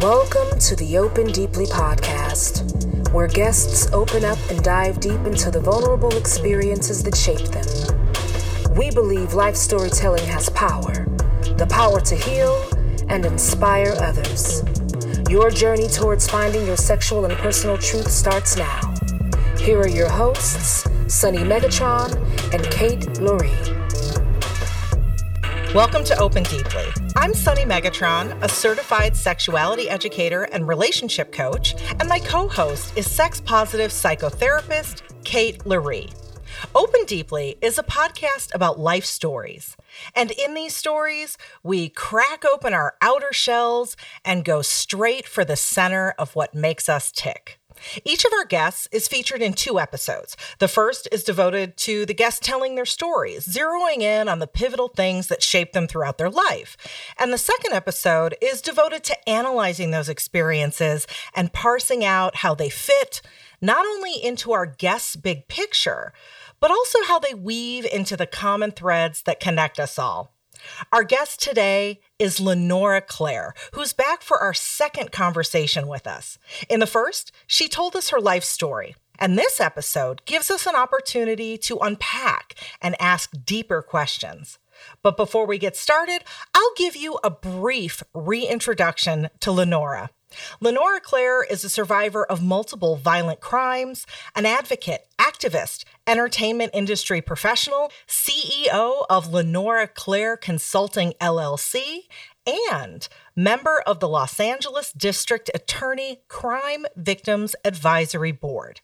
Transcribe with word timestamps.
Welcome 0.00 0.58
to 0.60 0.76
the 0.76 0.96
Open 0.96 1.26
Deeply 1.26 1.66
podcast, 1.66 3.12
where 3.12 3.26
guests 3.26 3.86
open 3.92 4.24
up 4.24 4.38
and 4.48 4.64
dive 4.64 4.98
deep 4.98 5.20
into 5.26 5.50
the 5.50 5.60
vulnerable 5.60 6.16
experiences 6.16 7.02
that 7.02 7.14
shape 7.14 7.48
them. 7.48 8.74
We 8.74 8.90
believe 8.90 9.34
life 9.34 9.56
storytelling 9.56 10.24
has 10.24 10.48
power 10.48 11.04
the 11.58 11.66
power 11.68 12.00
to 12.00 12.16
heal 12.16 12.66
and 13.10 13.26
inspire 13.26 13.92
others. 14.00 14.62
Your 15.28 15.50
journey 15.50 15.86
towards 15.86 16.26
finding 16.26 16.64
your 16.66 16.78
sexual 16.78 17.26
and 17.26 17.34
personal 17.34 17.76
truth 17.76 18.10
starts 18.10 18.56
now. 18.56 18.80
Here 19.58 19.80
are 19.80 19.86
your 19.86 20.08
hosts, 20.08 20.88
Sunny 21.08 21.40
Megatron 21.40 22.16
and 22.54 22.64
Kate 22.70 23.20
Laurie. 23.20 23.50
Welcome 25.74 26.04
to 26.04 26.18
Open 26.18 26.44
Deeply. 26.44 27.09
I'm 27.20 27.34
Sunny 27.34 27.66
Megatron, 27.66 28.42
a 28.42 28.48
certified 28.48 29.14
sexuality 29.14 29.90
educator 29.90 30.44
and 30.44 30.66
relationship 30.66 31.32
coach, 31.32 31.74
and 32.00 32.08
my 32.08 32.18
co 32.18 32.48
host 32.48 32.96
is 32.96 33.10
sex 33.10 33.42
positive 33.42 33.90
psychotherapist 33.90 35.02
Kate 35.22 35.66
Laurie. 35.66 36.08
Open 36.74 37.04
Deeply 37.04 37.58
is 37.60 37.78
a 37.78 37.82
podcast 37.82 38.54
about 38.54 38.80
life 38.80 39.04
stories. 39.04 39.76
And 40.16 40.30
in 40.30 40.54
these 40.54 40.74
stories, 40.74 41.36
we 41.62 41.90
crack 41.90 42.46
open 42.50 42.72
our 42.72 42.94
outer 43.02 43.34
shells 43.34 43.98
and 44.24 44.42
go 44.42 44.62
straight 44.62 45.28
for 45.28 45.44
the 45.44 45.56
center 45.56 46.14
of 46.18 46.34
what 46.34 46.54
makes 46.54 46.88
us 46.88 47.12
tick. 47.12 47.59
Each 48.04 48.24
of 48.24 48.32
our 48.32 48.44
guests 48.44 48.88
is 48.92 49.08
featured 49.08 49.42
in 49.42 49.52
two 49.52 49.78
episodes. 49.78 50.36
The 50.58 50.68
first 50.68 51.08
is 51.12 51.24
devoted 51.24 51.76
to 51.78 52.06
the 52.06 52.14
guests 52.14 52.40
telling 52.44 52.74
their 52.74 52.86
stories, 52.86 53.46
zeroing 53.46 54.00
in 54.02 54.28
on 54.28 54.38
the 54.38 54.46
pivotal 54.46 54.88
things 54.88 55.28
that 55.28 55.42
shaped 55.42 55.72
them 55.72 55.86
throughout 55.86 56.18
their 56.18 56.30
life. 56.30 56.76
And 57.18 57.32
the 57.32 57.38
second 57.38 57.72
episode 57.72 58.36
is 58.40 58.60
devoted 58.62 59.04
to 59.04 59.28
analyzing 59.28 59.90
those 59.90 60.08
experiences 60.08 61.06
and 61.34 61.52
parsing 61.52 62.04
out 62.04 62.36
how 62.36 62.54
they 62.54 62.70
fit 62.70 63.22
not 63.60 63.84
only 63.84 64.14
into 64.22 64.52
our 64.52 64.66
guests' 64.66 65.16
big 65.16 65.48
picture, 65.48 66.12
but 66.60 66.70
also 66.70 66.98
how 67.04 67.18
they 67.18 67.34
weave 67.34 67.84
into 67.84 68.16
the 68.16 68.26
common 68.26 68.70
threads 68.70 69.22
that 69.22 69.40
connect 69.40 69.78
us 69.78 69.98
all. 69.98 70.34
Our 70.92 71.04
guest 71.04 71.40
today 71.40 72.00
is 72.18 72.40
Lenora 72.40 73.00
Claire, 73.00 73.54
who's 73.72 73.92
back 73.92 74.22
for 74.22 74.38
our 74.38 74.54
second 74.54 75.12
conversation 75.12 75.86
with 75.86 76.06
us. 76.06 76.38
In 76.68 76.80
the 76.80 76.86
first, 76.86 77.32
she 77.46 77.68
told 77.68 77.96
us 77.96 78.10
her 78.10 78.20
life 78.20 78.44
story. 78.44 78.94
And 79.18 79.38
this 79.38 79.60
episode 79.60 80.24
gives 80.24 80.50
us 80.50 80.66
an 80.66 80.74
opportunity 80.74 81.58
to 81.58 81.78
unpack 81.78 82.54
and 82.80 83.00
ask 83.00 83.30
deeper 83.44 83.82
questions. 83.82 84.58
But 85.02 85.18
before 85.18 85.46
we 85.46 85.58
get 85.58 85.76
started, 85.76 86.24
I'll 86.54 86.74
give 86.76 86.96
you 86.96 87.18
a 87.22 87.30
brief 87.30 88.02
reintroduction 88.14 89.28
to 89.40 89.52
Lenora. 89.52 90.08
Lenora 90.60 91.00
Claire 91.00 91.42
is 91.42 91.64
a 91.64 91.68
survivor 91.68 92.24
of 92.24 92.42
multiple 92.42 92.96
violent 92.96 93.40
crimes, 93.40 94.06
an 94.34 94.46
advocate, 94.46 95.06
activist, 95.18 95.84
entertainment 96.10 96.72
industry 96.74 97.20
professional, 97.22 97.92
CEO 98.08 99.04
of 99.08 99.32
Lenora 99.32 99.86
Claire 99.86 100.36
Consulting 100.36 101.12
LLC, 101.20 102.08
and 102.44 103.06
member 103.36 103.80
of 103.86 104.00
the 104.00 104.08
Los 104.08 104.40
Angeles 104.40 104.90
District 104.90 105.48
Attorney 105.54 106.22
Crime 106.26 106.84
Victims 106.96 107.54
Advisory 107.64 108.32
Board. 108.32 108.80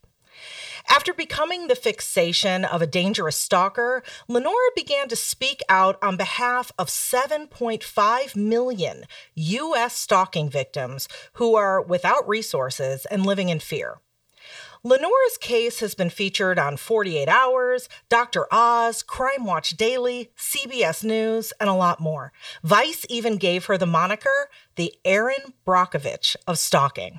After 0.88 1.12
becoming 1.12 1.66
the 1.66 1.74
fixation 1.74 2.64
of 2.64 2.80
a 2.80 2.86
dangerous 2.86 3.36
stalker, 3.36 4.04
Lenora 4.28 4.70
began 4.76 5.08
to 5.08 5.16
speak 5.16 5.62
out 5.68 5.98
on 6.00 6.16
behalf 6.16 6.70
of 6.78 6.86
7.5 6.86 8.36
million 8.36 9.04
U.S. 9.34 9.96
stalking 9.96 10.48
victims 10.48 11.08
who 11.32 11.56
are 11.56 11.82
without 11.82 12.28
resources 12.28 13.04
and 13.06 13.26
living 13.26 13.48
in 13.48 13.58
fear. 13.58 13.98
Lenora's 14.86 15.36
case 15.40 15.80
has 15.80 15.96
been 15.96 16.10
featured 16.10 16.60
on 16.60 16.76
48 16.76 17.28
Hours, 17.28 17.88
Dr. 18.08 18.46
Oz, 18.52 19.02
Crime 19.02 19.44
Watch 19.44 19.70
Daily, 19.70 20.30
CBS 20.38 21.02
News, 21.02 21.52
and 21.58 21.68
a 21.68 21.74
lot 21.74 21.98
more. 21.98 22.32
Vice 22.62 23.04
even 23.08 23.36
gave 23.36 23.64
her 23.64 23.76
the 23.76 23.84
moniker 23.84 24.48
the 24.76 24.94
Erin 25.04 25.54
Brockovich 25.66 26.36
of 26.46 26.60
stalking. 26.60 27.18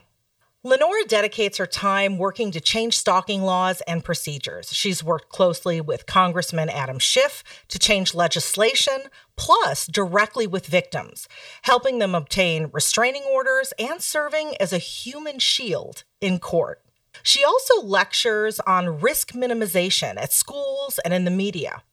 Lenora 0.63 1.03
dedicates 1.09 1.57
her 1.57 1.65
time 1.65 2.17
working 2.17 2.51
to 2.51 2.61
change 2.61 2.97
stalking 2.97 3.41
laws 3.41 3.81
and 3.81 4.01
procedures. 4.01 4.73
She's 4.73 5.03
worked 5.03 5.27
closely 5.27 5.81
with 5.81 6.05
Congressman 6.05 6.69
Adam 6.69 6.99
Schiff 6.99 7.43
to 7.67 7.77
change 7.77 8.15
legislation, 8.15 8.97
plus 9.35 9.87
directly 9.87 10.47
with 10.47 10.67
victims, 10.67 11.27
helping 11.63 11.99
them 11.99 12.15
obtain 12.15 12.69
restraining 12.71 13.23
orders 13.23 13.73
and 13.77 14.01
serving 14.01 14.55
as 14.57 14.71
a 14.71 14.77
human 14.77 15.37
shield 15.39 16.05
in 16.21 16.39
court. 16.39 16.81
She 17.27 17.43
also 17.43 17.81
lectures 17.81 18.61
on 18.61 19.01
risk 19.01 19.33
minimization 19.33 20.15
at 20.15 20.31
schools 20.31 20.97
and 21.03 21.13
in 21.13 21.25
the 21.25 21.29
media. 21.29 21.83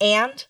And 0.00 0.46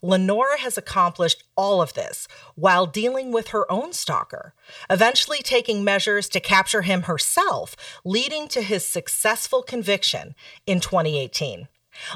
Lenora 0.00 0.58
has 0.60 0.78
accomplished 0.78 1.44
all 1.58 1.82
of 1.82 1.92
this 1.92 2.26
while 2.54 2.86
dealing 2.86 3.32
with 3.32 3.48
her 3.48 3.70
own 3.70 3.92
stalker, 3.92 4.54
eventually 4.88 5.40
taking 5.42 5.84
measures 5.84 6.30
to 6.30 6.40
capture 6.40 6.80
him 6.80 7.02
herself, 7.02 7.76
leading 8.02 8.48
to 8.48 8.62
his 8.62 8.82
successful 8.82 9.62
conviction 9.62 10.34
in 10.66 10.80
2018. 10.80 11.68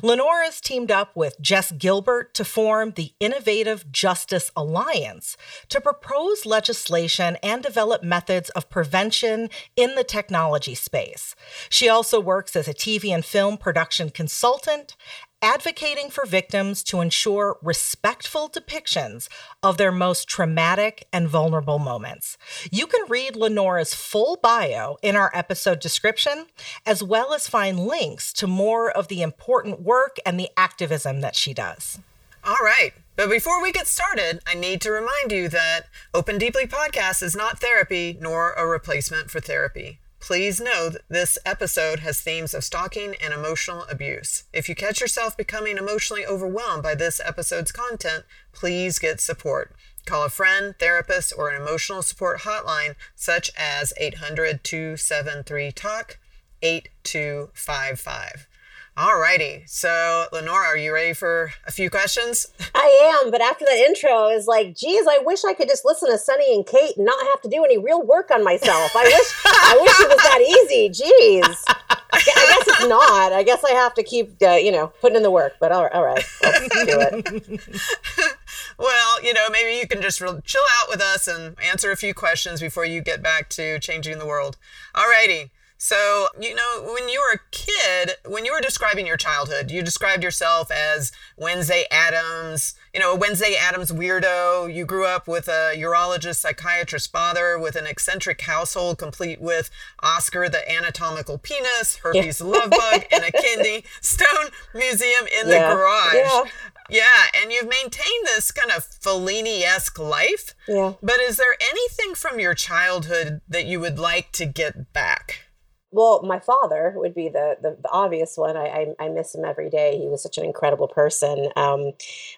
Lenora's 0.02 0.60
teamed 0.60 0.90
up 0.90 1.14
with 1.14 1.40
Jess 1.40 1.72
Gilbert 1.72 2.34
to 2.34 2.44
form 2.44 2.92
the 2.92 3.12
Innovative 3.20 3.90
Justice 3.90 4.50
Alliance 4.56 5.36
to 5.68 5.80
propose 5.80 6.46
legislation 6.46 7.36
and 7.42 7.62
develop 7.62 8.02
methods 8.02 8.50
of 8.50 8.68
prevention 8.68 9.50
in 9.76 9.94
the 9.94 10.04
technology 10.04 10.74
space. 10.74 11.34
She 11.68 11.88
also 11.88 12.20
works 12.20 12.56
as 12.56 12.68
a 12.68 12.74
TV 12.74 13.10
and 13.14 13.24
film 13.24 13.56
production 13.56 14.10
consultant 14.10 14.96
advocating 15.42 16.10
for 16.10 16.24
victims 16.26 16.82
to 16.84 17.00
ensure 17.00 17.58
respectful 17.62 18.48
depictions 18.48 19.28
of 19.62 19.76
their 19.76 19.92
most 19.92 20.28
traumatic 20.28 21.06
and 21.12 21.28
vulnerable 21.28 21.78
moments. 21.78 22.38
You 22.70 22.86
can 22.86 23.08
read 23.08 23.36
Lenora's 23.36 23.94
full 23.94 24.38
bio 24.42 24.96
in 25.02 25.16
our 25.16 25.30
episode 25.34 25.80
description, 25.80 26.46
as 26.84 27.02
well 27.02 27.32
as 27.32 27.48
find 27.48 27.80
links 27.80 28.32
to 28.34 28.46
more 28.46 28.90
of 28.90 29.08
the 29.08 29.22
important 29.22 29.82
work 29.82 30.16
and 30.24 30.38
the 30.38 30.50
activism 30.56 31.20
that 31.20 31.36
she 31.36 31.52
does. 31.52 31.98
All 32.44 32.64
right. 32.64 32.92
But 33.16 33.30
before 33.30 33.62
we 33.62 33.72
get 33.72 33.86
started, 33.86 34.40
I 34.46 34.54
need 34.54 34.80
to 34.82 34.90
remind 34.90 35.32
you 35.32 35.48
that 35.48 35.86
Open 36.12 36.38
Deeply 36.38 36.66
Podcast 36.66 37.22
is 37.22 37.34
not 37.34 37.58
therapy 37.58 38.16
nor 38.20 38.52
a 38.52 38.66
replacement 38.66 39.30
for 39.30 39.40
therapy. 39.40 40.00
Please 40.18 40.60
know 40.60 40.88
that 40.88 41.08
this 41.08 41.38
episode 41.44 42.00
has 42.00 42.20
themes 42.20 42.54
of 42.54 42.64
stalking 42.64 43.14
and 43.22 43.32
emotional 43.32 43.84
abuse. 43.90 44.44
If 44.52 44.68
you 44.68 44.74
catch 44.74 45.00
yourself 45.00 45.36
becoming 45.36 45.76
emotionally 45.76 46.26
overwhelmed 46.26 46.82
by 46.82 46.94
this 46.94 47.20
episode's 47.24 47.70
content, 47.70 48.24
please 48.52 48.98
get 48.98 49.20
support. 49.20 49.74
Call 50.06 50.24
a 50.24 50.28
friend, 50.28 50.74
therapist, 50.78 51.32
or 51.36 51.50
an 51.50 51.60
emotional 51.60 52.02
support 52.02 52.40
hotline 52.40 52.94
such 53.14 53.50
as 53.56 53.92
800 53.98 54.64
273 54.64 55.72
TALK 55.72 56.18
8255. 56.62 58.46
Alrighty. 58.96 59.68
So, 59.68 60.24
Lenora, 60.32 60.68
are 60.68 60.76
you 60.76 60.92
ready 60.92 61.12
for 61.12 61.52
a 61.66 61.70
few 61.70 61.90
questions? 61.90 62.46
I 62.74 63.20
am, 63.22 63.30
but 63.30 63.42
after 63.42 63.66
that 63.66 63.84
intro, 63.86 64.10
I 64.10 64.34
was 64.34 64.46
like, 64.46 64.74
geez, 64.74 65.06
I 65.06 65.18
wish 65.18 65.44
I 65.44 65.52
could 65.52 65.68
just 65.68 65.84
listen 65.84 66.10
to 66.10 66.16
Sunny 66.16 66.54
and 66.54 66.66
Kate 66.66 66.96
and 66.96 67.04
not 67.04 67.26
have 67.26 67.42
to 67.42 67.48
do 67.50 67.62
any 67.62 67.76
real 67.76 68.02
work 68.02 68.30
on 68.30 68.42
myself. 68.42 68.96
I 68.96 69.04
wish 69.04 69.32
I 69.44 69.78
wish 69.82 70.00
it 70.00 70.08
was 70.08 70.16
that 70.16 70.40
easy. 70.40 70.88
Geez. 70.88 71.64
I 72.12 72.22
guess 72.24 72.68
it's 72.68 72.88
not. 72.88 73.32
I 73.32 73.42
guess 73.42 73.62
I 73.64 73.72
have 73.72 73.92
to 73.94 74.02
keep, 74.02 74.40
uh, 74.40 74.52
you 74.52 74.72
know, 74.72 74.88
putting 75.02 75.16
in 75.16 75.22
the 75.22 75.30
work, 75.30 75.54
but 75.60 75.72
all, 75.72 75.86
all 75.88 76.04
right, 76.04 76.24
let's 76.42 76.84
do 76.86 76.98
it. 77.00 77.60
well, 78.78 79.22
you 79.22 79.34
know, 79.34 79.50
maybe 79.50 79.78
you 79.78 79.86
can 79.86 80.00
just 80.00 80.22
re- 80.22 80.40
chill 80.44 80.62
out 80.80 80.88
with 80.88 81.02
us 81.02 81.28
and 81.28 81.56
answer 81.62 81.90
a 81.90 81.96
few 81.96 82.14
questions 82.14 82.60
before 82.62 82.86
you 82.86 83.02
get 83.02 83.22
back 83.22 83.50
to 83.50 83.78
changing 83.78 84.18
the 84.18 84.26
world. 84.26 84.56
Alrighty. 84.94 85.50
So, 85.78 86.28
you 86.40 86.54
know, 86.54 86.90
when 86.94 87.08
you 87.08 87.20
were 87.20 87.34
a 87.34 87.50
kid, 87.50 88.16
when 88.26 88.44
you 88.44 88.52
were 88.52 88.60
describing 88.60 89.06
your 89.06 89.18
childhood, 89.18 89.70
you 89.70 89.82
described 89.82 90.22
yourself 90.22 90.70
as 90.70 91.12
Wednesday 91.36 91.84
Addams, 91.90 92.74
you 92.94 93.00
know, 93.00 93.12
a 93.12 93.16
Wednesday 93.16 93.56
Addams 93.60 93.92
weirdo. 93.92 94.72
You 94.72 94.86
grew 94.86 95.04
up 95.04 95.28
with 95.28 95.48
a 95.48 95.74
urologist, 95.76 96.36
psychiatrist 96.36 97.12
father 97.12 97.58
with 97.58 97.76
an 97.76 97.86
eccentric 97.86 98.40
household 98.40 98.96
complete 98.96 99.40
with 99.40 99.68
Oscar 100.02 100.48
the 100.48 100.70
anatomical 100.70 101.36
penis, 101.36 101.96
herpes 101.96 102.40
yeah. 102.40 102.46
love 102.46 102.70
bug, 102.70 103.04
and 103.12 103.24
a 103.24 103.32
kidney 103.42 103.84
stone 104.00 104.48
museum 104.74 105.26
in 105.40 105.48
yeah. 105.48 105.68
the 105.68 105.74
garage. 105.74 106.14
Yeah. 106.14 106.42
Yeah, 106.88 107.24
and 107.42 107.50
you've 107.52 107.68
maintained 107.68 108.24
this 108.26 108.52
kind 108.52 108.70
of 108.70 108.88
Fellini 108.88 109.62
esque 109.62 109.98
life. 109.98 110.54
Yeah. 110.68 110.92
But 111.02 111.18
is 111.20 111.36
there 111.36 111.56
anything 111.60 112.14
from 112.14 112.38
your 112.38 112.54
childhood 112.54 113.40
that 113.48 113.66
you 113.66 113.80
would 113.80 113.98
like 113.98 114.30
to 114.32 114.46
get 114.46 114.92
back? 114.92 115.45
Well, 115.92 116.22
my 116.22 116.40
father 116.40 116.92
would 116.96 117.14
be 117.14 117.28
the 117.28 117.56
the, 117.62 117.76
the 117.80 117.90
obvious 117.90 118.36
one. 118.36 118.56
I, 118.56 118.94
I, 119.00 119.06
I 119.06 119.08
miss 119.08 119.34
him 119.34 119.44
every 119.44 119.70
day. 119.70 119.98
He 119.98 120.08
was 120.08 120.22
such 120.22 120.36
an 120.36 120.44
incredible 120.44 120.88
person. 120.88 121.48
Um, 121.56 121.92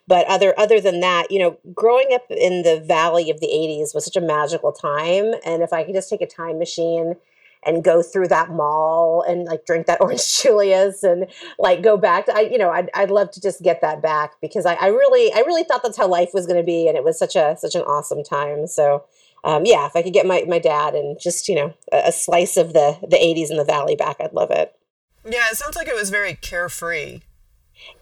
but 0.06 0.27
other 0.27 0.55
other 0.59 0.81
than 0.81 1.00
that, 1.00 1.31
you 1.31 1.39
know, 1.39 1.59
growing 1.75 2.09
up 2.12 2.25
in 2.31 2.62
the 2.62 2.81
valley 2.81 3.31
of 3.31 3.41
the 3.41 3.49
'80s 3.49 3.95
was 3.95 4.05
such 4.05 4.17
a 4.17 4.21
magical 4.21 4.73
time. 4.73 5.33
And 5.45 5.62
if 5.62 5.73
I 5.73 5.83
could 5.85 5.95
just 5.95 6.11
take 6.11 6.21
a 6.21 6.27
time 6.27 6.59
machine 6.59 7.15
and 7.65 7.83
go 7.83 8.03
through 8.03 8.29
that 8.29 8.50
mall 8.50 9.23
and 9.27 9.45
like 9.47 9.65
drink 9.67 9.87
that 9.87 10.00
orange 10.03 10.43
Julius 10.43 11.03
and 11.03 11.27
like 11.59 11.83
go 11.83 11.97
back 11.97 12.27
to, 12.27 12.35
I, 12.35 12.41
you 12.43 12.59
know, 12.59 12.71
I'd, 12.71 12.89
I'd 12.95 13.11
love 13.11 13.31
to 13.33 13.41
just 13.41 13.62
get 13.62 13.81
that 13.81 14.00
back 14.00 14.35
because 14.41 14.65
I, 14.65 14.75
I 14.75 14.87
really, 14.89 15.33
I 15.33 15.41
really 15.41 15.65
thought 15.65 15.83
that's 15.83 15.97
how 15.97 16.06
life 16.06 16.31
was 16.33 16.47
going 16.47 16.59
to 16.61 16.65
be. 16.65 16.87
And 16.87 16.97
it 16.97 17.03
was 17.03 17.19
such 17.19 17.35
a, 17.35 17.56
such 17.59 17.75
an 17.75 17.83
awesome 17.83 18.23
time. 18.23 18.67
So, 18.69 19.05
um, 19.44 19.64
yeah, 19.64 19.87
if 19.87 19.94
I 19.94 20.02
could 20.02 20.12
get 20.12 20.26
my, 20.26 20.44
my 20.46 20.58
dad 20.58 20.94
and 20.94 21.19
just, 21.20 21.49
you 21.49 21.55
know, 21.55 21.75
a, 21.93 22.08
a 22.08 22.12
slice 22.12 22.56
of 22.56 22.73
the, 22.73 22.99
the 23.02 23.17
80s 23.17 23.50
in 23.50 23.56
the 23.56 23.64
valley 23.64 23.96
back, 23.96 24.17
I'd 24.20 24.32
love 24.32 24.50
it. 24.50 24.75
Yeah, 25.25 25.46
it 25.50 25.56
sounds 25.56 25.76
like 25.76 25.88
it 25.88 25.94
was 25.94 26.11
very 26.11 26.35
carefree. 26.35 27.20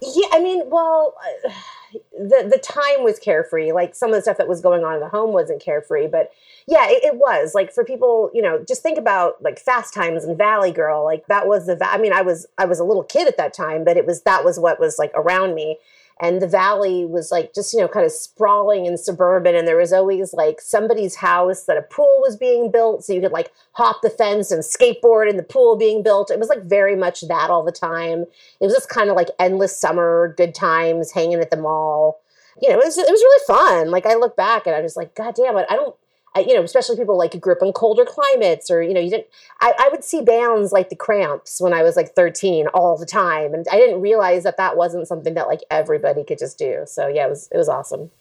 Yeah, 0.01 0.27
I 0.31 0.39
mean, 0.39 0.63
well, 0.69 1.13
uh, 1.45 1.51
the 2.17 2.47
the 2.49 2.57
time 2.57 3.03
was 3.03 3.19
carefree. 3.19 3.71
Like 3.71 3.95
some 3.95 4.09
of 4.09 4.15
the 4.15 4.21
stuff 4.21 4.37
that 4.37 4.47
was 4.47 4.61
going 4.61 4.83
on 4.83 4.95
in 4.95 4.99
the 4.99 5.09
home 5.09 5.33
wasn't 5.33 5.61
carefree, 5.61 6.07
but 6.07 6.31
yeah, 6.67 6.87
it, 6.89 7.03
it, 7.03 7.15
was 7.15 7.55
like 7.55 7.71
for 7.71 7.85
people, 7.85 8.29
you 8.33 8.41
know, 8.41 8.63
just 8.67 8.83
think 8.83 8.97
about 8.97 9.41
like 9.41 9.59
Fast 9.59 9.93
Times 9.93 10.25
and 10.25 10.37
Valley 10.37 10.71
Girl. 10.71 11.03
Like 11.03 11.27
that 11.27 11.47
was 11.47 11.65
the. 11.65 11.77
I 11.81 11.97
mean, 11.97 12.13
I 12.13 12.21
was 12.21 12.45
I 12.57 12.65
was 12.65 12.79
a 12.79 12.83
little 12.83 13.03
kid 13.03 13.27
at 13.27 13.37
that 13.37 13.53
time, 13.53 13.83
but 13.83 13.97
it 13.97 14.05
was 14.05 14.21
that 14.23 14.43
was 14.43 14.59
what 14.59 14.79
was 14.79 14.97
like 14.99 15.11
around 15.15 15.55
me. 15.55 15.77
And 16.19 16.41
the 16.41 16.47
valley 16.47 17.05
was 17.05 17.31
like 17.31 17.53
just 17.53 17.73
you 17.73 17.79
know 17.79 17.87
kind 17.87 18.05
of 18.05 18.11
sprawling 18.11 18.87
and 18.87 18.99
suburban, 18.99 19.55
and 19.55 19.67
there 19.67 19.77
was 19.77 19.93
always 19.93 20.33
like 20.33 20.61
somebody's 20.61 21.15
house 21.15 21.63
that 21.63 21.77
a 21.77 21.81
pool 21.81 22.19
was 22.21 22.35
being 22.35 22.71
built, 22.71 23.03
so 23.03 23.13
you 23.13 23.21
could 23.21 23.31
like 23.31 23.51
hop 23.73 24.01
the 24.01 24.09
fence 24.09 24.51
and 24.51 24.63
skateboard 24.63 25.29
in 25.29 25.37
the 25.37 25.43
pool 25.43 25.77
being 25.77 26.03
built. 26.03 26.31
It 26.31 26.39
was 26.39 26.49
like 26.49 26.63
very 26.63 26.95
much 26.95 27.21
that 27.27 27.49
all 27.49 27.63
the 27.63 27.71
time. 27.71 28.21
It 28.59 28.65
was 28.65 28.73
just 28.73 28.89
kind 28.89 29.09
of 29.09 29.15
like 29.15 29.29
endless 29.39 29.79
summer, 29.79 30.33
good 30.37 30.55
times, 30.55 31.11
hanging 31.11 31.39
at 31.39 31.51
the 31.51 31.57
mall. 31.57 32.21
You 32.61 32.69
know, 32.69 32.79
it 32.79 32.85
was 32.85 32.97
it 32.97 33.09
was 33.09 33.21
really 33.21 33.43
fun. 33.45 33.91
Like 33.91 34.05
I 34.05 34.15
look 34.15 34.35
back 34.35 34.65
and 34.65 34.75
I 34.75 34.81
was 34.81 34.95
like, 34.95 35.15
God 35.15 35.35
damn 35.35 35.57
it, 35.57 35.67
I 35.69 35.75
don't 35.75 35.95
you 36.39 36.53
know, 36.53 36.63
especially 36.63 36.95
people 36.95 37.17
like 37.17 37.39
grew 37.39 37.53
up 37.53 37.61
in 37.61 37.73
colder 37.73 38.05
climates 38.05 38.69
or, 38.69 38.81
you 38.81 38.93
know, 38.93 38.99
you 38.99 39.09
didn't, 39.09 39.27
I, 39.59 39.73
I, 39.77 39.89
would 39.89 40.03
see 40.03 40.21
bands 40.21 40.71
like 40.71 40.89
the 40.89 40.95
Cramps 40.95 41.61
when 41.61 41.73
I 41.73 41.83
was 41.83 41.95
like 41.95 42.13
13 42.15 42.67
all 42.67 42.97
the 42.97 43.05
time. 43.05 43.53
And 43.53 43.65
I 43.71 43.77
didn't 43.77 44.01
realize 44.01 44.43
that 44.43 44.57
that 44.57 44.77
wasn't 44.77 45.07
something 45.07 45.33
that 45.35 45.47
like 45.47 45.61
everybody 45.71 46.23
could 46.23 46.39
just 46.39 46.57
do. 46.57 46.83
So 46.85 47.07
yeah, 47.07 47.27
it 47.27 47.29
was, 47.29 47.49
it 47.51 47.57
was 47.57 47.69
awesome. 47.69 48.11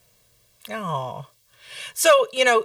Oh, 0.70 1.26
so, 1.94 2.10
you 2.32 2.44
know, 2.44 2.64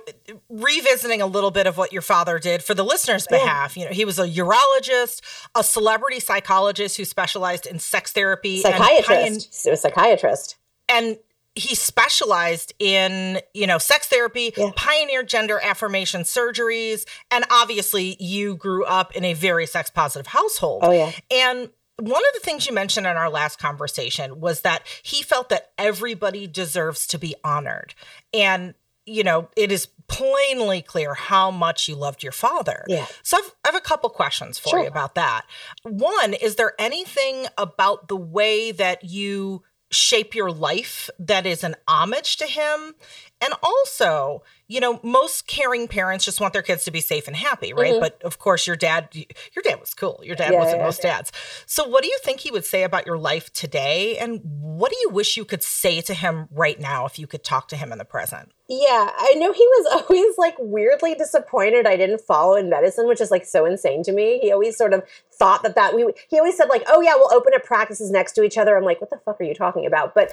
revisiting 0.50 1.22
a 1.22 1.26
little 1.26 1.52
bit 1.52 1.68
of 1.68 1.78
what 1.78 1.94
your 1.94 2.02
father 2.02 2.38
did 2.40 2.64
for 2.64 2.74
the 2.74 2.84
listeners' 2.84 3.28
behalf, 3.28 3.78
you 3.78 3.86
know, 3.86 3.92
he 3.92 4.04
was 4.04 4.20
a 4.20 4.28
urologist, 4.28 5.22
a 5.56 5.64
celebrity 5.64 6.20
psychologist 6.20 6.98
who 6.98 7.06
specialized 7.06 7.66
in 7.66 7.80
sex 7.80 8.12
therapy, 8.12 8.60
psychiatrist, 8.62 9.66
and, 9.66 9.74
a 9.74 9.78
psychiatrist. 9.78 10.58
And 10.90 11.18
he 11.56 11.76
specialized 11.76 12.74
in 12.80 13.40
you 13.54 13.68
know 13.68 13.78
sex 13.78 14.08
therapy 14.08 14.54
yeah. 14.56 14.72
pioneered 14.76 15.28
gender 15.28 15.60
affirmation 15.62 16.22
surgeries 16.22 17.06
and 17.30 17.44
obviously 17.52 18.16
you 18.20 18.56
grew 18.56 18.86
up 18.86 19.16
in 19.16 19.26
a 19.26 19.34
very 19.34 19.66
sex 19.66 19.90
positive 19.90 20.28
household. 20.28 20.82
Oh 20.84 20.92
yeah. 20.92 21.12
And 21.30 21.70
one 21.98 22.22
of 22.30 22.34
the 22.34 22.40
things 22.40 22.66
you 22.66 22.74
mentioned 22.74 23.06
in 23.06 23.16
our 23.16 23.30
last 23.30 23.60
conversation 23.60 24.40
was 24.40 24.62
that 24.62 24.88
he 25.04 25.22
felt 25.24 25.50
that 25.50 25.72
everybody 25.78 26.48
deserves 26.48 27.06
to 27.08 27.20
be 27.20 27.36
honored. 27.44 27.94
And 28.34 28.74
you 29.06 29.24
know 29.24 29.50
it 29.58 29.72
is 29.72 29.88
plainly 30.08 30.82
clear 30.82 31.14
how 31.14 31.52
much 31.52 31.88
you 31.90 31.96
loved 31.96 32.24
your 32.24 32.32
father. 32.32 32.86
Yeah. 32.88 33.08
So 33.24 33.38
i've, 33.38 33.56
I 33.66 33.68
have 33.70 33.76
a 33.76 33.82
couple 33.82 34.10
questions 34.10 34.58
for 34.58 34.70
sure. 34.70 34.82
you 34.84 34.88
about 34.88 35.16
that. 35.16 35.46
One 35.84 36.34
is 36.34 36.56
there 36.56 36.74
anything 36.80 37.48
about 37.58 38.08
the 38.08 38.16
way 38.16 38.72
that 38.72 39.04
you 39.04 39.64
shape 39.92 40.34
your 40.36 40.52
life 40.52 41.10
that 41.20 41.46
is 41.46 41.64
an 41.64 41.76
homage 41.88 42.38
to 42.38 42.46
him. 42.46 42.96
And 43.42 43.54
also, 43.64 44.44
you 44.68 44.80
know, 44.80 45.00
most 45.04 45.48
caring 45.48 45.88
parents 45.88 46.24
just 46.24 46.40
want 46.40 46.54
their 46.54 46.62
kids 46.62 46.86
to 46.86 46.92
be 46.92 47.02
safe 47.02 47.28
and 47.28 47.36
happy, 47.36 47.74
right? 47.74 47.94
Mm-hmm. 47.94 48.00
But 48.00 48.22
of 48.22 48.38
course, 48.38 48.68
your 48.68 48.76
dad, 48.76 49.10
your 49.14 49.64
dad 49.64 49.80
was 49.80 49.96
cool. 49.96 50.22
Your 50.24 50.36
dad 50.36 50.54
yeah, 50.54 50.60
wasn't 50.60 50.78
yeah, 50.78 50.86
most 50.86 51.04
yeah. 51.04 51.18
dads. 51.18 51.32
So, 51.66 51.88
what 51.88 52.04
do 52.04 52.10
you 52.10 52.18
think 52.24 52.40
he 52.40 52.52
would 52.52 52.66
say 52.66 52.84
about 52.84 53.08
your 53.08 53.18
life 53.18 53.52
today? 53.52 54.18
And 54.18 54.42
what 54.44 54.92
do 54.92 54.98
you 55.02 55.10
wish 55.10 55.38
you 55.38 55.46
could 55.46 55.64
say 55.64 56.02
to 56.02 56.14
him 56.14 56.48
right 56.52 56.80
now 56.80 57.06
if 57.06 57.18
you 57.18 57.26
could 57.26 57.44
talk 57.44 57.68
to 57.70 57.76
him 57.76 57.92
in 57.92 57.98
the 57.98 58.06
present? 58.06 58.52
Yeah, 58.70 59.12
I 59.18 59.34
know 59.36 59.52
he 59.52 59.68
was 59.68 60.06
always 60.10 60.38
like 60.38 60.56
weirdly 60.58 61.16
disappointed 61.16 61.86
I 61.86 61.98
didn't 61.98 62.22
follow 62.22 62.56
in 62.56 62.70
medicine, 62.70 63.08
which 63.08 63.20
is 63.20 63.32
like 63.32 63.46
so 63.46 63.66
insane 63.66 64.04
to 64.04 64.14
me. 64.14 64.40
He 64.40 64.52
always 64.52 64.78
sort 64.78 64.94
of 64.94 65.04
thought 65.34 65.64
that 65.64 65.76
that 65.76 65.94
we 65.94 66.14
he 66.30 66.40
always 66.40 66.56
said 66.56 66.70
like, 66.70 66.84
"Oh 66.88 67.02
yeah, 67.02 67.16
we'll 67.16 67.34
open 67.34 67.54
up 67.54 67.64
practices 67.64 68.12
next 68.12 68.34
to 68.34 68.44
each 68.44 68.58
other." 68.58 68.78
I'm 68.78 68.84
like, 68.84 69.02
"What 69.02 69.10
the 69.10 69.20
fuck 69.26 69.42
are 69.42 69.44
you 69.44 69.56
talking 69.56 69.86
about?" 69.86 70.16
But 70.16 70.32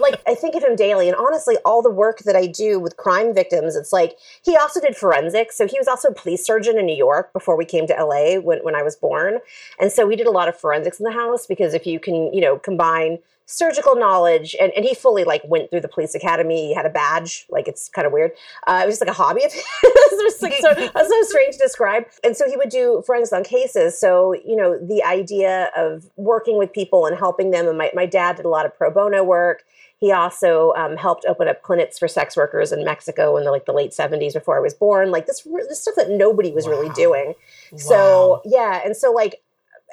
like 0.00 0.20
I 0.26 0.34
think 0.34 0.54
of 0.54 0.62
him 0.62 0.76
daily 0.76 1.08
and 1.08 1.16
honestly 1.16 1.56
all 1.64 1.82
the 1.82 1.90
work 1.90 2.20
that 2.20 2.36
I 2.36 2.46
do 2.46 2.78
with 2.78 2.96
crime 2.96 3.34
victims, 3.34 3.76
it's 3.76 3.92
like 3.92 4.16
he 4.42 4.56
also 4.56 4.80
did 4.80 4.96
forensics. 4.96 5.56
So 5.56 5.66
he 5.66 5.78
was 5.78 5.88
also 5.88 6.08
a 6.08 6.14
police 6.14 6.44
surgeon 6.44 6.78
in 6.78 6.86
New 6.86 6.96
York 6.96 7.32
before 7.32 7.56
we 7.56 7.64
came 7.64 7.86
to 7.86 7.94
LA 7.94 8.40
when 8.40 8.58
when 8.60 8.74
I 8.74 8.82
was 8.82 8.96
born. 8.96 9.38
And 9.78 9.92
so 9.92 10.06
we 10.06 10.16
did 10.16 10.26
a 10.26 10.32
lot 10.32 10.48
of 10.48 10.56
forensics 10.56 10.98
in 11.00 11.04
the 11.04 11.12
house 11.12 11.46
because 11.46 11.74
if 11.74 11.86
you 11.86 12.00
can, 12.00 12.32
you 12.32 12.40
know, 12.40 12.58
combine 12.58 13.18
surgical 13.50 13.96
knowledge 13.96 14.54
and, 14.60 14.70
and 14.76 14.84
he 14.84 14.94
fully 14.94 15.24
like 15.24 15.40
went 15.46 15.70
through 15.70 15.80
the 15.80 15.88
police 15.88 16.14
academy 16.14 16.68
he 16.68 16.74
had 16.74 16.84
a 16.84 16.90
badge 16.90 17.46
like 17.48 17.66
it's 17.66 17.88
kind 17.88 18.06
of 18.06 18.12
weird 18.12 18.30
uh, 18.66 18.80
it 18.82 18.86
was 18.86 18.98
just 18.98 19.00
like 19.00 19.08
a 19.08 19.12
hobby 19.14 19.42
of 19.42 19.50
his 19.52 19.64
it 19.82 20.24
was 20.24 20.42
like 20.42 20.52
so, 20.60 20.74
so 20.74 21.22
strange 21.22 21.54
to 21.56 21.62
describe 21.62 22.04
and 22.22 22.36
so 22.36 22.46
he 22.46 22.58
would 22.58 22.68
do 22.68 23.02
forensics 23.06 23.32
on 23.32 23.42
cases 23.42 23.98
so 23.98 24.34
you 24.44 24.54
know 24.54 24.78
the 24.78 25.02
idea 25.02 25.70
of 25.74 26.10
working 26.16 26.58
with 26.58 26.70
people 26.74 27.06
and 27.06 27.16
helping 27.16 27.50
them 27.50 27.66
and 27.66 27.78
my, 27.78 27.90
my 27.94 28.04
dad 28.04 28.36
did 28.36 28.44
a 28.44 28.50
lot 28.50 28.66
of 28.66 28.76
pro 28.76 28.90
bono 28.90 29.24
work 29.24 29.64
he 29.96 30.12
also 30.12 30.74
um, 30.74 30.98
helped 30.98 31.24
open 31.26 31.48
up 31.48 31.62
clinics 31.62 31.98
for 31.98 32.06
sex 32.06 32.36
workers 32.36 32.70
in 32.70 32.84
Mexico 32.84 33.36
in 33.36 33.44
the 33.44 33.50
like 33.50 33.64
the 33.64 33.72
late 33.72 33.90
70s 33.90 34.32
before 34.32 34.56
I 34.56 34.60
was 34.60 34.72
born. 34.72 35.10
Like 35.10 35.26
this, 35.26 35.42
this 35.68 35.82
stuff 35.82 35.96
that 35.96 36.08
nobody 36.08 36.52
was 36.52 36.66
wow. 36.66 36.70
really 36.70 36.90
doing. 36.90 37.34
Wow. 37.72 37.78
So 37.78 38.42
yeah, 38.44 38.80
and 38.84 38.96
so 38.96 39.10
like 39.10 39.42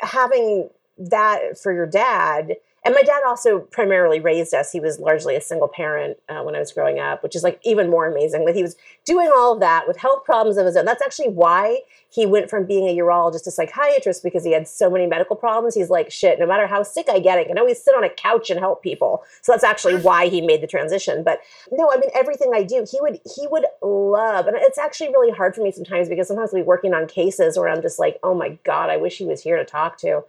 having 0.02 0.70
that 1.00 1.58
for 1.58 1.74
your 1.74 1.88
dad 1.88 2.58
and 2.86 2.94
my 2.94 3.02
dad 3.02 3.24
also 3.26 3.60
primarily 3.60 4.20
raised 4.20 4.54
us. 4.54 4.72
He 4.72 4.80
was 4.80 5.00
largely 5.00 5.36
a 5.36 5.42
single 5.42 5.68
parent 5.68 6.18
uh, 6.30 6.44
when 6.44 6.56
I 6.56 6.60
was 6.60 6.72
growing 6.72 7.00
up, 7.00 7.24
which 7.24 7.36
is 7.36 7.42
like 7.42 7.60
even 7.64 7.90
more 7.90 8.06
amazing 8.06 8.46
that 8.46 8.56
he 8.56 8.62
was 8.62 8.76
doing 9.06 9.32
all 9.36 9.54
of 9.54 9.60
that 9.62 9.88
with 9.88 9.98
health 9.98 10.24
problems 10.24 10.58
of 10.58 10.68
his 10.68 10.78
own. 10.78 10.86
That's 10.86 11.02
actually 11.02 11.30
why 11.30 11.80
he 12.12 12.28
went 12.28 12.48
from 12.48 12.66
being 12.66 12.88
a 12.88 12.96
urologist 13.02 13.46
to 13.46 13.52
psychiatrist 13.52 14.22
because 14.22 14.44
he 14.44 14.52
had 14.52 14.68
so 14.68 14.92
many 14.92 15.08
medical 15.08 15.36
problems. 15.36 15.74
He's 15.74 15.90
like, 15.90 16.12
shit, 16.12 16.40
no 16.40 16.46
matter 16.46 16.68
how 16.68 16.84
sick 16.84 17.08
I 17.10 17.18
get, 17.18 17.40
I 17.40 17.44
can 17.44 17.58
always 17.58 17.82
sit 17.82 17.96
on 17.96 18.04
a 18.04 18.10
couch 18.10 18.52
and 18.52 18.60
help 18.60 18.84
people. 18.84 19.24
So 19.42 19.52
that's 19.52 19.64
actually 19.64 19.96
why 19.96 20.28
he 20.28 20.40
made 20.40 20.62
the 20.62 20.68
transition. 20.68 21.24
But 21.24 21.40
no, 21.72 21.92
I 21.92 21.98
mean 21.98 22.12
everything 22.14 22.52
I 22.54 22.62
do, 22.62 22.86
he 22.90 23.02
would 23.02 23.20
he 23.36 23.48
would 23.48 23.66
love, 23.82 24.46
and 24.46 24.56
it's 24.60 24.78
actually 24.78 25.10
really 25.10 25.32
hard 25.32 25.56
for 25.56 25.62
me 25.62 25.72
sometimes 25.72 26.08
because 26.08 26.28
sometimes 26.28 26.54
we 26.54 26.62
working 26.62 26.94
on 26.94 27.08
cases 27.08 27.58
where 27.58 27.68
I'm 27.68 27.82
just 27.82 27.98
like, 27.98 28.20
oh 28.22 28.36
my 28.36 28.60
god, 28.64 28.92
I 28.92 28.98
wish 28.98 29.18
he 29.18 29.26
was 29.26 29.42
here 29.42 29.58
to 29.58 29.66
talk 29.66 29.98
to 30.00 30.24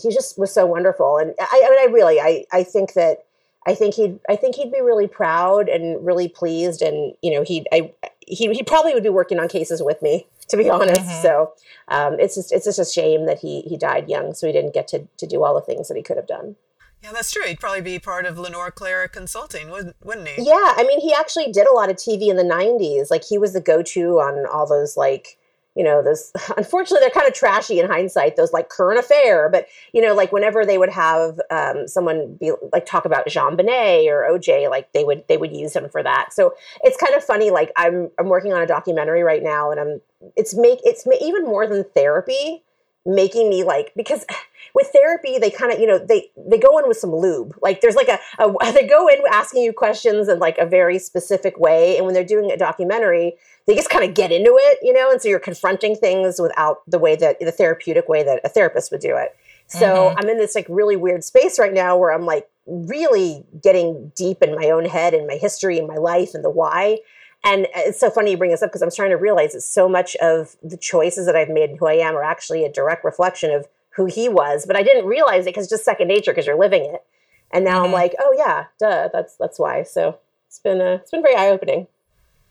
he 0.00 0.10
just 0.10 0.38
was 0.38 0.52
so 0.52 0.66
wonderful. 0.66 1.18
And 1.18 1.34
I, 1.40 1.62
I 1.66 1.70
mean, 1.70 1.88
I 1.88 1.92
really, 1.92 2.20
I, 2.20 2.44
I 2.52 2.62
think 2.62 2.94
that, 2.94 3.24
I 3.66 3.74
think 3.74 3.94
he'd, 3.94 4.18
I 4.28 4.36
think 4.36 4.56
he'd 4.56 4.72
be 4.72 4.80
really 4.80 5.06
proud 5.06 5.68
and 5.68 6.04
really 6.04 6.28
pleased. 6.28 6.82
And, 6.82 7.14
you 7.22 7.32
know, 7.32 7.42
he'd, 7.42 7.68
I, 7.72 7.92
he, 8.20 8.52
he 8.52 8.62
probably 8.62 8.94
would 8.94 9.02
be 9.02 9.08
working 9.08 9.38
on 9.38 9.48
cases 9.48 9.82
with 9.82 10.02
me, 10.02 10.26
to 10.48 10.56
be 10.56 10.68
honest. 10.68 11.00
Mm-hmm. 11.00 11.22
So 11.22 11.52
um, 11.88 12.18
it's 12.18 12.34
just, 12.34 12.52
it's 12.52 12.64
just 12.64 12.78
a 12.78 12.84
shame 12.84 13.26
that 13.26 13.38
he, 13.38 13.62
he 13.62 13.76
died 13.76 14.08
young. 14.08 14.34
So 14.34 14.46
he 14.46 14.52
didn't 14.52 14.74
get 14.74 14.88
to, 14.88 15.06
to 15.16 15.26
do 15.26 15.44
all 15.44 15.54
the 15.54 15.60
things 15.60 15.88
that 15.88 15.96
he 15.96 16.02
could 16.02 16.16
have 16.16 16.26
done. 16.26 16.56
Yeah, 17.02 17.10
that's 17.12 17.32
true. 17.32 17.42
He'd 17.44 17.58
probably 17.58 17.80
be 17.80 17.98
part 17.98 18.26
of 18.26 18.38
Lenora 18.38 18.70
Claire 18.70 19.08
Consulting, 19.08 19.70
wouldn't, 19.70 19.96
wouldn't 20.04 20.28
he? 20.28 20.44
Yeah, 20.44 20.74
I 20.76 20.84
mean, 20.86 21.00
he 21.00 21.12
actually 21.12 21.50
did 21.50 21.66
a 21.66 21.74
lot 21.74 21.90
of 21.90 21.96
TV 21.96 22.28
in 22.28 22.36
the 22.36 22.44
'90s. 22.44 23.10
Like, 23.10 23.24
he 23.24 23.38
was 23.38 23.54
the 23.54 23.60
go-to 23.60 24.20
on 24.20 24.46
all 24.46 24.68
those 24.68 24.96
like 24.96 25.36
you 25.74 25.84
know 25.84 26.02
those 26.02 26.32
unfortunately 26.56 27.00
they're 27.00 27.10
kind 27.10 27.28
of 27.28 27.34
trashy 27.34 27.78
in 27.78 27.86
hindsight 27.86 28.36
those 28.36 28.52
like 28.52 28.68
current 28.68 28.98
affair 28.98 29.48
but 29.48 29.66
you 29.92 30.02
know 30.02 30.14
like 30.14 30.32
whenever 30.32 30.64
they 30.64 30.78
would 30.78 30.90
have 30.90 31.40
um, 31.50 31.86
someone 31.88 32.34
be 32.34 32.52
like 32.72 32.86
talk 32.86 33.04
about 33.04 33.26
JonBenét 33.26 34.06
or 34.06 34.26
oj 34.30 34.70
like 34.70 34.92
they 34.92 35.04
would 35.04 35.24
they 35.28 35.36
would 35.36 35.52
use 35.54 35.74
him 35.74 35.88
for 35.88 36.02
that. 36.02 36.32
So 36.32 36.54
it's 36.82 36.96
kind 36.96 37.14
of 37.14 37.24
funny 37.24 37.50
like 37.50 37.70
i'm 37.76 38.10
i'm 38.18 38.28
working 38.28 38.52
on 38.52 38.62
a 38.62 38.66
documentary 38.66 39.22
right 39.22 39.42
now 39.42 39.70
and 39.70 39.80
i'm 39.80 40.00
it's 40.36 40.54
make 40.54 40.80
it's 40.84 41.06
even 41.20 41.44
more 41.44 41.66
than 41.66 41.84
therapy 41.94 42.62
making 43.04 43.48
me 43.48 43.64
like 43.64 43.92
because 43.96 44.24
with 44.74 44.86
therapy 44.88 45.38
they 45.38 45.50
kind 45.50 45.72
of 45.72 45.78
you 45.78 45.86
know 45.86 45.98
they 45.98 46.30
they 46.36 46.58
go 46.58 46.78
in 46.78 46.88
with 46.88 46.96
some 46.96 47.14
lube 47.14 47.54
like 47.60 47.80
there's 47.80 47.96
like 47.96 48.08
a, 48.08 48.18
a, 48.38 48.72
they 48.72 48.86
go 48.86 49.08
in 49.08 49.18
asking 49.30 49.62
you 49.62 49.72
questions 49.72 50.28
in 50.28 50.38
like 50.38 50.56
a 50.58 50.66
very 50.66 50.98
specific 50.98 51.58
way 51.58 51.96
and 51.96 52.06
when 52.06 52.14
they're 52.14 52.24
doing 52.24 52.50
a 52.50 52.56
documentary 52.56 53.34
they 53.66 53.74
just 53.74 53.90
kind 53.90 54.04
of 54.04 54.14
get 54.14 54.32
into 54.32 54.56
it 54.58 54.78
you 54.82 54.92
know 54.92 55.10
and 55.10 55.20
so 55.20 55.28
you're 55.28 55.38
confronting 55.38 55.96
things 55.96 56.40
without 56.40 56.78
the 56.88 56.98
way 56.98 57.16
that 57.16 57.38
the 57.40 57.52
therapeutic 57.52 58.08
way 58.08 58.22
that 58.22 58.40
a 58.44 58.48
therapist 58.48 58.90
would 58.90 59.00
do 59.00 59.16
it 59.16 59.36
so 59.66 59.86
mm-hmm. 59.86 60.18
i'm 60.18 60.28
in 60.28 60.38
this 60.38 60.54
like 60.54 60.66
really 60.68 60.96
weird 60.96 61.24
space 61.24 61.58
right 61.58 61.74
now 61.74 61.96
where 61.96 62.12
i'm 62.12 62.24
like 62.24 62.48
really 62.66 63.44
getting 63.60 64.12
deep 64.14 64.40
in 64.42 64.54
my 64.54 64.70
own 64.70 64.84
head 64.84 65.12
and 65.14 65.26
my 65.26 65.34
history 65.34 65.78
and 65.78 65.88
my 65.88 65.96
life 65.96 66.30
and 66.34 66.44
the 66.44 66.50
why 66.50 66.98
And 67.44 67.66
it's 67.74 67.98
so 67.98 68.08
funny 68.08 68.32
you 68.32 68.36
bring 68.36 68.50
this 68.50 68.62
up 68.62 68.70
because 68.70 68.82
I'm 68.82 68.90
starting 68.90 69.16
to 69.16 69.20
realize 69.20 69.52
that 69.52 69.62
so 69.62 69.88
much 69.88 70.14
of 70.16 70.56
the 70.62 70.76
choices 70.76 71.26
that 71.26 71.34
I've 71.34 71.48
made 71.48 71.70
and 71.70 71.78
who 71.78 71.86
I 71.86 71.94
am 71.94 72.14
are 72.14 72.22
actually 72.22 72.64
a 72.64 72.72
direct 72.72 73.04
reflection 73.04 73.50
of 73.50 73.66
who 73.96 74.06
he 74.06 74.28
was. 74.28 74.64
But 74.64 74.76
I 74.76 74.82
didn't 74.82 75.06
realize 75.06 75.44
it 75.44 75.50
because 75.50 75.64
it's 75.64 75.72
just 75.72 75.84
second 75.84 76.08
nature 76.08 76.30
because 76.30 76.46
you're 76.46 76.58
living 76.58 76.84
it. 76.84 77.04
And 77.50 77.64
now 77.64 77.78
mm-hmm. 77.78 77.86
I'm 77.86 77.92
like, 77.92 78.14
oh 78.20 78.34
yeah, 78.36 78.66
duh, 78.78 79.08
that's 79.12 79.36
that's 79.36 79.58
why. 79.58 79.82
So 79.82 80.18
it's 80.46 80.60
been 80.60 80.80
uh, 80.80 80.98
it's 81.02 81.10
been 81.10 81.22
very 81.22 81.36
eye 81.36 81.48
opening. 81.48 81.88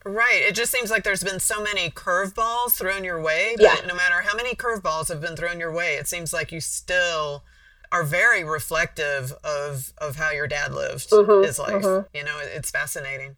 Right. 0.04 0.42
It 0.48 0.56
just 0.56 0.72
seems 0.72 0.90
like 0.90 1.04
there's 1.04 1.24
been 1.24 1.40
so 1.40 1.62
many 1.62 1.90
curveballs 1.90 2.72
thrown 2.72 3.04
your 3.04 3.22
way. 3.22 3.54
But 3.56 3.64
yeah. 3.64 3.88
no 3.88 3.94
matter 3.94 4.22
how 4.22 4.36
many 4.36 4.56
curveballs 4.56 5.10
have 5.10 5.22
been 5.22 5.36
thrown 5.36 5.60
your 5.60 5.72
way, 5.72 5.96
it 5.96 6.08
seems 6.08 6.34
like 6.34 6.52
you 6.52 6.60
still 6.60 7.44
are 7.92 8.04
very 8.04 8.44
reflective 8.44 9.34
of 9.44 9.94
of 10.00 10.16
how 10.16 10.32
your 10.32 10.48
dad 10.48 10.74
lived 10.74 11.10
mm-hmm, 11.10 11.46
his 11.46 11.60
life. 11.60 11.84
Mm-hmm. 11.84 12.18
You 12.18 12.24
know, 12.24 12.40
it's 12.42 12.72
fascinating. 12.72 13.38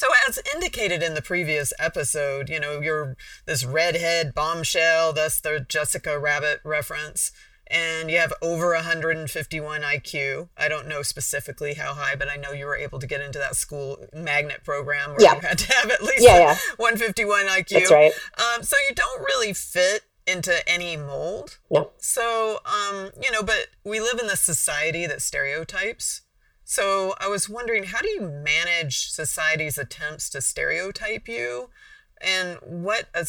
So 0.00 0.08
as 0.26 0.38
indicated 0.54 1.02
in 1.02 1.12
the 1.12 1.20
previous 1.20 1.74
episode, 1.78 2.48
you 2.48 2.58
know, 2.58 2.80
you're 2.80 3.18
this 3.44 3.66
redhead 3.66 4.32
bombshell, 4.32 5.12
thus 5.12 5.38
the 5.42 5.60
Jessica 5.68 6.18
Rabbit 6.18 6.60
reference 6.64 7.32
and 7.66 8.10
you 8.10 8.16
have 8.16 8.32
over 8.40 8.72
151 8.72 9.82
IQ. 9.82 10.48
I 10.56 10.68
don't 10.68 10.88
know 10.88 11.02
specifically 11.02 11.74
how 11.74 11.92
high, 11.92 12.16
but 12.16 12.30
I 12.30 12.36
know 12.36 12.52
you 12.52 12.64
were 12.64 12.78
able 12.78 12.98
to 12.98 13.06
get 13.06 13.20
into 13.20 13.38
that 13.40 13.56
school 13.56 13.98
magnet 14.14 14.64
program 14.64 15.10
where 15.10 15.20
yeah. 15.20 15.34
you 15.34 15.40
had 15.42 15.58
to 15.58 15.72
have 15.74 15.90
at 15.90 16.02
least 16.02 16.22
yeah, 16.22 16.38
yeah. 16.38 16.56
151 16.78 17.44
IQ. 17.48 17.68
That's 17.68 17.90
right. 17.90 18.12
Um, 18.38 18.62
so 18.62 18.78
you 18.88 18.94
don't 18.94 19.20
really 19.20 19.52
fit 19.52 20.04
into 20.26 20.66
any 20.66 20.96
mold. 20.96 21.58
No. 21.70 21.90
So, 21.98 22.60
um, 22.64 23.10
you 23.22 23.30
know, 23.30 23.42
but 23.42 23.68
we 23.84 24.00
live 24.00 24.18
in 24.18 24.28
this 24.28 24.40
society 24.40 25.06
that 25.06 25.20
stereotypes. 25.20 26.22
So 26.70 27.14
I 27.18 27.26
was 27.26 27.48
wondering, 27.48 27.82
how 27.82 27.98
do 27.98 28.08
you 28.08 28.20
manage 28.20 29.10
society's 29.10 29.76
attempts 29.76 30.30
to 30.30 30.40
stereotype 30.40 31.26
you? 31.26 31.68
And 32.20 32.58
what 32.62 33.08
a 33.12 33.26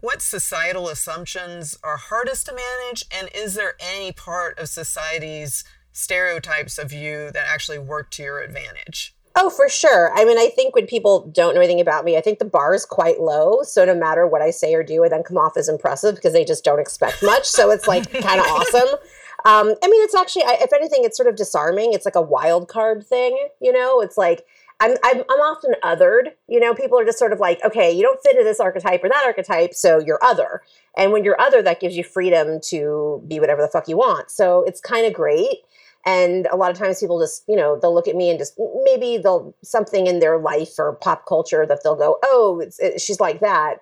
what 0.00 0.20
societal 0.20 0.88
assumptions 0.88 1.78
are 1.84 1.96
hardest 1.96 2.46
to 2.46 2.52
manage? 2.52 3.04
And 3.16 3.28
is 3.32 3.54
there 3.54 3.74
any 3.78 4.10
part 4.10 4.58
of 4.58 4.68
society's 4.68 5.62
stereotypes 5.92 6.78
of 6.78 6.92
you 6.92 7.30
that 7.30 7.46
actually 7.46 7.78
work 7.78 8.10
to 8.12 8.24
your 8.24 8.40
advantage? 8.40 9.14
Oh, 9.36 9.50
for 9.50 9.68
sure. 9.68 10.12
I 10.12 10.24
mean, 10.24 10.36
I 10.36 10.48
think 10.48 10.74
when 10.74 10.88
people 10.88 11.30
don't 11.32 11.54
know 11.54 11.60
anything 11.60 11.80
about 11.80 12.04
me, 12.04 12.16
I 12.16 12.20
think 12.20 12.40
the 12.40 12.44
bar 12.44 12.74
is 12.74 12.84
quite 12.84 13.20
low. 13.20 13.62
So 13.62 13.84
no 13.84 13.94
matter 13.94 14.26
what 14.26 14.42
I 14.42 14.50
say 14.50 14.74
or 14.74 14.82
do, 14.82 15.04
I 15.04 15.08
then 15.08 15.22
come 15.22 15.36
off 15.36 15.56
as 15.56 15.68
impressive 15.68 16.16
because 16.16 16.32
they 16.32 16.44
just 16.44 16.64
don't 16.64 16.80
expect 16.80 17.22
much. 17.22 17.46
So 17.46 17.70
it's 17.70 17.86
like 17.86 18.10
kind 18.10 18.40
of 18.40 18.46
awesome. 18.48 18.98
Um, 19.44 19.74
I 19.82 19.88
mean, 19.88 20.04
it's 20.04 20.14
actually, 20.14 20.42
if 20.46 20.72
anything, 20.72 21.04
it's 21.04 21.16
sort 21.16 21.28
of 21.28 21.36
disarming. 21.36 21.92
It's 21.92 22.04
like 22.04 22.14
a 22.14 22.22
wild 22.22 22.68
card 22.68 23.06
thing, 23.06 23.48
you 23.60 23.72
know? 23.72 24.00
It's 24.00 24.18
like, 24.18 24.44
I'm, 24.80 24.96
I'm, 25.02 25.18
I'm 25.18 25.40
often 25.40 25.74
othered. 25.82 26.32
You 26.48 26.60
know, 26.60 26.74
people 26.74 26.98
are 26.98 27.04
just 27.04 27.18
sort 27.18 27.32
of 27.32 27.40
like, 27.40 27.62
okay, 27.64 27.92
you 27.92 28.02
don't 28.02 28.20
fit 28.22 28.36
in 28.36 28.44
this 28.44 28.60
archetype 28.60 29.04
or 29.04 29.08
that 29.08 29.24
archetype, 29.24 29.74
so 29.74 29.98
you're 29.98 30.22
other. 30.22 30.62
And 30.96 31.12
when 31.12 31.24
you're 31.24 31.40
other, 31.40 31.62
that 31.62 31.80
gives 31.80 31.96
you 31.96 32.04
freedom 32.04 32.60
to 32.68 33.22
be 33.28 33.40
whatever 33.40 33.62
the 33.62 33.68
fuck 33.68 33.88
you 33.88 33.96
want. 33.96 34.30
So 34.30 34.64
it's 34.66 34.80
kind 34.80 35.06
of 35.06 35.12
great. 35.12 35.58
And 36.06 36.46
a 36.46 36.56
lot 36.56 36.70
of 36.70 36.78
times 36.78 36.98
people 36.98 37.20
just, 37.20 37.44
you 37.46 37.56
know, 37.56 37.78
they'll 37.78 37.94
look 37.94 38.08
at 38.08 38.16
me 38.16 38.30
and 38.30 38.38
just 38.38 38.58
maybe 38.84 39.18
they'll 39.18 39.54
something 39.62 40.06
in 40.06 40.20
their 40.20 40.38
life 40.38 40.78
or 40.78 40.94
pop 40.94 41.26
culture 41.26 41.66
that 41.66 41.82
they'll 41.82 41.96
go, 41.96 42.18
oh, 42.24 42.62
it, 42.78 43.00
she's 43.00 43.20
like 43.20 43.40
that. 43.40 43.80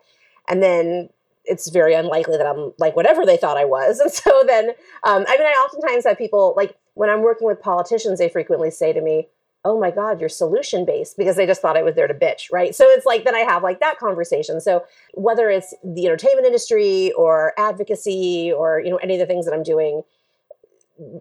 And 0.49 0.63
then 0.63 1.11
it's 1.49 1.71
very 1.71 1.95
unlikely 1.95 2.37
that 2.37 2.47
I'm 2.47 2.73
like 2.79 2.97
whatever 2.97 3.25
they 3.25 3.37
thought 3.37 3.57
I 3.57 3.65
was. 3.65 4.01
And 4.09 4.13
so 4.13 4.45
then, 4.47 4.71
um, 5.05 5.25
I 5.29 5.37
mean, 5.37 5.47
I 5.47 5.65
oftentimes 5.65 6.05
have 6.05 6.19
people 6.19 6.55
like 6.57 6.77
when 6.95 7.11
I'm 7.11 7.23
working 7.23 7.47
with 7.47 7.61
politicians, 7.61 8.19
they 8.19 8.29
frequently 8.29 8.71
say 8.71 8.93
to 8.93 9.01
me, 9.01 9.29
oh 9.65 9.79
my 9.79 9.91
god 9.91 10.21
you're 10.21 10.29
solution 10.29 10.85
based 10.85 11.17
because 11.17 11.35
they 11.35 11.45
just 11.45 11.61
thought 11.61 11.77
i 11.77 11.83
was 11.83 11.97
there 11.97 12.07
to 12.07 12.15
bitch 12.15 12.45
right? 12.53 12.77
So 12.77 12.85
it's 12.87 13.05
like 13.05 13.25
then 13.25 13.35
i 13.35 13.41
have 13.41 13.63
like 13.63 13.81
that 13.81 13.99
conversation. 13.99 14.61
So 14.61 14.85
whether 15.15 15.51
it's 15.51 15.75
the 15.83 16.07
entertainment 16.07 16.47
industry 16.47 17.13
or 17.13 17.55
advocacy 17.59 18.53
or 18.53 18.81
you 18.81 18.91
know 18.91 18.99
any 18.99 19.15
of 19.15 19.21
the 19.21 19.27
things 19.27 19.45
that 19.47 19.53
i'm 19.53 19.65
doing 19.65 20.03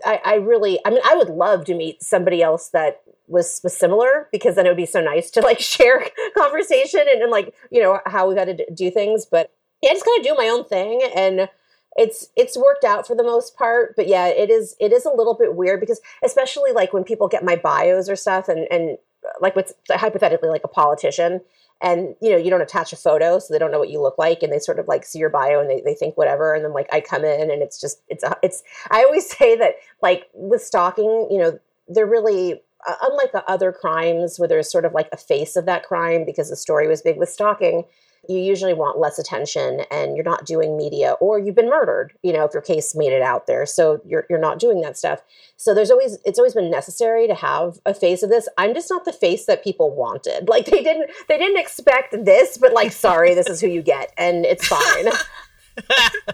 i, 0.05 0.21
I 0.23 0.35
really 0.35 0.79
i 0.85 0.91
mean 0.91 1.01
i 1.03 1.15
would 1.15 1.29
love 1.29 1.65
to 1.65 1.75
meet 1.75 2.03
somebody 2.03 2.41
else 2.41 2.69
that 2.69 3.01
was, 3.27 3.59
was 3.63 3.75
similar 3.75 4.27
because 4.31 4.55
then 4.55 4.65
it 4.65 4.69
would 4.69 4.77
be 4.77 4.85
so 4.85 5.01
nice 5.01 5.29
to 5.31 5.41
like 5.41 5.59
share 5.75 6.03
conversation 6.37 7.01
and, 7.01 7.21
and 7.21 7.31
like 7.31 7.53
you 7.69 7.81
know 7.81 7.99
how 8.05 8.27
we 8.27 8.35
got 8.35 8.45
to 8.45 8.65
do 8.73 8.89
things. 8.89 9.25
But 9.25 9.53
yeah 9.81 9.91
i 9.91 9.93
just 9.93 10.05
kind 10.05 10.19
of 10.19 10.25
do 10.25 10.35
my 10.35 10.47
own 10.47 10.63
thing 10.65 11.01
and 11.15 11.49
it's 11.97 12.27
it's 12.35 12.55
worked 12.55 12.83
out 12.83 13.07
for 13.07 13.15
the 13.15 13.23
most 13.23 13.55
part 13.55 13.95
but 13.95 14.07
yeah 14.07 14.27
it 14.27 14.49
is 14.49 14.75
it 14.79 14.93
is 14.93 15.05
a 15.05 15.11
little 15.11 15.33
bit 15.33 15.55
weird 15.55 15.79
because 15.79 15.99
especially 16.23 16.71
like 16.71 16.93
when 16.93 17.03
people 17.03 17.27
get 17.27 17.43
my 17.43 17.55
bios 17.55 18.09
or 18.09 18.15
stuff 18.15 18.47
and 18.47 18.67
and 18.71 18.97
like 19.41 19.55
with 19.55 19.73
hypothetically 19.89 20.49
like 20.49 20.63
a 20.63 20.69
politician 20.69 21.41
and 21.81 22.15
you 22.21 22.31
know 22.31 22.37
you 22.37 22.49
don't 22.49 22.61
attach 22.61 22.93
a 22.93 22.95
photo 22.95 23.39
so 23.39 23.53
they 23.53 23.59
don't 23.59 23.71
know 23.71 23.79
what 23.79 23.89
you 23.89 24.01
look 24.01 24.17
like 24.17 24.41
and 24.41 24.51
they 24.51 24.59
sort 24.59 24.79
of 24.79 24.87
like 24.87 25.05
see 25.05 25.19
your 25.19 25.29
bio 25.29 25.59
and 25.59 25.69
they, 25.69 25.81
they 25.81 25.93
think 25.93 26.17
whatever 26.17 26.53
and 26.53 26.63
then 26.63 26.73
like 26.73 26.87
i 26.93 27.01
come 27.01 27.23
in 27.23 27.51
and 27.51 27.61
it's 27.61 27.79
just 27.79 28.01
it's 28.07 28.23
it's 28.41 28.63
i 28.91 29.03
always 29.03 29.29
say 29.37 29.55
that 29.55 29.75
like 30.01 30.27
with 30.33 30.61
stalking 30.61 31.27
you 31.31 31.37
know 31.37 31.59
they're 31.87 32.05
really 32.05 32.61
uh, 32.87 32.95
unlike 33.01 33.31
other 33.47 33.71
crimes 33.71 34.37
where 34.37 34.47
there's 34.47 34.71
sort 34.71 34.85
of 34.85 34.93
like 34.93 35.09
a 35.11 35.17
face 35.17 35.55
of 35.55 35.65
that 35.65 35.83
crime 35.83 36.25
because 36.25 36.49
the 36.49 36.55
story 36.55 36.87
was 36.87 37.01
big 37.01 37.17
with 37.17 37.29
stalking 37.29 37.83
you 38.27 38.37
usually 38.37 38.73
want 38.73 38.99
less 38.99 39.19
attention 39.19 39.81
and 39.91 40.15
you're 40.15 40.23
not 40.23 40.45
doing 40.45 40.77
media 40.77 41.13
or 41.19 41.39
you've 41.39 41.55
been 41.55 41.69
murdered 41.69 42.13
you 42.23 42.33
know 42.33 42.43
if 42.43 42.53
your 42.53 42.61
case 42.61 42.95
made 42.95 43.13
it 43.13 43.21
out 43.21 43.47
there. 43.47 43.65
So 43.65 44.01
you're, 44.05 44.25
you're 44.29 44.39
not 44.39 44.59
doing 44.59 44.81
that 44.81 44.97
stuff. 44.97 45.21
So 45.55 45.73
there's 45.73 45.91
always 45.91 46.17
it's 46.25 46.39
always 46.39 46.53
been 46.53 46.69
necessary 46.69 47.27
to 47.27 47.35
have 47.35 47.79
a 47.85 47.93
face 47.93 48.23
of 48.23 48.29
this. 48.29 48.47
I'm 48.57 48.73
just 48.73 48.89
not 48.89 49.05
the 49.05 49.13
face 49.13 49.45
that 49.45 49.63
people 49.63 49.95
wanted. 49.95 50.49
Like 50.57 50.65
they 50.65 50.81
didn't 50.81 51.11
they 51.27 51.37
didn't 51.37 51.59
expect 51.59 52.25
this 52.25 52.57
but 52.57 52.73
like 52.73 52.91
sorry 52.91 53.35
this 53.35 53.47
is 53.47 53.61
who 53.61 53.67
you 53.67 53.83
get 53.83 54.11
and 54.17 54.45
it's 54.45 54.67
fine. 54.67 55.07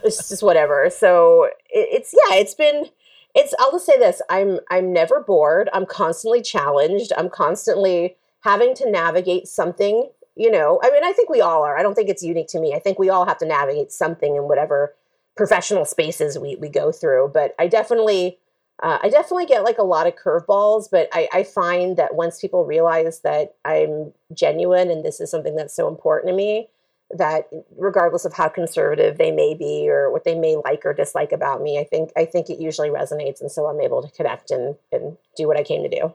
It's 0.02 0.30
just 0.30 0.42
whatever. 0.42 0.88
So 0.88 1.44
it, 1.68 1.88
it's 1.92 2.14
yeah 2.14 2.36
it's 2.36 2.54
been 2.54 2.86
it's 3.34 3.52
i'll 3.58 3.72
just 3.72 3.84
say 3.84 3.98
this 3.98 4.22
i'm 4.30 4.60
i'm 4.70 4.92
never 4.92 5.20
bored. 5.20 5.68
I'm 5.74 5.84
constantly 5.84 6.40
challenged. 6.40 7.12
I'm 7.18 7.28
constantly 7.28 8.16
having 8.40 8.74
to 8.76 8.90
navigate 8.90 9.46
something 9.48 10.08
you 10.36 10.50
know 10.50 10.80
i 10.82 10.90
mean 10.90 11.04
i 11.04 11.12
think 11.12 11.28
we 11.28 11.40
all 11.40 11.62
are. 11.62 11.78
I 11.78 11.82
don't 11.82 11.94
think 11.94 12.08
it's 12.08 12.22
unique 12.22 12.48
to 12.48 12.60
me. 12.60 12.74
I 12.74 12.78
think 12.78 12.98
we 12.98 13.10
all 13.10 13.26
have 13.26 13.38
to 13.38 13.46
navigate 13.46 13.92
something 13.92 14.36
in 14.36 14.44
whatever 14.44 14.94
professional 15.36 15.84
spaces 15.84 16.38
we, 16.38 16.56
we 16.56 16.68
go 16.68 16.92
through 16.92 17.30
but 17.34 17.54
i 17.58 17.66
definitely 17.66 18.38
uh, 18.82 18.98
i 19.02 19.08
definitely 19.08 19.46
get 19.46 19.64
like 19.64 19.78
a 19.78 19.82
lot 19.82 20.06
of 20.06 20.14
curveballs 20.14 20.88
but 20.90 21.08
I, 21.12 21.28
I 21.32 21.42
find 21.42 21.96
that 21.96 22.14
once 22.14 22.40
people 22.40 22.64
realize 22.64 23.20
that 23.20 23.56
i'm 23.64 24.12
genuine 24.32 24.90
and 24.90 25.04
this 25.04 25.20
is 25.20 25.30
something 25.30 25.56
that's 25.56 25.74
so 25.74 25.88
important 25.88 26.30
to 26.30 26.36
me 26.36 26.68
that 27.10 27.48
regardless 27.76 28.24
of 28.24 28.32
how 28.32 28.48
conservative 28.48 29.18
they 29.18 29.30
may 29.30 29.54
be 29.54 29.88
or 29.88 30.10
what 30.10 30.24
they 30.24 30.34
may 30.34 30.56
like 30.56 30.82
or 30.84 30.94
dislike 30.94 31.32
about 31.32 31.62
me 31.62 31.78
i 31.78 31.84
think 31.84 32.10
i 32.16 32.24
think 32.24 32.48
it 32.48 32.60
usually 32.60 32.90
resonates 32.90 33.40
and 33.40 33.50
so 33.50 33.66
i'm 33.66 33.80
able 33.80 34.02
to 34.02 34.10
connect 34.12 34.50
and, 34.52 34.76
and 34.92 35.16
do 35.36 35.46
what 35.48 35.58
i 35.58 35.62
came 35.62 35.82
to 35.82 35.88
do. 35.88 36.14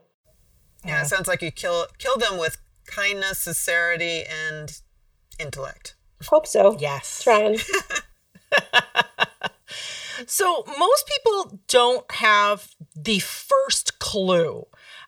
Yeah, 0.84 1.02
it 1.02 1.06
sounds 1.08 1.28
like 1.28 1.42
you 1.42 1.50
kill 1.50 1.86
kill 1.98 2.16
them 2.16 2.38
with 2.38 2.56
kindness, 2.86 3.38
sincerity, 3.38 4.24
and 4.24 4.80
intellect. 5.38 5.94
Hope 6.26 6.46
so. 6.46 6.76
Yes. 6.78 7.22
Trying. 7.22 7.58
so, 10.26 10.64
most 10.78 11.06
people 11.06 11.60
don't 11.68 12.10
have 12.12 12.74
the 12.94 13.20
first 13.20 13.98
clue 13.98 14.66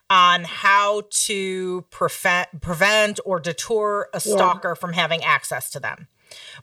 on 0.09 0.45
how 0.45 1.03
to 1.11 1.83
prevent, 1.91 2.61
prevent 2.61 3.21
or 3.25 3.41
deter 3.41 4.09
a 4.13 4.21
stalker 4.21 4.71
yeah. 4.71 4.75
from 4.75 4.93
having 4.93 5.25
access 5.25 5.71
to 5.71 5.81
them. 5.81 6.07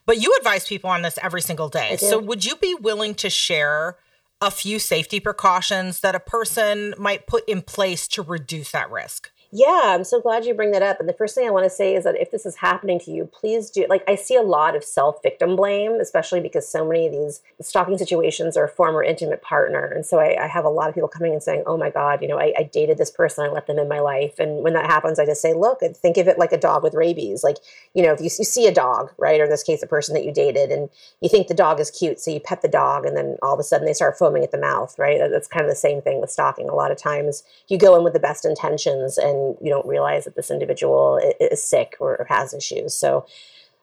But 0.06 0.20
you 0.20 0.34
advise 0.38 0.66
people 0.66 0.90
on 0.90 1.02
this 1.02 1.18
every 1.22 1.42
single 1.42 1.68
day. 1.68 1.96
So, 1.96 2.18
would 2.18 2.44
you 2.44 2.56
be 2.56 2.74
willing 2.74 3.14
to 3.16 3.30
share 3.30 3.96
a 4.40 4.50
few 4.50 4.78
safety 4.78 5.20
precautions 5.20 6.00
that 6.00 6.14
a 6.14 6.20
person 6.20 6.94
might 6.98 7.26
put 7.26 7.48
in 7.48 7.62
place 7.62 8.08
to 8.08 8.22
reduce 8.22 8.72
that 8.72 8.90
risk? 8.90 9.30
Yeah, 9.52 9.82
I'm 9.86 10.04
so 10.04 10.20
glad 10.20 10.44
you 10.44 10.54
bring 10.54 10.70
that 10.70 10.82
up. 10.82 11.00
And 11.00 11.08
the 11.08 11.12
first 11.12 11.34
thing 11.34 11.44
I 11.44 11.50
want 11.50 11.64
to 11.64 11.70
say 11.70 11.96
is 11.96 12.04
that 12.04 12.14
if 12.14 12.30
this 12.30 12.46
is 12.46 12.54
happening 12.54 13.00
to 13.00 13.10
you, 13.10 13.24
please 13.24 13.68
do. 13.68 13.84
Like, 13.88 14.04
I 14.08 14.14
see 14.14 14.36
a 14.36 14.42
lot 14.42 14.76
of 14.76 14.84
self 14.84 15.20
victim 15.24 15.56
blame, 15.56 15.94
especially 15.94 16.38
because 16.38 16.68
so 16.68 16.86
many 16.86 17.06
of 17.06 17.12
these 17.12 17.42
stalking 17.60 17.98
situations 17.98 18.56
are 18.56 18.68
former 18.68 19.02
intimate 19.02 19.42
partner. 19.42 19.86
And 19.86 20.06
so 20.06 20.20
I, 20.20 20.44
I 20.44 20.46
have 20.46 20.64
a 20.64 20.68
lot 20.68 20.88
of 20.88 20.94
people 20.94 21.08
coming 21.08 21.32
and 21.32 21.42
saying, 21.42 21.64
oh 21.66 21.76
my 21.76 21.90
God, 21.90 22.22
you 22.22 22.28
know, 22.28 22.38
I, 22.38 22.52
I, 22.56 22.62
dated 22.62 22.98
this 22.98 23.10
person, 23.10 23.44
I 23.44 23.48
let 23.48 23.66
them 23.66 23.80
in 23.80 23.88
my 23.88 23.98
life. 23.98 24.38
And 24.38 24.62
when 24.62 24.74
that 24.74 24.86
happens, 24.86 25.18
I 25.18 25.26
just 25.26 25.42
say, 25.42 25.52
look, 25.52 25.80
think 25.96 26.16
of 26.16 26.28
it 26.28 26.38
like 26.38 26.52
a 26.52 26.58
dog 26.58 26.84
with 26.84 26.94
rabies. 26.94 27.42
Like, 27.42 27.56
you 27.92 28.04
know, 28.04 28.12
if 28.12 28.20
you, 28.20 28.26
you 28.26 28.44
see 28.44 28.68
a 28.68 28.72
dog, 28.72 29.12
right, 29.18 29.40
or 29.40 29.44
in 29.44 29.50
this 29.50 29.64
case, 29.64 29.82
a 29.82 29.88
person 29.88 30.14
that 30.14 30.24
you 30.24 30.32
dated, 30.32 30.70
and 30.70 30.88
you 31.20 31.28
think 31.28 31.48
the 31.48 31.54
dog 31.54 31.80
is 31.80 31.90
cute, 31.90 32.20
so 32.20 32.30
you 32.30 32.38
pet 32.38 32.62
the 32.62 32.68
dog, 32.68 33.04
and 33.04 33.16
then 33.16 33.36
all 33.42 33.54
of 33.54 33.58
a 33.58 33.64
sudden 33.64 33.84
they 33.84 33.92
start 33.92 34.16
foaming 34.16 34.44
at 34.44 34.52
the 34.52 34.58
mouth, 34.58 34.96
right? 34.96 35.18
That's 35.18 35.48
kind 35.48 35.64
of 35.64 35.70
the 35.70 35.76
same 35.76 36.00
thing 36.00 36.20
with 36.20 36.30
stalking. 36.30 36.68
A 36.68 36.74
lot 36.74 36.92
of 36.92 36.98
times 36.98 37.42
you 37.66 37.78
go 37.78 37.96
in 37.96 38.04
with 38.04 38.12
the 38.12 38.20
best 38.20 38.44
intentions 38.44 39.18
and 39.18 39.39
you 39.60 39.70
don't 39.70 39.86
realize 39.86 40.24
that 40.24 40.36
this 40.36 40.50
individual 40.50 41.20
is 41.40 41.62
sick 41.62 41.96
or 42.00 42.26
has 42.28 42.54
issues. 42.54 42.94
So 42.94 43.26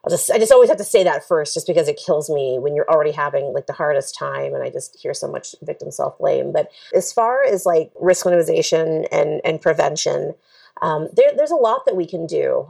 I'll 0.04 0.12
just 0.12 0.32
I 0.32 0.40
just 0.40 0.52
always 0.52 0.70
have 0.70 0.78
to 0.78 0.84
say 0.84 1.04
that 1.04 1.28
first, 1.28 1.54
just 1.54 1.68
because 1.68 1.88
it 1.88 2.00
kills 2.04 2.30
me 2.30 2.60
when 2.60 2.76
you're 2.76 2.90
already 2.90 3.12
having 3.12 3.54
like 3.54 3.68
the 3.68 3.74
hardest 3.74 4.18
time, 4.18 4.54
and 4.54 4.64
I 4.64 4.70
just 4.70 4.98
hear 4.98 5.14
so 5.14 5.28
much 5.28 5.56
victim 5.62 5.92
self 5.92 6.18
blame. 6.18 6.52
But 6.54 6.72
as 6.96 7.12
far 7.12 7.44
as 7.44 7.66
like 7.66 7.92
risk 8.00 8.26
minimization 8.26 9.08
and 9.12 9.42
and 9.44 9.62
prevention, 9.62 10.34
um, 10.82 11.10
there, 11.14 11.32
there's 11.36 11.52
a 11.52 11.56
lot 11.56 11.86
that 11.86 11.96
we 11.96 12.08
can 12.08 12.26
do. 12.26 12.68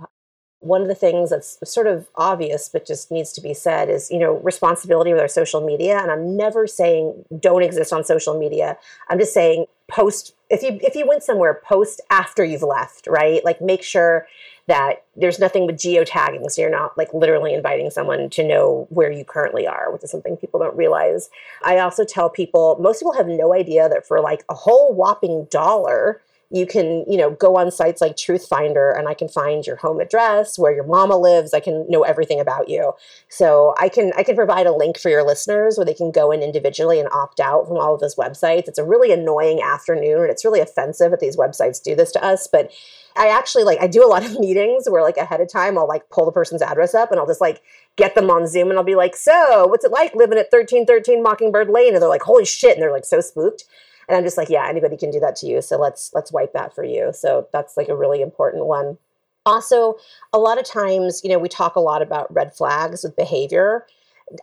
One 0.59 0.81
of 0.81 0.87
the 0.87 0.95
things 0.95 1.29
that's 1.29 1.57
sort 1.63 1.87
of 1.87 2.07
obvious 2.15 2.69
but 2.69 2.85
just 2.85 3.11
needs 3.11 3.31
to 3.33 3.41
be 3.41 3.53
said 3.53 3.89
is 3.89 4.09
you 4.09 4.17
know 4.17 4.33
responsibility 4.37 5.11
with 5.11 5.21
our 5.21 5.27
social 5.27 5.61
media. 5.65 5.99
And 5.99 6.11
i'm 6.11 6.35
never 6.35 6.67
saying 6.67 7.25
don't 7.39 7.63
exist 7.63 7.93
on 7.93 8.03
social 8.03 8.37
media. 8.37 8.77
I'm 9.09 9.19
just 9.19 9.33
saying 9.33 9.65
post 9.87 10.33
if 10.49 10.63
you 10.63 10.79
if 10.81 10.95
you 10.95 11.07
went 11.07 11.23
somewhere 11.23 11.61
post 11.63 12.01
after 12.09 12.43
you've 12.43 12.63
left 12.63 13.07
right? 13.07 13.43
Like 13.45 13.61
make 13.61 13.83
sure 13.83 14.27
that 14.67 15.05
there's 15.15 15.39
nothing 15.39 15.65
with 15.65 15.77
geotagging. 15.77 16.49
So 16.51 16.61
you're 16.61 16.69
not 16.69 16.97
like 16.97 17.13
literally 17.13 17.53
inviting 17.53 17.89
someone 17.89 18.29
to 18.31 18.45
know 18.45 18.87
where 18.89 19.11
you 19.11 19.23
currently 19.23 19.67
are 19.67 19.91
which 19.91 20.03
is 20.03 20.11
something 20.11 20.37
people 20.37 20.59
don't 20.59 20.75
realize. 20.75 21.29
I 21.63 21.77
also 21.79 22.03
tell 22.03 22.29
people 22.29 22.77
most 22.81 22.99
people 22.99 23.13
have 23.13 23.27
no 23.27 23.53
idea 23.53 23.87
that 23.89 24.07
for 24.07 24.21
like 24.21 24.43
a 24.49 24.55
whole 24.55 24.93
whopping 24.93 25.47
dollar 25.51 26.21
you 26.49 26.65
can 26.65 27.03
you 27.09 27.17
know 27.17 27.31
go 27.31 27.57
on 27.57 27.69
sites 27.71 28.01
like 28.01 28.15
truthfinder 28.15 28.97
and 28.97 29.07
i 29.07 29.13
can 29.13 29.27
find 29.27 29.67
your 29.67 29.75
home 29.75 29.99
address 29.99 30.57
where 30.57 30.73
your 30.73 30.85
mama 30.85 31.17
lives 31.17 31.53
i 31.53 31.59
can 31.59 31.85
know 31.89 32.03
everything 32.03 32.39
about 32.39 32.69
you. 32.69 32.93
So 33.29 33.75
i 33.79 33.89
can 33.89 34.11
i 34.17 34.23
can 34.23 34.35
provide 34.35 34.67
a 34.67 34.75
link 34.75 34.97
for 34.97 35.09
your 35.09 35.23
listeners 35.23 35.77
where 35.77 35.85
they 35.85 35.93
can 35.93 36.11
go 36.11 36.31
in 36.31 36.41
individually 36.41 36.99
and 36.99 37.09
opt 37.11 37.39
out 37.39 37.67
from 37.67 37.77
all 37.77 37.93
of 37.93 37.99
those 37.99 38.15
websites. 38.15 38.67
It's 38.67 38.79
a 38.79 38.85
really 38.85 39.11
annoying 39.11 39.61
afternoon 39.61 40.21
and 40.21 40.29
it's 40.31 40.45
really 40.45 40.61
offensive 40.61 41.11
that 41.11 41.19
these 41.19 41.37
websites 41.37 41.81
do 41.81 41.95
this 41.95 42.11
to 42.13 42.23
us 42.23 42.47
but 42.47 42.71
i 43.15 43.27
actually 43.27 43.63
like 43.63 43.79
i 43.81 43.87
do 43.87 44.03
a 44.03 44.07
lot 44.07 44.23
of 44.23 44.39
meetings 44.39 44.89
where 44.89 45.03
like 45.03 45.17
ahead 45.17 45.41
of 45.41 45.51
time 45.51 45.77
i'll 45.77 45.87
like 45.87 46.09
pull 46.09 46.25
the 46.25 46.31
person's 46.31 46.61
address 46.61 46.93
up 46.93 47.11
and 47.11 47.19
i'll 47.19 47.27
just 47.27 47.41
like 47.41 47.61
get 47.95 48.15
them 48.15 48.29
on 48.29 48.47
zoom 48.47 48.69
and 48.69 48.77
i'll 48.77 48.85
be 48.85 48.95
like 48.95 49.15
so 49.15 49.65
what's 49.67 49.83
it 49.83 49.91
like 49.91 50.15
living 50.15 50.37
at 50.37 50.51
1313 50.51 51.21
mockingbird 51.21 51.69
lane? 51.69 51.93
And 51.93 52.01
they're 52.01 52.09
like 52.09 52.21
holy 52.21 52.45
shit. 52.45 52.73
And 52.73 52.81
they're 52.81 52.91
like 52.91 53.05
so 53.05 53.21
spooked 53.21 53.65
and 54.07 54.17
i'm 54.17 54.23
just 54.23 54.37
like 54.37 54.49
yeah 54.49 54.67
anybody 54.67 54.97
can 54.97 55.11
do 55.11 55.19
that 55.19 55.35
to 55.35 55.47
you 55.47 55.61
so 55.61 55.77
let's 55.77 56.11
let's 56.13 56.31
wipe 56.31 56.53
that 56.53 56.73
for 56.73 56.83
you. 56.83 57.11
So 57.13 57.47
that's 57.53 57.77
like 57.77 57.89
a 57.89 57.95
really 57.95 58.21
important 58.21 58.65
one. 58.65 58.97
Also 59.45 59.95
a 60.33 60.39
lot 60.39 60.59
of 60.59 60.65
times 60.65 61.21
you 61.23 61.29
know 61.29 61.39
we 61.39 61.49
talk 61.49 61.75
a 61.75 61.79
lot 61.81 62.01
about 62.01 62.33
red 62.33 62.53
flags 62.53 63.03
with 63.03 63.15
behavior. 63.15 63.85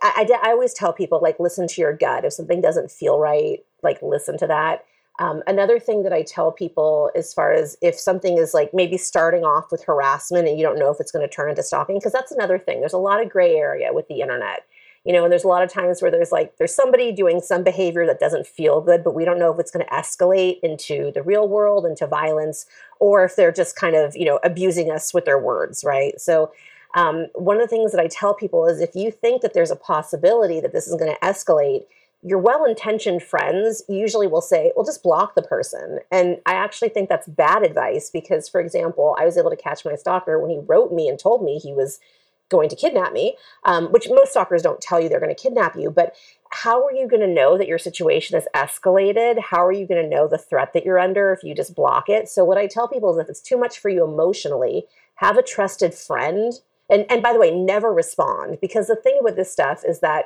I, 0.01 0.27
I, 0.31 0.49
I 0.49 0.51
always 0.51 0.73
tell 0.73 0.93
people 0.93 1.19
like 1.21 1.39
listen 1.39 1.67
to 1.67 1.81
your 1.81 1.93
gut. 1.93 2.25
If 2.25 2.33
something 2.33 2.61
doesn't 2.61 2.91
feel 2.91 3.19
right 3.19 3.59
like 3.83 4.01
listen 4.01 4.37
to 4.39 4.47
that. 4.47 4.85
Um, 5.17 5.43
another 5.47 5.79
thing 5.79 6.03
that 6.03 6.11
I 6.11 6.23
tell 6.23 6.51
people, 6.51 7.09
as 7.15 7.33
far 7.33 7.53
as 7.53 7.77
if 7.81 7.97
something 7.97 8.37
is 8.37 8.53
like 8.53 8.73
maybe 8.73 8.97
starting 8.97 9.45
off 9.45 9.71
with 9.71 9.81
harassment 9.85 10.45
and 10.45 10.57
you 10.57 10.65
don't 10.65 10.77
know 10.77 10.91
if 10.91 10.99
it's 10.99 11.11
going 11.11 11.25
to 11.25 11.33
turn 11.33 11.49
into 11.49 11.63
stalking, 11.63 11.95
because 11.95 12.11
that's 12.11 12.33
another 12.33 12.59
thing. 12.59 12.81
There's 12.81 12.91
a 12.91 12.97
lot 12.97 13.21
of 13.21 13.29
gray 13.29 13.55
area 13.55 13.93
with 13.93 14.09
the 14.09 14.19
internet 14.19 14.65
you 15.05 15.13
know 15.13 15.23
and 15.23 15.31
there's 15.31 15.43
a 15.43 15.47
lot 15.47 15.63
of 15.63 15.71
times 15.71 16.01
where 16.01 16.11
there's 16.11 16.31
like 16.31 16.57
there's 16.57 16.73
somebody 16.73 17.11
doing 17.11 17.39
some 17.39 17.63
behavior 17.63 18.05
that 18.05 18.19
doesn't 18.19 18.45
feel 18.45 18.81
good 18.81 19.03
but 19.03 19.13
we 19.15 19.23
don't 19.23 19.39
know 19.39 19.53
if 19.53 19.59
it's 19.59 19.71
going 19.71 19.85
to 19.85 19.91
escalate 19.91 20.59
into 20.61 21.11
the 21.13 21.23
real 21.23 21.47
world 21.47 21.85
into 21.85 22.05
violence 22.07 22.65
or 22.99 23.23
if 23.23 23.35
they're 23.35 23.51
just 23.51 23.75
kind 23.75 23.95
of 23.95 24.15
you 24.15 24.25
know 24.25 24.39
abusing 24.43 24.91
us 24.91 25.13
with 25.13 25.25
their 25.25 25.39
words 25.39 25.83
right? 25.83 26.19
So 26.19 26.51
um, 26.95 27.27
one 27.33 27.57
of 27.57 27.61
the 27.61 27.67
things 27.67 27.91
that 27.91 28.01
i 28.01 28.07
tell 28.07 28.33
people 28.33 28.65
is 28.65 28.81
if 28.81 28.95
you 28.95 29.11
think 29.11 29.41
that 29.41 29.53
there's 29.53 29.71
a 29.71 29.75
possibility 29.75 30.59
that 30.59 30.73
this 30.73 30.87
is 30.87 30.95
going 30.95 31.13
to 31.13 31.19
escalate 31.19 31.85
your 32.23 32.39
well-intentioned 32.39 33.21
friends 33.21 33.83
usually 33.87 34.25
will 34.25 34.41
say 34.41 34.71
well 34.75 34.85
just 34.85 35.03
block 35.03 35.35
the 35.35 35.43
person. 35.43 35.99
And 36.11 36.37
i 36.45 36.53
actually 36.53 36.89
think 36.89 37.09
that's 37.09 37.27
bad 37.27 37.63
advice 37.63 38.09
because 38.09 38.49
for 38.49 38.59
example 38.59 39.15
i 39.19 39.25
was 39.25 39.37
able 39.37 39.51
to 39.51 39.55
catch 39.55 39.85
my 39.85 39.95
stalker 39.95 40.39
when 40.39 40.49
he 40.49 40.59
wrote 40.65 40.91
me 40.91 41.07
and 41.07 41.19
told 41.19 41.43
me 41.43 41.59
he 41.59 41.73
was 41.73 41.99
going 42.49 42.69
to 42.69 42.75
kidnap 42.75 43.11
me, 43.11 43.35
um, 43.63 43.87
which 43.87 44.07
most 44.09 44.31
stalkers 44.31 44.61
don't 44.61 44.81
tell 44.81 44.99
you 44.99 45.09
they're 45.09 45.19
going 45.19 45.33
to 45.33 45.41
kidnap 45.41 45.75
you. 45.75 45.89
But 45.89 46.15
how 46.51 46.85
are 46.85 46.93
you 46.93 47.07
going 47.07 47.21
to 47.21 47.27
know 47.27 47.57
that 47.57 47.67
your 47.67 47.79
situation 47.79 48.35
has 48.35 48.47
escalated? 48.55 49.39
How 49.39 49.65
are 49.65 49.71
you 49.71 49.87
going 49.87 50.01
to 50.01 50.09
know 50.09 50.27
the 50.27 50.37
threat 50.37 50.73
that 50.73 50.85
you're 50.85 50.99
under 50.99 51.33
if 51.33 51.43
you 51.43 51.55
just 51.55 51.75
block 51.75 52.07
it? 52.07 52.29
So, 52.29 52.45
what 52.45 52.57
I 52.57 52.67
tell 52.67 52.87
people 52.87 53.11
is 53.13 53.17
if 53.17 53.29
it's 53.29 53.41
too 53.41 53.57
much 53.57 53.79
for 53.79 53.89
you 53.89 54.03
emotionally, 54.03 54.85
have 55.15 55.37
a 55.37 55.43
trusted 55.43 55.93
friend. 55.93 56.53
And, 56.87 57.05
and 57.09 57.23
by 57.23 57.33
the 57.33 57.39
way, 57.39 57.49
never 57.49 57.91
respond 57.91 58.59
because 58.61 58.87
the 58.87 58.95
thing 58.95 59.17
with 59.21 59.35
this 59.35 59.51
stuff 59.51 59.83
is 59.87 60.01
that 60.01 60.25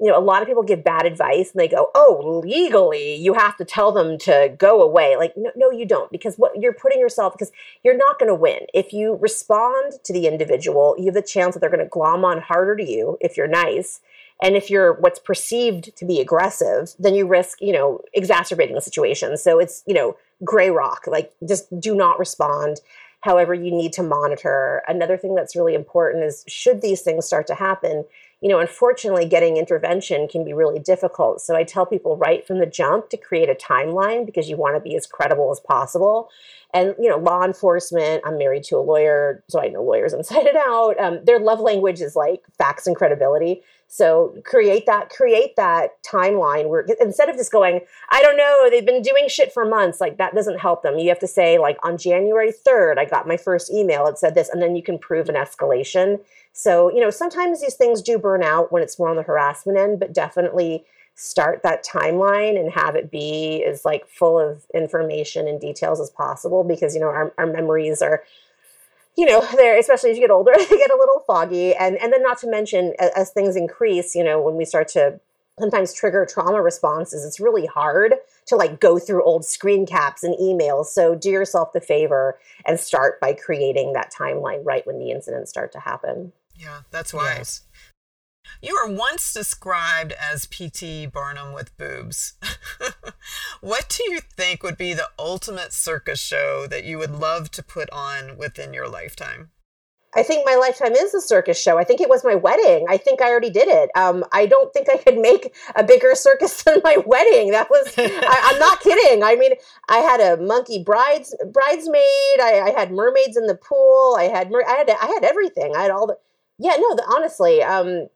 you 0.00 0.10
know, 0.10 0.18
a 0.18 0.20
lot 0.20 0.40
of 0.40 0.48
people 0.48 0.62
give 0.62 0.82
bad 0.82 1.04
advice 1.04 1.52
and 1.52 1.60
they 1.60 1.68
go, 1.68 1.90
"Oh, 1.94 2.42
legally, 2.44 3.14
you 3.16 3.34
have 3.34 3.56
to 3.58 3.64
tell 3.64 3.92
them 3.92 4.18
to 4.18 4.54
go 4.58 4.80
away." 4.82 5.16
Like, 5.16 5.34
no, 5.36 5.50
no 5.54 5.70
you 5.70 5.86
don't, 5.86 6.10
because 6.10 6.36
what 6.36 6.52
you're 6.60 6.72
putting 6.72 6.98
yourself 6.98 7.34
because 7.34 7.52
you're 7.84 7.96
not 7.96 8.18
going 8.18 8.28
to 8.28 8.34
win 8.34 8.60
if 8.72 8.92
you 8.92 9.16
respond 9.20 9.94
to 10.04 10.12
the 10.12 10.26
individual. 10.26 10.94
You 10.98 11.06
have 11.06 11.14
the 11.14 11.22
chance 11.22 11.54
that 11.54 11.60
they're 11.60 11.70
going 11.70 11.80
to 11.80 11.86
glom 11.86 12.24
on 12.24 12.40
harder 12.40 12.76
to 12.76 12.84
you 12.84 13.18
if 13.20 13.36
you're 13.36 13.46
nice, 13.46 14.00
and 14.42 14.56
if 14.56 14.70
you're 14.70 14.94
what's 14.94 15.18
perceived 15.18 15.94
to 15.96 16.04
be 16.04 16.20
aggressive, 16.20 16.94
then 16.98 17.14
you 17.14 17.26
risk, 17.26 17.58
you 17.60 17.72
know, 17.72 18.00
exacerbating 18.14 18.74
the 18.74 18.80
situation. 18.80 19.36
So 19.36 19.58
it's, 19.58 19.82
you 19.86 19.94
know, 19.94 20.16
gray 20.44 20.70
rock. 20.70 21.06
Like, 21.06 21.32
just 21.46 21.78
do 21.78 21.94
not 21.94 22.18
respond. 22.18 22.80
However, 23.20 23.52
you 23.52 23.70
need 23.70 23.92
to 23.94 24.02
monitor. 24.02 24.82
Another 24.88 25.18
thing 25.18 25.34
that's 25.34 25.54
really 25.54 25.74
important 25.74 26.24
is 26.24 26.42
should 26.48 26.80
these 26.80 27.02
things 27.02 27.26
start 27.26 27.46
to 27.48 27.54
happen 27.54 28.04
you 28.40 28.48
know, 28.48 28.58
unfortunately, 28.58 29.26
getting 29.26 29.58
intervention 29.58 30.26
can 30.26 30.44
be 30.44 30.54
really 30.54 30.78
difficult. 30.78 31.42
So 31.42 31.54
I 31.54 31.62
tell 31.62 31.84
people 31.84 32.16
right 32.16 32.46
from 32.46 32.58
the 32.58 32.66
jump 32.66 33.10
to 33.10 33.18
create 33.18 33.50
a 33.50 33.54
timeline 33.54 34.24
because 34.24 34.48
you 34.48 34.56
want 34.56 34.76
to 34.76 34.80
be 34.80 34.96
as 34.96 35.06
credible 35.06 35.50
as 35.50 35.60
possible. 35.60 36.30
And, 36.72 36.94
you 36.98 37.10
know, 37.10 37.18
law 37.18 37.44
enforcement, 37.44 38.22
I'm 38.24 38.38
married 38.38 38.64
to 38.64 38.76
a 38.76 38.80
lawyer, 38.80 39.44
so 39.48 39.60
I 39.60 39.68
know 39.68 39.82
lawyers 39.82 40.12
inside 40.14 40.46
and 40.46 40.56
out. 40.56 40.98
Um, 40.98 41.24
their 41.24 41.38
love 41.38 41.60
language 41.60 42.00
is 42.00 42.16
like 42.16 42.40
facts 42.56 42.86
and 42.86 42.96
credibility. 42.96 43.62
So 43.88 44.36
create 44.44 44.86
that, 44.86 45.10
create 45.10 45.56
that 45.56 46.02
timeline 46.04 46.68
where 46.68 46.86
instead 47.00 47.28
of 47.28 47.36
just 47.36 47.50
going, 47.50 47.80
I 48.10 48.22
don't 48.22 48.36
know, 48.36 48.68
they've 48.70 48.86
been 48.86 49.02
doing 49.02 49.28
shit 49.28 49.52
for 49.52 49.66
months, 49.66 50.00
like 50.00 50.16
that 50.18 50.32
doesn't 50.32 50.60
help 50.60 50.84
them. 50.84 50.96
You 50.96 51.08
have 51.08 51.18
to 51.18 51.26
say, 51.26 51.58
like, 51.58 51.76
on 51.82 51.98
January 51.98 52.52
3rd, 52.52 52.98
I 52.98 53.04
got 53.04 53.26
my 53.26 53.36
first 53.36 53.68
email, 53.68 54.06
it 54.06 54.16
said 54.16 54.36
this, 54.36 54.48
and 54.48 54.62
then 54.62 54.76
you 54.76 54.82
can 54.82 54.96
prove 54.96 55.28
an 55.28 55.34
escalation 55.34 56.20
so, 56.52 56.92
you 56.92 57.00
know, 57.00 57.10
sometimes 57.10 57.60
these 57.60 57.74
things 57.74 58.02
do 58.02 58.18
burn 58.18 58.42
out 58.42 58.72
when 58.72 58.82
it's 58.82 58.98
more 58.98 59.08
on 59.08 59.16
the 59.16 59.22
harassment 59.22 59.78
end, 59.78 60.00
but 60.00 60.12
definitely 60.12 60.84
start 61.14 61.62
that 61.62 61.84
timeline 61.84 62.58
and 62.58 62.72
have 62.72 62.96
it 62.96 63.10
be 63.10 63.64
as 63.64 63.84
like 63.84 64.08
full 64.08 64.38
of 64.38 64.64
information 64.74 65.46
and 65.46 65.60
details 65.60 66.00
as 66.00 66.10
possible 66.10 66.64
because, 66.64 66.94
you 66.94 67.00
know, 67.00 67.08
our, 67.08 67.32
our 67.38 67.46
memories 67.46 68.02
are 68.02 68.22
you 69.16 69.26
know 69.26 69.44
they're 69.56 69.78
especially 69.78 70.10
as 70.10 70.16
you 70.16 70.22
get 70.22 70.30
older 70.30 70.52
they 70.58 70.76
get 70.76 70.90
a 70.90 70.96
little 70.96 71.22
foggy. 71.26 71.74
And 71.74 71.96
and 71.96 72.12
then 72.12 72.22
not 72.22 72.38
to 72.38 72.46
mention 72.48 72.94
as, 72.98 73.10
as 73.16 73.30
things 73.30 73.56
increase 73.56 74.14
you 74.14 74.24
know 74.24 74.40
when 74.40 74.56
we 74.56 74.64
start 74.64 74.88
to 74.88 75.20
sometimes 75.58 75.92
trigger 75.92 76.24
trauma 76.24 76.62
responses 76.62 77.24
it's 77.24 77.40
really 77.40 77.66
hard 77.66 78.14
to 78.46 78.56
like 78.56 78.80
go 78.80 78.98
through 78.98 79.22
old 79.24 79.44
screen 79.44 79.84
caps 79.84 80.22
and 80.22 80.34
emails. 80.38 80.86
So 80.86 81.14
do 81.14 81.28
yourself 81.28 81.72
the 81.72 81.80
favor 81.80 82.38
and 82.64 82.80
start 82.80 83.20
by 83.20 83.34
creating 83.34 83.92
that 83.92 84.12
timeline 84.12 84.64
right 84.64 84.86
when 84.86 84.98
the 84.98 85.10
incidents 85.10 85.50
start 85.50 85.72
to 85.72 85.80
happen 85.80 86.32
yeah, 86.60 86.80
that's 86.90 87.14
wise. 87.14 87.62
You 88.60 88.74
were 88.74 88.94
once 88.94 89.32
described 89.32 90.12
as 90.12 90.46
P.T. 90.46 91.06
Barnum 91.06 91.54
with 91.54 91.76
boobs. 91.78 92.34
what 93.60 93.88
do 93.88 94.12
you 94.12 94.20
think 94.20 94.62
would 94.62 94.76
be 94.76 94.92
the 94.92 95.08
ultimate 95.18 95.72
circus 95.72 96.20
show 96.20 96.66
that 96.66 96.84
you 96.84 96.98
would 96.98 97.12
love 97.12 97.50
to 97.52 97.62
put 97.62 97.88
on 97.90 98.36
within 98.36 98.74
your 98.74 98.88
lifetime? 98.88 99.50
I 100.14 100.24
think 100.24 100.44
my 100.44 100.56
lifetime 100.56 100.92
is 100.92 101.14
a 101.14 101.20
circus 101.20 101.60
show. 101.60 101.78
I 101.78 101.84
think 101.84 102.00
it 102.00 102.08
was 102.08 102.24
my 102.24 102.34
wedding. 102.34 102.86
I 102.88 102.96
think 102.96 103.22
I 103.22 103.30
already 103.30 103.50
did 103.50 103.68
it. 103.68 103.90
Um, 103.94 104.24
I 104.32 104.46
don't 104.46 104.72
think 104.72 104.88
I 104.90 104.96
could 104.96 105.16
make 105.16 105.54
a 105.76 105.84
bigger 105.84 106.16
circus 106.16 106.62
than 106.64 106.80
my 106.82 106.96
wedding. 107.06 107.52
That 107.52 107.70
was, 107.70 107.94
I, 107.96 108.50
am 108.52 108.58
not 108.58 108.80
kidding. 108.82 109.22
I 109.22 109.36
mean, 109.36 109.52
I 109.88 109.98
had 109.98 110.20
a 110.20 110.42
monkey 110.42 110.82
brides 110.82 111.34
bridesmaid. 111.52 112.40
I, 112.40 112.60
I 112.66 112.70
had 112.76 112.90
mermaids 112.90 113.36
in 113.36 113.46
the 113.46 113.54
pool. 113.54 114.16
I 114.18 114.24
had, 114.24 114.52
I 114.52 114.72
had, 114.72 114.90
I 114.90 115.06
had 115.06 115.24
everything. 115.24 115.76
I 115.76 115.82
had 115.82 115.92
all 115.92 116.08
the, 116.08 116.16
yeah, 116.60 116.76
no, 116.76 116.94
the, 116.94 117.04
honestly, 117.08 117.62
um, 117.62 118.08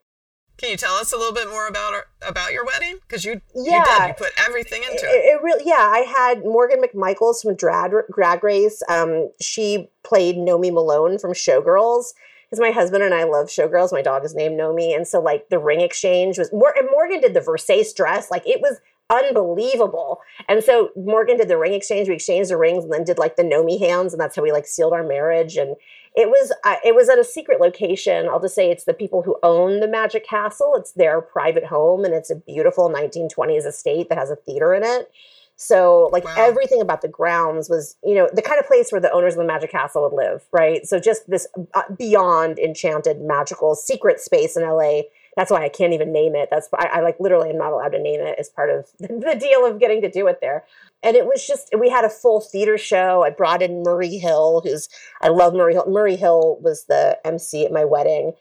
can 0.57 0.71
you 0.71 0.77
tell 0.77 0.95
us 0.95 1.13
a 1.13 1.17
little 1.17 1.35
bit 1.35 1.49
more 1.49 1.67
about 1.67 1.95
our, 1.95 2.07
about 2.27 2.53
your 2.53 2.65
wedding? 2.65 2.99
Because 3.01 3.25
you 3.25 3.41
yeah 3.55 3.79
you, 3.79 3.85
did, 3.85 4.09
you 4.09 4.15
put 4.15 4.33
everything 4.47 4.83
into 4.83 5.05
it. 5.05 5.09
It, 5.09 5.35
it 5.35 5.43
really 5.43 5.65
yeah. 5.67 5.91
I 5.93 6.01
had 6.01 6.45
Morgan 6.45 6.81
McMichaels 6.81 7.43
from 7.43 7.57
Drag, 7.57 7.93
Drag 8.15 8.45
Race. 8.45 8.81
Um, 8.89 9.31
she 9.41 9.91
played 10.05 10.37
Nomi 10.37 10.73
Malone 10.73 11.19
from 11.19 11.33
Showgirls. 11.33 12.13
Because 12.45 12.61
my 12.61 12.71
husband 12.71 13.03
and 13.03 13.15
I 13.15 13.25
love 13.25 13.47
Showgirls. 13.47 13.91
My 13.91 14.03
dog 14.03 14.25
is 14.25 14.35
named 14.35 14.61
Nomi, 14.61 14.95
and 14.95 15.09
so 15.09 15.21
like 15.21 15.49
the 15.49 15.59
ring 15.59 15.81
exchange 15.81 16.39
was. 16.39 16.51
And 16.51 16.89
Morgan 16.93 17.21
did 17.21 17.35
the 17.35 17.41
Versace 17.41 17.93
dress. 17.95 18.31
Like 18.31 18.47
it 18.47 18.61
was 18.61 18.81
unbelievable. 19.11 20.21
And 20.49 20.63
so 20.63 20.91
Morgan 20.95 21.37
did 21.37 21.49
the 21.49 21.59
ring 21.59 21.73
exchange. 21.73 22.09
We 22.09 22.15
exchanged 22.15 22.51
the 22.51 22.57
rings, 22.57 22.85
and 22.85 22.93
then 22.93 23.03
did 23.03 23.19
like 23.19 23.35
the 23.37 23.43
Nomi 23.43 23.81
hands, 23.81 24.13
and 24.13 24.21
that's 24.21 24.37
how 24.37 24.43
we 24.43 24.53
like 24.53 24.67
sealed 24.67 24.93
our 24.93 25.03
marriage. 25.03 25.57
And 25.57 25.75
it 26.15 26.29
was 26.29 26.53
uh, 26.65 26.77
it 26.85 26.95
was 26.95 27.09
at 27.09 27.19
a 27.19 27.25
secret 27.25 27.61
location. 27.61 28.29
I'll 28.29 28.41
just 28.41 28.55
say 28.55 28.71
it's 28.71 28.85
the 28.85 28.95
people 28.95 29.23
who 29.23 29.37
own 29.43 29.81
the 29.81 29.89
Magic 29.89 30.27
Castle. 30.27 30.75
It's 30.77 30.93
their 30.93 31.21
private 31.21 31.65
home, 31.65 32.05
and 32.05 32.15
it's 32.15 32.31
a 32.31 32.37
beautiful 32.37 32.89
1920s 32.89 33.67
estate 33.67 34.09
that 34.09 34.19
has 34.19 34.31
a 34.31 34.37
theater 34.37 34.75
in 34.75 34.85
it. 34.85 35.11
So, 35.57 36.11
like 36.13 36.25
wow. 36.25 36.35
everything 36.37 36.81
about 36.81 37.01
the 37.03 37.09
grounds 37.09 37.69
was, 37.69 37.97
you 38.03 38.15
know, 38.15 38.29
the 38.33 38.43
kind 38.43 38.59
of 38.59 38.67
place 38.67 38.91
where 38.91 39.01
the 39.01 39.13
owners 39.13 39.35
of 39.35 39.39
the 39.39 39.45
Magic 39.45 39.71
Castle 39.71 40.03
would 40.03 40.17
live, 40.17 40.45
right? 40.53 40.85
So, 40.87 40.99
just 40.99 41.29
this 41.31 41.47
uh, 41.75 41.83
beyond 41.97 42.59
enchanted, 42.59 43.21
magical, 43.21 43.75
secret 43.75 44.21
space 44.21 44.57
in 44.57 44.65
LA 44.65 45.03
that's 45.37 45.51
why 45.51 45.65
I 45.65 45.69
can't 45.69 45.93
even 45.93 46.13
name 46.13 46.35
it. 46.35 46.49
That's 46.51 46.69
I, 46.75 46.87
I 46.87 47.01
like 47.01 47.19
literally 47.19 47.51
am 47.51 47.59
not 47.59 47.73
allowed 47.73 47.91
to 47.91 48.03
name 48.03 48.21
it 48.21 48.37
as 48.39 48.49
part 48.49 48.71
of 48.71 48.87
the 48.99 49.37
deal 49.39 49.67
of 49.67 49.81
getting 49.81 50.01
to 50.03 50.11
do 50.11 50.27
it 50.29 50.39
there. 50.41 50.65
And 51.03 51.17
it 51.17 51.27
was 51.27 51.47
just 51.47 51.75
we 51.79 51.91
had 51.91 52.05
a 52.05 52.11
full 52.11 52.41
theater 52.41 52.79
show. 52.79 53.25
I 53.25 53.31
brought 53.31 53.63
in 53.63 53.83
Murray 53.83 54.19
Hill, 54.19 54.63
who's 54.65 54.89
I 55.21 55.29
love 55.29 55.55
Murray 55.55 55.75
Hill. 55.75 55.87
Murray 55.89 56.17
Hill 56.17 56.59
was 56.61 56.85
the 56.85 57.19
MC 57.25 57.65
at 57.65 57.73
my 57.73 57.85
wedding. 57.85 58.33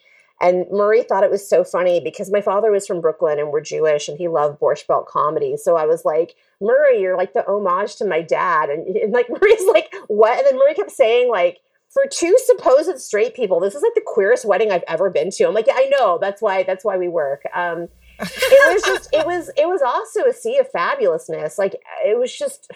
And 0.42 0.66
Murray 0.72 1.04
thought 1.04 1.24
it 1.24 1.32
was 1.32 1.48
so 1.48 1.64
funny 1.64 2.02
because 2.02 2.30
my 2.30 2.42
father 2.42 2.70
was 2.70 2.86
from 2.86 3.00
Brooklyn 3.00 3.40
and 3.40 3.50
we're 3.50 3.62
Jewish 3.62 4.10
and 4.10 4.18
he 4.18 4.28
loved 4.28 4.60
Borscht 4.60 4.88
Belt 4.88 5.08
comedy. 5.08 5.56
So 5.56 5.78
I 5.78 5.86
was 5.86 6.04
like, 6.04 6.36
Murray, 6.60 7.00
you're 7.00 7.16
like 7.16 7.32
the 7.32 7.46
homage 7.48 7.96
to 7.98 8.06
my 8.06 8.22
dad. 8.22 8.70
And, 8.70 8.86
and 8.98 9.14
like 9.14 9.30
Murray's 9.30 9.66
like, 9.72 9.94
what? 10.08 10.38
And 10.38 10.48
then 10.48 10.58
Murray 10.58 10.74
kept 10.74 10.92
saying, 10.92 11.30
like, 11.30 11.60
for 11.94 12.06
two 12.10 12.36
supposed 12.46 13.00
straight 13.00 13.36
people, 13.36 13.60
this 13.60 13.76
is 13.76 13.84
like 13.84 13.94
the 13.94 14.02
queerest 14.06 14.46
wedding 14.46 14.72
I've 14.72 14.84
ever 14.88 15.10
been 15.10 15.30
to. 15.32 15.44
I'm 15.46 15.54
like, 15.54 15.68
yeah, 15.68 15.76
I 15.78 15.92
know. 15.98 16.18
That's 16.20 16.42
why. 16.42 16.64
That's 16.64 16.84
why 16.84 16.98
we 16.98 17.08
work. 17.08 17.44
Um, 17.54 17.88
it 18.20 18.74
was 18.74 18.84
just. 18.84 19.10
It 19.14 19.26
was. 19.26 19.50
It 19.56 19.68
was 19.68 19.82
also 19.82 20.26
a 20.26 20.34
sea 20.34 20.58
of 20.58 20.72
fabulousness. 20.72 21.58
Like 21.58 21.76
it 22.04 22.18
was 22.18 22.36
just. 22.36 22.72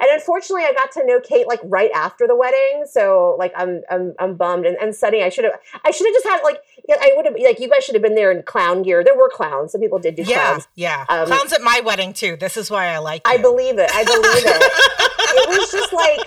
And 0.00 0.08
unfortunately, 0.12 0.64
I 0.64 0.72
got 0.72 0.90
to 0.92 1.06
know 1.06 1.20
Kate 1.20 1.46
like 1.46 1.60
right 1.62 1.90
after 1.94 2.26
the 2.26 2.34
wedding, 2.34 2.84
so 2.90 3.36
like 3.38 3.52
I'm 3.56 3.82
I'm 3.88 4.14
I'm 4.18 4.34
bummed. 4.34 4.66
And, 4.66 4.76
and 4.78 4.94
Sunny, 4.94 5.22
I 5.22 5.28
should 5.28 5.44
have 5.44 5.54
I 5.84 5.92
should 5.92 6.06
have 6.06 6.14
just 6.14 6.26
had 6.26 6.40
like 6.42 6.58
I 6.90 7.12
would 7.16 7.26
have 7.26 7.36
like 7.38 7.60
you 7.60 7.68
guys 7.68 7.84
should 7.84 7.94
have 7.94 8.02
been 8.02 8.16
there 8.16 8.32
in 8.32 8.42
clown 8.42 8.82
gear. 8.82 9.04
There 9.04 9.16
were 9.16 9.30
clowns. 9.32 9.72
Some 9.72 9.80
people 9.80 10.00
did 10.00 10.16
do 10.16 10.22
yeah, 10.22 10.48
clowns. 10.48 10.68
Yeah, 10.74 11.04
um, 11.08 11.26
clowns 11.26 11.52
at 11.52 11.62
my 11.62 11.80
wedding 11.84 12.12
too. 12.12 12.36
This 12.36 12.56
is 12.56 12.70
why 12.70 12.86
I 12.86 12.98
like. 12.98 13.26
You. 13.26 13.34
I 13.34 13.36
believe 13.38 13.78
it. 13.78 13.90
I 13.92 14.04
believe 14.04 14.22
it. 14.24 14.62
it 15.36 15.48
was 15.60 15.70
just 15.70 15.92
like 15.92 16.18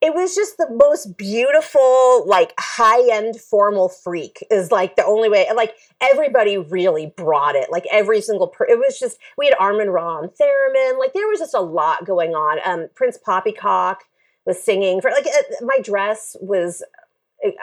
it 0.00 0.14
was 0.14 0.34
just 0.34 0.58
the 0.58 0.68
most 0.70 1.16
beautiful, 1.16 2.24
like 2.26 2.54
high 2.58 3.10
end 3.12 3.40
formal 3.40 3.88
freak 3.88 4.46
is 4.50 4.70
like 4.70 4.94
the 4.94 5.04
only 5.04 5.28
way. 5.28 5.46
Like 5.54 5.74
everybody 6.00 6.56
really 6.56 7.12
brought 7.16 7.56
it. 7.56 7.70
Like 7.70 7.84
every 7.90 8.20
single 8.20 8.46
per, 8.46 8.64
it 8.66 8.78
was 8.78 8.98
just 8.98 9.18
we 9.36 9.46
had 9.46 9.56
Armin 9.58 9.88
and 9.88 10.30
theremin. 10.30 10.98
Like 10.98 11.14
there 11.14 11.26
was 11.26 11.40
just 11.40 11.54
a 11.54 11.60
lot 11.60 12.06
going 12.06 12.30
on. 12.30 12.58
Um, 12.64 12.88
Prince 12.94 13.18
Poppycock 13.18 14.04
was 14.46 14.62
singing 14.62 15.00
for 15.00 15.10
like 15.10 15.26
uh, 15.26 15.64
my 15.64 15.78
dress 15.82 16.36
was 16.40 16.82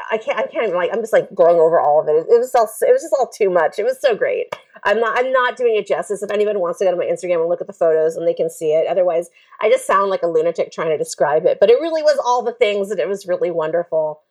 I 0.09 0.17
can't. 0.17 0.38
I 0.38 0.47
can't 0.47 0.73
like. 0.73 0.89
I'm 0.93 1.01
just 1.01 1.11
like 1.11 1.33
going 1.35 1.57
over 1.57 1.79
all 1.79 2.01
of 2.01 2.07
it. 2.07 2.27
It 2.31 2.39
was 2.39 2.55
all. 2.55 2.69
It 2.81 2.91
was 2.91 3.01
just 3.01 3.13
all 3.19 3.27
too 3.27 3.49
much. 3.49 3.77
It 3.77 3.83
was 3.83 3.99
so 3.99 4.15
great. 4.15 4.55
I'm 4.83 5.01
not. 5.01 5.17
I'm 5.17 5.31
not 5.33 5.57
doing 5.57 5.75
it 5.75 5.85
justice. 5.85 6.23
If 6.23 6.31
anyone 6.31 6.59
wants 6.59 6.79
to 6.79 6.85
go 6.85 6.91
to 6.91 6.97
my 6.97 7.05
Instagram 7.05 7.41
and 7.41 7.49
look 7.49 7.59
at 7.59 7.67
the 7.67 7.73
photos, 7.73 8.15
and 8.15 8.25
they 8.25 8.33
can 8.33 8.49
see 8.49 8.71
it. 8.71 8.88
Otherwise, 8.88 9.29
I 9.59 9.69
just 9.69 9.85
sound 9.85 10.09
like 10.09 10.23
a 10.23 10.27
lunatic 10.27 10.71
trying 10.71 10.91
to 10.91 10.97
describe 10.97 11.45
it. 11.45 11.57
But 11.59 11.69
it 11.69 11.81
really 11.81 12.03
was 12.03 12.17
all 12.23 12.41
the 12.41 12.53
things, 12.53 12.89
and 12.89 12.99
it 13.01 13.07
was 13.09 13.27
really 13.27 13.51
wonderful. 13.51 14.21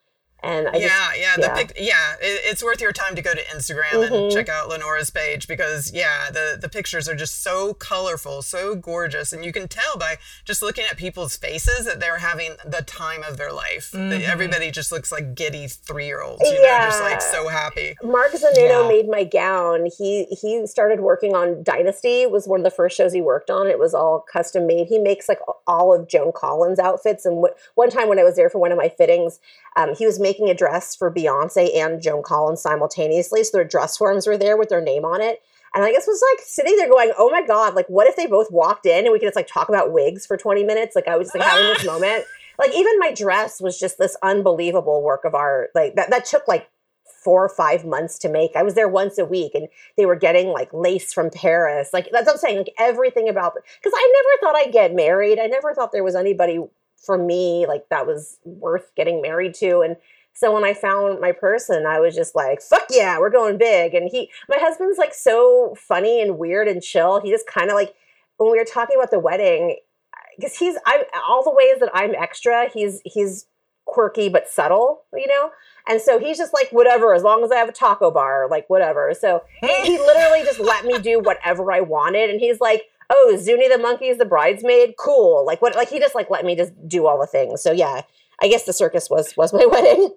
And 0.44 0.68
I 0.68 0.76
yeah, 0.76 0.88
just, 0.88 1.20
yeah, 1.20 1.36
yeah, 1.38 1.54
pic- 1.54 1.72
yeah. 1.78 2.14
It, 2.20 2.40
it's 2.44 2.62
worth 2.62 2.80
your 2.80 2.92
time 2.92 3.16
to 3.16 3.22
go 3.22 3.32
to 3.32 3.40
Instagram 3.46 3.92
mm-hmm. 3.92 4.14
and 4.14 4.32
check 4.32 4.48
out 4.48 4.68
Lenora's 4.68 5.10
page 5.10 5.48
because 5.48 5.92
yeah, 5.92 6.30
the 6.30 6.58
the 6.60 6.68
pictures 6.68 7.08
are 7.08 7.14
just 7.14 7.42
so 7.42 7.72
colorful, 7.74 8.42
so 8.42 8.74
gorgeous, 8.74 9.32
and 9.32 9.44
you 9.44 9.52
can 9.52 9.68
tell 9.68 9.96
by 9.96 10.18
just 10.44 10.60
looking 10.60 10.84
at 10.90 10.98
people's 10.98 11.36
faces 11.36 11.86
that 11.86 11.98
they're 11.98 12.18
having 12.18 12.56
the 12.64 12.82
time 12.82 13.22
of 13.22 13.38
their 13.38 13.52
life. 13.52 13.92
Mm-hmm. 13.92 14.30
Everybody 14.30 14.70
just 14.70 14.92
looks 14.92 15.10
like 15.10 15.34
giddy 15.34 15.66
three 15.66 16.06
year 16.06 16.22
olds, 16.22 16.42
you 16.44 16.58
yeah. 16.60 16.78
know, 16.78 16.84
just 16.86 17.00
like 17.00 17.22
so 17.22 17.48
happy. 17.48 17.96
Mark 18.02 18.32
Zunino 18.32 18.82
yeah. 18.82 18.88
made 18.88 19.08
my 19.08 19.24
gown. 19.24 19.88
He 19.96 20.24
he 20.24 20.66
started 20.66 21.00
working 21.00 21.34
on 21.34 21.62
Dynasty. 21.62 22.20
It 22.20 22.30
was 22.30 22.46
one 22.46 22.60
of 22.60 22.64
the 22.64 22.70
first 22.70 22.96
shows 22.96 23.12
he 23.12 23.22
worked 23.22 23.50
on. 23.50 23.68
It 23.68 23.78
was 23.78 23.94
all 23.94 24.24
custom 24.30 24.66
made. 24.66 24.88
He 24.88 24.98
makes 24.98 25.28
like 25.28 25.40
all 25.66 25.94
of 25.94 26.08
Joan 26.08 26.32
Collins 26.32 26.78
outfits. 26.78 27.24
And 27.24 27.36
w- 27.36 27.54
one 27.76 27.90
time 27.90 28.08
when 28.08 28.18
I 28.18 28.24
was 28.24 28.36
there 28.36 28.50
for 28.50 28.58
one 28.58 28.72
of 28.72 28.78
my 28.78 28.88
fittings, 28.88 29.40
um, 29.76 29.94
he 29.94 30.06
was 30.06 30.20
making 30.20 30.33
a 30.40 30.54
dress 30.54 30.94
for 30.94 31.12
Beyonce 31.12 31.76
and 31.76 32.00
Joan 32.02 32.22
Collins 32.22 32.60
simultaneously. 32.62 33.44
So 33.44 33.56
their 33.56 33.64
dress 33.64 33.96
forms 33.96 34.26
were 34.26 34.36
there 34.36 34.56
with 34.56 34.68
their 34.68 34.80
name 34.80 35.04
on 35.04 35.20
it. 35.20 35.40
And 35.74 35.84
I 35.84 35.90
guess 35.90 36.06
was 36.06 36.22
like 36.32 36.46
sitting 36.46 36.76
there 36.76 36.88
going, 36.88 37.12
"Oh 37.18 37.30
my 37.30 37.42
god! 37.42 37.74
Like, 37.74 37.88
what 37.88 38.06
if 38.06 38.14
they 38.14 38.26
both 38.26 38.50
walked 38.50 38.86
in 38.86 39.04
and 39.04 39.12
we 39.12 39.18
could 39.18 39.26
just 39.26 39.36
like 39.36 39.48
talk 39.48 39.68
about 39.68 39.92
wigs 39.92 40.24
for 40.24 40.36
twenty 40.36 40.62
minutes?" 40.62 40.94
Like, 40.94 41.08
I 41.08 41.16
was 41.16 41.26
just, 41.26 41.34
like 41.36 41.48
having 41.48 41.66
this 41.66 41.84
moment. 41.86 42.24
Like, 42.58 42.72
even 42.72 42.98
my 43.00 43.12
dress 43.12 43.60
was 43.60 43.78
just 43.78 43.98
this 43.98 44.16
unbelievable 44.22 45.02
work 45.02 45.24
of 45.24 45.34
art. 45.34 45.70
Like 45.74 45.96
that 45.96 46.10
that 46.10 46.26
took 46.26 46.46
like 46.46 46.68
four 47.24 47.44
or 47.44 47.48
five 47.48 47.84
months 47.84 48.18
to 48.20 48.28
make. 48.28 48.54
I 48.54 48.62
was 48.62 48.74
there 48.74 48.88
once 48.88 49.18
a 49.18 49.24
week, 49.24 49.52
and 49.56 49.66
they 49.96 50.06
were 50.06 50.14
getting 50.14 50.48
like 50.48 50.72
lace 50.72 51.12
from 51.12 51.30
Paris. 51.30 51.90
Like 51.92 52.08
that's 52.12 52.26
what 52.26 52.34
I'm 52.34 52.38
saying. 52.38 52.58
Like 52.58 52.74
everything 52.78 53.28
about 53.28 53.54
because 53.54 53.92
I 53.96 54.22
never 54.22 54.52
thought 54.52 54.64
I'd 54.64 54.72
get 54.72 54.94
married. 54.94 55.40
I 55.40 55.46
never 55.46 55.74
thought 55.74 55.90
there 55.90 56.04
was 56.04 56.14
anybody 56.14 56.60
for 57.04 57.18
me 57.18 57.66
like 57.66 57.88
that 57.90 58.06
was 58.06 58.38
worth 58.44 58.94
getting 58.94 59.20
married 59.20 59.54
to 59.54 59.80
and 59.80 59.96
so 60.34 60.52
when 60.52 60.64
I 60.64 60.74
found 60.74 61.20
my 61.20 61.30
person, 61.32 61.86
I 61.86 62.00
was 62.00 62.14
just 62.14 62.34
like, 62.34 62.60
fuck 62.60 62.86
yeah, 62.90 63.18
we're 63.18 63.30
going 63.30 63.56
big. 63.56 63.94
And 63.94 64.08
he, 64.10 64.30
my 64.48 64.56
husband's 64.58 64.98
like 64.98 65.14
so 65.14 65.76
funny 65.78 66.20
and 66.20 66.38
weird 66.38 66.66
and 66.66 66.82
chill. 66.82 67.20
He 67.20 67.30
just 67.30 67.46
kind 67.46 67.70
of 67.70 67.76
like, 67.76 67.94
when 68.38 68.50
we 68.50 68.58
were 68.58 68.64
talking 68.64 68.96
about 68.96 69.12
the 69.12 69.20
wedding, 69.20 69.76
because 70.36 70.56
he's, 70.56 70.76
I'm 70.86 71.02
all 71.28 71.44
the 71.44 71.54
ways 71.54 71.78
that 71.78 71.90
I'm 71.94 72.16
extra, 72.16 72.68
he's, 72.68 73.00
he's 73.04 73.46
quirky 73.84 74.28
but 74.28 74.48
subtle, 74.48 75.02
you 75.12 75.28
know? 75.28 75.50
And 75.86 76.00
so 76.00 76.18
he's 76.18 76.36
just 76.36 76.52
like, 76.52 76.68
whatever, 76.72 77.14
as 77.14 77.22
long 77.22 77.44
as 77.44 77.52
I 77.52 77.56
have 77.56 77.68
a 77.68 77.72
taco 77.72 78.10
bar, 78.10 78.48
like 78.50 78.68
whatever. 78.68 79.14
So 79.14 79.44
he, 79.60 79.98
literally 79.98 80.42
just 80.42 80.58
let 80.58 80.84
me 80.84 80.98
do 80.98 81.20
whatever 81.20 81.70
I 81.70 81.80
wanted. 81.80 82.30
And 82.30 82.40
he's 82.40 82.60
like, 82.60 82.82
oh, 83.08 83.36
Zuni 83.40 83.68
the 83.68 83.78
monkey 83.78 84.06
is 84.06 84.18
the 84.18 84.24
bridesmaid. 84.24 84.94
Cool. 84.98 85.44
Like 85.46 85.62
what? 85.62 85.76
Like 85.76 85.90
he 85.90 86.00
just 86.00 86.14
like 86.14 86.30
let 86.30 86.44
me 86.44 86.56
just 86.56 86.72
do 86.88 87.06
all 87.06 87.20
the 87.20 87.26
things. 87.26 87.62
So 87.62 87.70
yeah, 87.70 88.02
I 88.40 88.48
guess 88.48 88.64
the 88.64 88.72
circus 88.72 89.08
was 89.10 89.36
was 89.36 89.52
my 89.52 89.66
wedding. 89.70 90.10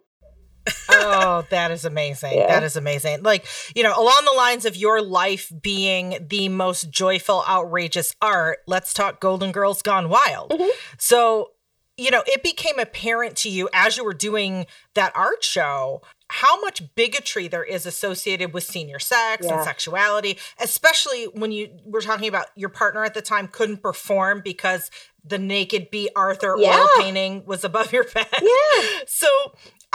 Oh, 0.89 1.45
that 1.49 1.71
is 1.71 1.85
amazing. 1.85 2.37
Yeah. 2.37 2.47
That 2.47 2.63
is 2.63 2.75
amazing. 2.75 3.23
Like, 3.23 3.45
you 3.75 3.83
know, 3.83 3.93
along 3.97 4.25
the 4.25 4.35
lines 4.35 4.65
of 4.65 4.75
your 4.75 5.01
life 5.01 5.51
being 5.61 6.17
the 6.29 6.49
most 6.49 6.89
joyful, 6.89 7.43
outrageous 7.47 8.15
art, 8.21 8.59
let's 8.67 8.93
talk 8.93 9.19
Golden 9.19 9.51
Girls 9.51 9.81
Gone 9.81 10.09
Wild. 10.09 10.51
Mm-hmm. 10.51 10.69
So, 10.97 11.51
you 11.97 12.11
know, 12.11 12.23
it 12.27 12.43
became 12.43 12.79
apparent 12.79 13.35
to 13.37 13.49
you 13.49 13.69
as 13.73 13.97
you 13.97 14.03
were 14.03 14.13
doing 14.13 14.67
that 14.93 15.11
art 15.15 15.43
show 15.43 16.01
how 16.29 16.59
much 16.61 16.83
bigotry 16.95 17.47
there 17.47 17.63
is 17.63 17.85
associated 17.85 18.53
with 18.53 18.63
senior 18.63 18.99
sex 18.99 19.45
yeah. 19.45 19.55
and 19.55 19.63
sexuality, 19.63 20.37
especially 20.59 21.25
when 21.25 21.51
you 21.51 21.69
were 21.85 22.01
talking 22.01 22.27
about 22.27 22.47
your 22.55 22.69
partner 22.69 23.03
at 23.03 23.13
the 23.13 23.21
time 23.21 23.47
couldn't 23.47 23.81
perform 23.81 24.41
because 24.43 24.91
the 25.23 25.37
naked 25.37 25.89
Bea 25.89 26.09
Arthur 26.15 26.55
yeah. 26.57 26.79
oil 26.79 26.87
painting 26.97 27.45
was 27.45 27.63
above 27.63 27.93
your 27.93 28.03
bed. 28.13 28.27
Yeah. 28.41 28.99
So 29.07 29.27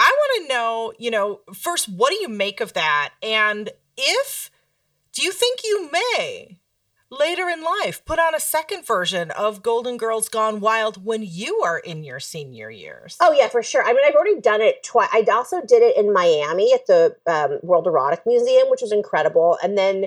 I 0.02 0.10
want 0.10 0.42
to 0.42 0.54
know, 0.54 0.92
you 0.98 1.12
know, 1.12 1.40
first, 1.54 1.88
what 1.88 2.10
do 2.10 2.16
you 2.16 2.28
make 2.28 2.60
of 2.60 2.72
that? 2.72 3.10
And 3.22 3.70
if, 3.96 4.50
do 5.12 5.22
you 5.22 5.30
think 5.30 5.60
you 5.62 5.90
may 5.92 6.58
later 7.08 7.48
in 7.48 7.62
life 7.62 8.04
put 8.04 8.18
on 8.18 8.34
a 8.34 8.40
second 8.40 8.84
version 8.84 9.30
of 9.30 9.62
Golden 9.62 9.96
Girls 9.96 10.28
Gone 10.28 10.58
Wild 10.60 11.04
when 11.04 11.22
you 11.22 11.60
are 11.62 11.78
in 11.78 12.02
your 12.02 12.18
senior 12.18 12.70
years. 12.70 13.16
Oh 13.20 13.32
yeah, 13.32 13.48
for 13.48 13.62
sure. 13.62 13.84
I 13.84 13.92
mean, 13.92 14.00
I've 14.04 14.14
already 14.14 14.40
done 14.40 14.62
it 14.62 14.82
twice. 14.82 15.10
I 15.12 15.24
also 15.30 15.60
did 15.60 15.82
it 15.82 15.96
in 15.96 16.12
Miami 16.12 16.72
at 16.72 16.86
the 16.86 17.16
um, 17.26 17.58
World 17.62 17.86
Erotic 17.86 18.22
Museum, 18.26 18.70
which 18.70 18.80
was 18.80 18.92
incredible. 18.92 19.58
And 19.62 19.76
then 19.76 20.06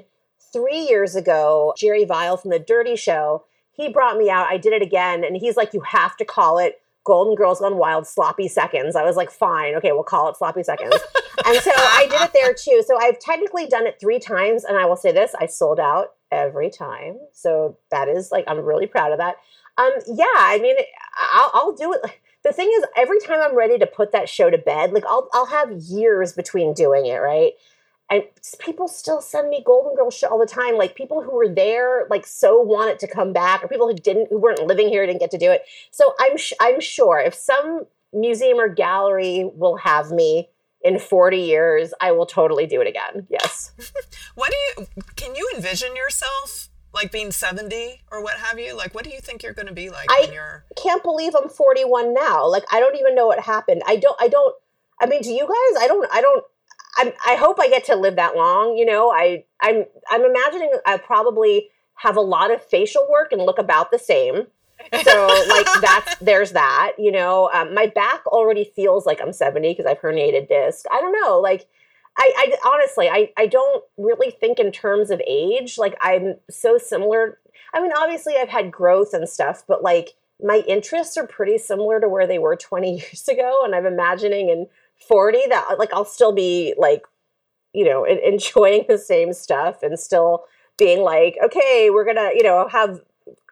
three 0.52 0.80
years 0.80 1.16
ago, 1.16 1.74
Jerry 1.78 2.04
Vile 2.04 2.38
from 2.38 2.52
the 2.52 2.60
Dirty 2.60 2.96
Show, 2.96 3.46
he 3.72 3.88
brought 3.88 4.18
me 4.18 4.30
out. 4.30 4.48
I 4.48 4.58
did 4.58 4.74
it 4.74 4.82
again, 4.82 5.24
and 5.24 5.38
he's 5.38 5.56
like, 5.56 5.74
"You 5.74 5.82
have 5.82 6.18
to 6.18 6.26
call 6.26 6.58
it." 6.58 6.82
Golden 7.06 7.36
Girls 7.36 7.60
Gone 7.60 7.78
Wild 7.78 8.06
Sloppy 8.06 8.48
Seconds. 8.48 8.96
I 8.96 9.04
was 9.04 9.16
like, 9.16 9.32
fine, 9.32 9.76
okay, 9.76 9.94
we'll 9.94 10.04
call 10.04 10.28
it 10.28 10.36
Sloppy 10.36 10.64
Seconds. 10.64 10.96
and 11.46 11.58
so 11.60 11.72
I 11.74 12.08
did 12.10 12.22
it 12.22 12.32
there 12.34 12.54
too. 12.54 12.84
So 12.86 12.98
I've 13.00 13.20
technically 13.20 13.68
done 13.68 13.88
it 13.88 13.98
three 14.00 14.20
times, 14.20 14.66
and 14.66 14.78
I 14.78 14.86
will 14.86 14.96
say 14.98 15.12
this: 15.12 15.34
I 15.40 15.46
sold 15.46 15.80
out 15.80 16.14
every 16.32 16.70
time. 16.70 17.20
So 17.32 17.78
that 17.92 18.10
is 18.10 18.32
like 18.32 18.44
I'm 18.48 18.60
really 18.60 18.88
proud 18.88 19.12
of 19.12 19.20
that. 19.20 19.36
Um, 19.78 19.92
yeah, 20.08 20.26
I 20.36 20.60
mean, 20.62 20.76
I'll, 21.34 21.52
I'll 21.54 21.74
do 21.74 21.94
it. 21.94 22.02
The 22.44 22.54
thing 22.54 22.72
is, 22.78 22.86
every 22.96 23.20
time 23.20 23.40
I'm 23.42 23.56
ready 23.56 23.78
to 23.80 23.88
put 23.88 24.12
that 24.12 24.30
show 24.30 24.50
to 24.50 24.58
bed, 24.58 24.92
like 24.92 25.06
I'll 25.06 25.30
I'll 25.34 25.48
have 25.48 25.72
years 25.72 26.34
between 26.34 26.74
doing 26.74 27.06
it, 27.06 27.18
right? 27.18 27.54
And 28.10 28.24
people 28.60 28.88
still 28.88 29.20
send 29.20 29.50
me 29.50 29.64
Golden 29.66 29.96
Girl 29.96 30.12
shit 30.12 30.30
all 30.30 30.40
the 30.40 30.46
time. 30.46 30.78
Like 30.78 30.96
people 30.96 31.24
who 31.24 31.32
were 31.32 31.50
there, 31.50 32.06
like 32.10 32.26
so 32.28 32.62
want 32.62 32.92
it 32.92 33.00
to 33.00 33.08
come 33.08 33.34
back, 33.34 33.64
or 33.64 33.68
people 33.68 33.88
who 33.88 33.96
didn't, 33.96 34.30
who 34.30 34.38
weren't 34.38 34.62
living 34.66 34.90
here, 34.90 35.06
didn't 35.06 35.20
get 35.20 35.32
to 35.32 35.38
do 35.38 35.52
it. 35.52 35.64
So 35.92 36.14
I'm 36.20 36.38
sh- 36.38 36.54
I'm 36.60 36.80
sure 36.80 37.20
if 37.20 37.34
some 37.34 37.88
museum 38.14 38.60
or 38.60 38.70
gallery 38.70 39.50
will 39.56 39.78
have 39.78 40.12
me 40.12 40.50
in 40.86 41.00
40 41.00 41.38
years, 41.38 41.94
I 42.00 42.12
will 42.12 42.28
totally 42.28 42.68
do 42.68 42.80
it 42.80 42.88
again. 42.88 43.26
Yes. 43.30 43.72
what 44.36 44.52
do 44.52 44.82
you, 44.82 44.88
can 45.16 45.36
you 45.36 45.52
envision 45.56 45.96
yourself 45.96 46.70
like 46.94 47.12
being 47.12 47.32
70 47.32 48.04
or 48.12 48.22
what 48.22 48.38
have 48.38 48.60
you? 48.60 48.76
Like, 48.76 48.94
what 48.94 49.04
do 49.04 49.10
you 49.10 49.20
think 49.20 49.42
you're 49.42 49.54
going 49.54 49.68
to 49.68 49.74
be 49.74 49.90
like 49.90 50.10
I 50.12 50.26
when 50.26 50.34
you're. 50.34 50.66
can't 50.78 51.02
believe 51.02 51.34
I'm 51.36 51.50
41 51.50 52.14
now. 52.14 52.48
Like, 52.48 52.64
I 52.72 52.80
don't 52.80 52.96
even 52.98 53.16
know 53.16 53.26
what 53.26 53.40
happened. 53.40 53.82
I 53.88 53.96
don't, 53.96 54.16
I 54.22 54.28
don't, 54.28 54.56
I 55.02 55.08
mean, 55.08 55.24
do 55.24 55.32
you 55.32 55.42
guys? 55.42 55.84
I 55.84 55.88
don't, 55.88 56.08
I 56.12 56.22
don't, 56.22 56.46
I'm, 56.98 57.12
I 57.26 57.36
hope 57.36 57.60
I 57.60 57.68
get 57.68 57.86
to 57.86 57.96
live 57.96 58.16
that 58.16 58.36
long. 58.36 58.78
You 58.78 58.86
know, 58.86 59.12
I, 59.12 59.44
I'm, 59.62 59.86
I'm 60.10 60.24
imagining 60.24 60.72
I 60.86 60.98
probably 60.98 61.70
have 61.96 62.18
a 62.18 62.22
lot 62.22 62.54
of 62.54 62.64
facial 62.64 63.06
work 63.10 63.32
and 63.32 63.42
look 63.42 63.58
about 63.58 63.92
the 63.92 64.00
same 64.00 64.48
so 65.04 65.28
like 65.50 65.68
that's 65.82 66.16
there's 66.18 66.52
that 66.52 66.92
you 66.98 67.10
know 67.10 67.50
um, 67.54 67.74
my 67.74 67.88
back 67.88 68.26
already 68.28 68.70
feels 68.76 69.06
like 69.06 69.22
i'm 69.22 69.32
70 69.32 69.72
because 69.72 69.86
i've 69.86 70.02
herniated 70.02 70.50
disc 70.50 70.86
i 70.92 71.00
don't 71.00 71.14
know 71.14 71.40
like 71.40 71.66
I, 72.18 72.32
I 72.64 72.70
honestly, 72.70 73.10
I, 73.10 73.32
I 73.38 73.48
don't 73.48 73.84
really 73.98 74.32
think 74.32 74.60
in 74.60 74.72
terms 74.72 75.12
of 75.12 75.22
age. 75.28 75.78
Like 75.78 75.98
I'm 76.02 76.36
so 76.50 76.78
similar. 76.78 77.40
I 77.74 77.82
mean, 77.82 77.92
obviously, 77.98 78.36
I've 78.38 78.50
had 78.50 78.72
growth 78.72 79.14
and 79.14 79.28
stuff, 79.28 79.64
but 79.68 79.84
like 79.84 80.14
my 80.42 80.64
interests 80.68 81.18
are 81.18 81.28
pretty 81.28 81.58
similar 81.58 82.00
to 82.00 82.10
where 82.10 82.28
they 82.28 82.40
were 82.40 82.56
20 82.56 82.92
years 82.98 83.28
ago. 83.28 83.62
And 83.66 83.76
I'm 83.76 83.86
imagining 83.86 84.50
in 84.50 84.68
40 85.08 85.40
that 85.50 85.76
like 85.78 85.94
I'll 85.94 86.06
still 86.06 86.32
be 86.32 86.74
like, 86.78 87.04
you 87.74 87.86
know, 87.86 88.04
enjoying 88.26 88.86
the 88.88 88.98
same 88.98 89.34
stuff 89.34 89.84
and 89.84 90.00
still 90.00 90.46
being 90.78 91.02
like, 91.02 91.38
okay, 91.44 91.90
we're 91.92 92.06
gonna, 92.06 92.32
you 92.36 92.44
know, 92.44 92.68
have 92.68 93.00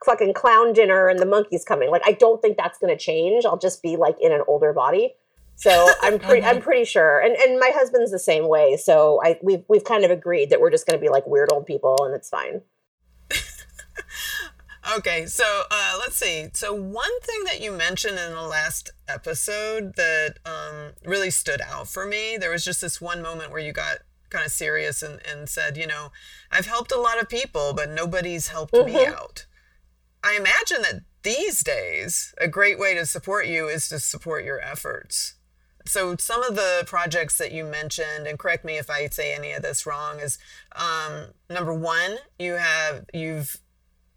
fucking 0.06 0.34
clown 0.34 0.74
dinner 0.74 1.08
and 1.08 1.20
the 1.20 1.26
monkeys 1.26 1.64
coming. 1.64 1.90
Like, 1.90 2.04
I 2.06 2.12
don't 2.12 2.42
think 2.42 2.58
that's 2.58 2.78
gonna 2.78 2.98
change. 2.98 3.46
I'll 3.46 3.58
just 3.58 3.82
be 3.82 3.96
like 3.96 4.16
in 4.20 4.32
an 4.32 4.42
older 4.48 4.74
body. 4.74 5.16
So 5.56 5.90
I'm 6.02 6.20
pretty 6.20 6.46
I'm 6.46 6.62
pretty 6.62 6.86
sure. 6.86 7.20
And 7.20 7.36
and 7.36 7.60
my 7.60 7.72
husband's 7.74 8.12
the 8.12 8.20
same 8.20 8.48
way. 8.48 8.78
So 8.78 9.22
I 9.24 9.40
we've 9.42 9.64
we've 9.70 9.84
kind 9.84 10.04
of 10.04 10.12
agreed 10.12 10.50
that 10.50 10.60
we're 10.60 10.72
just 10.72 10.86
gonna 10.86 11.00
be 11.00 11.10
like 11.10 11.26
weird 11.28 11.52
old 11.52 11.66
people 11.66 11.98
and 12.06 12.14
it's 12.14 12.30
fine. 12.30 12.62
Okay, 14.98 15.26
so 15.26 15.44
uh, 15.70 15.96
let's 16.00 16.16
see. 16.16 16.48
So 16.54 16.74
one 16.74 17.20
thing 17.22 17.44
that 17.46 17.62
you 17.62 17.72
mentioned 17.72 18.18
in 18.18 18.34
the 18.34 18.42
last 18.42 18.92
episode 19.08 19.96
that 19.96 20.36
um, 20.46 20.94
really 21.06 21.32
stood 21.32 21.62
out 21.62 21.88
for 21.88 22.06
me, 22.06 22.38
there 22.38 22.52
was 22.52 22.66
just 22.66 22.82
this 22.82 23.02
one 23.02 23.22
moment 23.22 23.52
where 23.52 23.62
you 23.62 23.72
got 23.72 24.00
kind 24.30 24.46
of 24.46 24.52
serious 24.52 25.04
and, 25.04 25.22
and 25.30 25.48
said, 25.48 25.78
you 25.78 25.88
know, 25.88 26.12
I've 26.52 26.66
helped 26.66 26.92
a 26.92 27.00
lot 27.00 27.22
of 27.22 27.30
people, 27.30 27.74
but 27.74 27.90
nobody's 27.90 28.50
helped 28.50 28.74
mm-hmm. 28.74 28.94
me 28.94 29.06
out. 29.06 29.46
I 30.24 30.36
imagine 30.38 30.82
that 30.82 31.02
these 31.24 31.64
days, 31.64 32.34
a 32.40 32.48
great 32.48 32.80
way 32.80 32.94
to 32.96 33.06
support 33.06 33.48
you 33.48 33.68
is 33.68 33.88
to 33.90 34.00
support 34.00 34.44
your 34.44 34.60
efforts. 34.60 35.36
So 35.86 36.16
some 36.18 36.44
of 36.44 36.56
the 36.56 36.84
projects 36.86 37.38
that 37.38 37.52
you 37.52 37.66
mentioned, 37.66 38.26
and 38.26 38.40
correct 38.40 38.64
me 38.64 38.78
if 38.78 38.90
I 38.90 39.08
say 39.08 39.34
any 39.34 39.52
of 39.52 39.64
this 39.64 39.86
wrong, 39.86 40.20
is 40.20 40.38
um, 40.76 41.28
number 41.50 41.74
one, 41.74 42.18
you 42.40 42.54
have 42.54 43.06
you've 43.14 43.60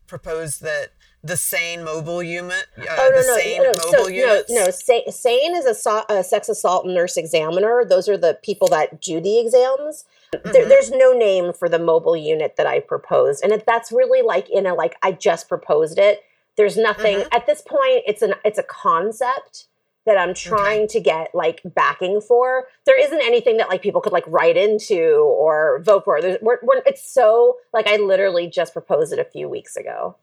proposed 0.07 0.63
that 0.63 0.93
the 1.23 1.37
SANE 1.37 1.85
mobile 1.85 2.23
unit, 2.23 2.67
uh, 2.79 2.85
oh, 2.89 3.11
no, 3.13 3.21
the 3.21 3.27
no, 3.27 3.37
SANE 3.37 3.63
no, 3.63 3.69
mobile 3.69 4.05
so, 4.05 4.09
units. 4.09 4.51
No, 4.51 4.65
no, 4.65 4.71
SANE 5.11 5.57
is 5.57 5.87
a, 5.87 6.05
a, 6.09 6.23
sex 6.23 6.49
assault 6.49 6.87
nurse 6.87 7.17
examiner. 7.17 7.85
Those 7.85 8.09
are 8.09 8.17
the 8.17 8.39
people 8.43 8.69
that 8.69 9.01
do 9.01 9.21
the 9.21 9.39
exams. 9.39 10.05
Mm-hmm. 10.33 10.53
There, 10.53 10.69
there's 10.69 10.91
no 10.91 11.13
name 11.13 11.53
for 11.53 11.69
the 11.69 11.79
mobile 11.79 12.17
unit 12.17 12.57
that 12.57 12.67
I 12.67 12.81
proposed, 12.81 13.43
and 13.43 13.53
it, 13.53 13.65
that's 13.67 13.91
really 13.91 14.23
like 14.23 14.49
in 14.51 14.67
a 14.67 14.75
like 14.75 14.97
I 15.03 15.13
just 15.13 15.49
proposed 15.49 15.99
it. 15.99 16.23
There's 16.57 16.77
nothing 16.77 17.19
mm-hmm. 17.19 17.35
at 17.35 17.47
this 17.47 17.61
point. 17.63 18.03
It's 18.07 18.23
an 18.23 18.35
it's 18.45 18.59
a 18.59 18.65
concept 18.65 19.67
that 20.07 20.17
I'm 20.17 20.35
trying 20.35 20.85
okay. 20.85 20.95
to 20.95 21.01
get 21.01 21.35
like 21.35 21.61
backing 21.65 22.21
for. 22.21 22.69
There 22.87 22.99
isn't 22.99 23.21
anything 23.21 23.59
that 23.59 23.69
like 23.69 23.83
people 23.83 24.01
could 24.01 24.13
like 24.13 24.27
write 24.27 24.57
into 24.57 25.17
or 25.19 25.83
vote 25.85 26.05
for. 26.05 26.23
There's, 26.23 26.39
we're, 26.41 26.59
we're, 26.63 26.83
it's 26.87 27.09
so 27.09 27.57
like 27.75 27.87
I 27.87 27.97
literally 27.97 28.49
just 28.49 28.73
proposed 28.73 29.13
it 29.13 29.19
a 29.19 29.25
few 29.25 29.49
weeks 29.49 29.77
ago. 29.77 30.17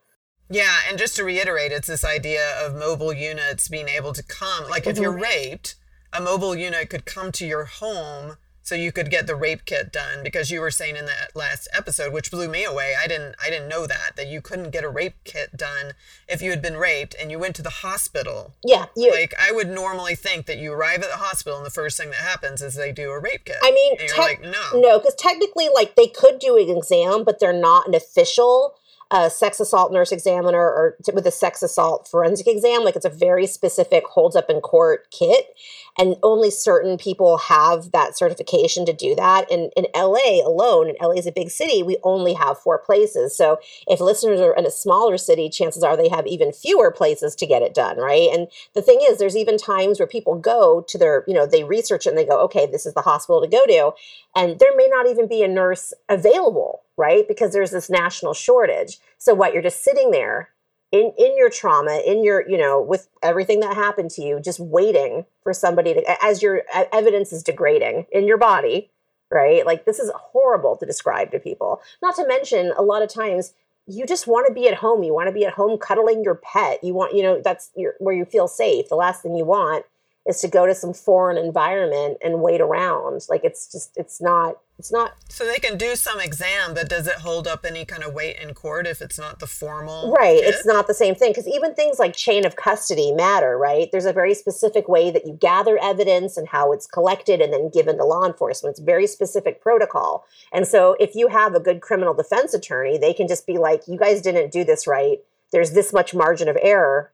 Yeah, 0.50 0.76
and 0.89 0.98
just 0.98 1.15
to 1.17 1.24
reiterate, 1.24 1.72
it's 1.72 1.88
this 1.88 2.06
idea 2.06 2.43
of 2.65 2.76
mobile 2.76 3.13
units 3.13 3.67
being 3.67 3.89
able 3.89 4.13
to 4.13 4.24
come. 4.24 4.69
Like 4.69 4.88
if 4.88 4.98
you're 4.98 5.12
mm-hmm. 5.12 5.22
raped, 5.22 5.76
a 6.12 6.22
mobile 6.22 6.56
unit 6.56 6.89
could 6.89 7.06
come 7.06 7.32
to 7.34 7.46
your 7.46 7.65
home 7.65 8.38
so 8.63 8.76
you 8.76 8.91
could 8.91 9.12
get 9.12 9.28
the 9.28 9.36
rape 9.36 9.65
kit 9.65 9.91
done 9.91 10.23
because 10.23 10.49
you 10.49 10.62
were 10.62 10.71
saying 10.71 10.95
in 10.95 11.06
that 11.06 11.36
last 11.36 11.67
episode 11.73 12.13
which 12.13 12.32
blew 12.32 12.47
me 12.47 12.63
away 12.63 12.93
i 13.02 13.08
didn't 13.08 13.36
i 13.43 13.49
didn't 13.49 13.67
know 13.67 13.86
that 13.86 14.15
that 14.15 14.28
you 14.28 14.41
couldn't 14.41 14.71
get 14.71 14.84
a 14.84 14.89
rape 14.89 15.15
kit 15.26 15.56
done 15.56 15.91
if 16.28 16.41
you 16.41 16.49
had 16.49 16.62
been 16.62 16.78
raped 16.78 17.15
and 17.21 17.30
you 17.30 17.38
went 17.38 17.56
to 17.56 17.62
the 17.62 17.69
hospital. 17.69 18.54
Yeah 18.63 18.86
you, 18.95 19.12
like 19.12 19.34
i 19.39 19.52
would 19.52 19.69
normally 19.69 20.15
think 20.15 20.45
that 20.45 20.58
you 20.58 20.73
arrive 20.73 21.04
at 21.04 21.10
the 21.10 21.17
hospital 21.17 21.58
and 21.58 21.65
the 21.65 21.71
first 21.71 21.97
thing 21.97 22.10
that 22.10 22.19
happens 22.19 22.62
is 22.62 22.76
they 22.76 22.91
do 22.91 23.12
a 23.12 23.19
rape 23.19 23.45
kit. 23.45 23.58
I 23.62 23.71
mean 23.71 23.97
te- 23.97 24.17
like 24.17 24.41
no. 24.41 24.80
No 24.80 24.99
because 24.99 25.15
technically 25.15 25.69
like 25.73 25.95
they 25.95 26.08
could 26.08 26.39
do 26.39 26.58
an 26.58 26.76
exam 26.76 27.23
but 27.23 27.39
they're 27.39 27.54
not 27.54 27.88
an 27.88 27.95
official 27.95 28.76
a 29.13 29.30
sex 29.30 29.60
assault 29.60 29.93
nurse 29.93 30.12
examiner 30.12 30.58
or 30.58 30.97
t- 31.04 31.12
with 31.13 31.28
a 31.28 31.32
sex 31.32 31.62
assault 31.62 32.08
forensic 32.08 32.47
exam. 32.47 32.84
Like 32.84 32.95
it's 32.95 33.06
a 33.06 33.10
very 33.10 33.45
specific 33.45 34.06
holds 34.08 34.36
up 34.36 34.49
in 34.49 34.60
court 34.60 35.12
kit, 35.12 35.56
and 35.99 36.15
only 36.23 36.49
certain 36.49 36.97
people 36.97 37.38
have 37.38 37.91
that 37.91 38.17
certification 38.17 38.88
to 38.88 38.93
do 38.93 39.13
that. 39.13 39.49
And 39.52 39.71
in 39.78 39.86
LA 39.95 40.43
alone, 40.43 40.89
and 40.89 40.97
LA 40.99 41.12
is 41.12 41.28
a 41.28 41.32
big 41.32 41.52
city, 41.52 41.84
we 41.84 41.97
only 42.04 42.34
have 42.34 42.58
four 42.58 42.80
places. 42.80 43.38
So 43.38 43.60
if 43.88 43.99
listeners 43.99 44.39
are 44.39 44.56
in 44.56 44.65
a 44.65 44.71
smaller 44.71 45.19
city, 45.19 45.47
chances 45.47 45.84
are 45.84 45.95
they 45.95 46.10
have 46.10 46.26
even 46.26 46.52
fewer 46.52 46.89
places 46.89 47.36
to 47.36 47.45
get 47.45 47.62
it 47.62 47.76
done, 47.76 47.97
right? 47.97 48.30
And 48.34 48.47
the 48.73 48.82
thing 48.82 48.99
is, 49.04 49.19
there's 49.19 49.38
even 49.38 49.58
times 49.58 49.99
where 49.99 50.08
people 50.08 50.39
go 50.39 50.84
to 50.88 50.97
their, 50.97 51.23
you 51.28 51.36
know, 51.36 51.45
they 51.45 51.63
research 51.63 52.08
and 52.08 52.17
they 52.17 52.26
go, 52.26 52.39
okay, 52.45 52.65
this 52.65 52.88
is 52.88 52.95
the 52.95 53.02
hospital 53.02 53.41
to 53.41 53.47
go 53.47 53.63
to, 53.67 53.91
and 54.36 54.58
there 54.58 54.76
may 54.76 54.88
not 54.88 55.08
even 55.08 55.28
be 55.28 55.43
a 55.43 55.47
nurse 55.47 55.93
available 56.10 56.83
right? 56.97 57.27
Because 57.27 57.53
there's 57.53 57.71
this 57.71 57.89
national 57.89 58.34
shortage. 58.34 58.99
So 59.17 59.34
what 59.34 59.53
you're 59.53 59.63
just 59.63 59.84
sitting 59.84 60.12
there 60.12 60.49
in 60.91 61.12
in 61.17 61.38
your 61.38 61.49
trauma, 61.49 62.01
in 62.06 62.23
your, 62.23 62.47
you 62.47 62.58
know, 62.58 62.82
with 62.82 63.10
everything 63.21 63.60
that 63.62 63.75
happened 63.75 64.12
to 64.12 64.21
you, 64.21 64.39
just 64.39 64.60
waiting 64.60 65.25
for 65.41 65.53
somebody 65.53 65.93
to 65.93 66.23
as 66.23 66.41
your 66.41 66.63
evidence 66.91 67.34
is 67.34 67.43
degrading 67.43 68.06
in 68.12 68.27
your 68.27 68.38
body, 68.38 68.91
right? 69.32 69.65
Like 69.65 69.86
this 69.86 69.99
is 69.99 70.12
horrible 70.15 70.77
to 70.77 70.86
describe 70.86 71.32
to 71.32 71.39
people. 71.39 71.82
Not 72.01 72.15
to 72.17 72.27
mention 72.27 72.71
a 72.77 72.84
lot 72.84 73.01
of 73.01 73.10
times 73.10 73.53
you 73.86 74.06
just 74.06 74.27
want 74.27 74.47
to 74.47 74.53
be 74.53 74.67
at 74.67 74.75
home. 74.75 75.03
You 75.03 75.13
want 75.13 75.27
to 75.27 75.34
be 75.34 75.45
at 75.45 75.53
home 75.53 75.77
cuddling 75.77 76.23
your 76.23 76.36
pet. 76.36 76.82
You 76.84 76.93
want, 76.93 77.13
you 77.13 77.21
know, 77.21 77.41
that's 77.43 77.69
your, 77.75 77.95
where 77.99 78.15
you 78.15 78.23
feel 78.23 78.47
safe. 78.47 78.88
The 78.88 78.95
last 78.95 79.21
thing 79.21 79.36
you 79.36 79.43
want 79.43 79.86
is 80.25 80.39
to 80.41 80.47
go 80.47 80.65
to 80.65 80.73
some 80.73 80.93
foreign 80.93 81.38
environment 81.38 82.17
and 82.23 82.41
wait 82.41 82.62
around. 82.62 83.25
Like 83.29 83.43
it's 83.43 83.71
just 83.71 83.97
it's 83.97 84.21
not 84.21 84.58
it's 84.84 84.91
not 84.91 85.13
So 85.30 85.46
they 85.46 85.60
can 85.60 85.78
do 85.78 85.96
some 85.96 86.19
exam, 86.19 86.74
but 86.74 86.89
does 86.89 87.08
it 87.08 87.15
hold 87.15 87.48
up 87.48 87.65
any 87.65 87.86
kind 87.86 88.04
of 88.04 88.13
weight 88.13 88.36
in 88.41 88.54
court 88.54 88.86
if 88.86 89.02
it's 89.02 89.17
not 89.17 89.39
the 89.39 89.48
formal 89.48 90.12
Right, 90.12 90.41
kit? 90.41 90.54
it's 90.54 90.65
not 90.65 90.88
the 90.88 90.93
same 90.93 91.15
thing 91.15 91.32
because 91.32 91.48
even 91.48 91.74
things 91.74 92.00
like 92.00 92.13
chain 92.17 92.46
of 92.46 92.58
custody 92.58 93.13
matter, 93.13 93.58
right? 93.58 93.88
There's 93.93 94.04
a 94.04 94.12
very 94.12 94.34
specific 94.34 94.89
way 94.89 95.10
that 95.10 95.26
you 95.26 95.38
gather 95.39 95.78
evidence 95.82 96.36
and 96.36 96.50
how 96.50 96.74
it's 96.74 96.86
collected 96.86 97.39
and 97.39 97.54
then 97.54 97.69
given 97.69 97.96
to 97.98 98.04
law 98.04 98.26
enforcement. 98.26 98.74
It's 98.74 98.82
very 98.82 99.08
specific 99.08 99.62
protocol. 99.62 100.26
And 100.52 100.67
so 100.67 100.98
if 101.00 101.15
you 101.15 101.30
have 101.30 101.56
a 101.56 101.62
good 101.62 101.80
criminal 101.80 102.13
defense 102.13 102.54
attorney, 102.54 102.98
they 102.98 103.13
can 103.13 103.30
just 103.30 103.48
be 103.48 103.58
like, 103.58 103.88
"You 103.88 103.98
guys 103.98 104.22
didn't 104.22 104.52
do 104.52 104.65
this 104.65 104.86
right. 104.86 105.19
There's 105.54 105.72
this 105.72 105.93
much 105.93 106.13
margin 106.13 106.50
of 106.50 106.58
error." 106.62 107.13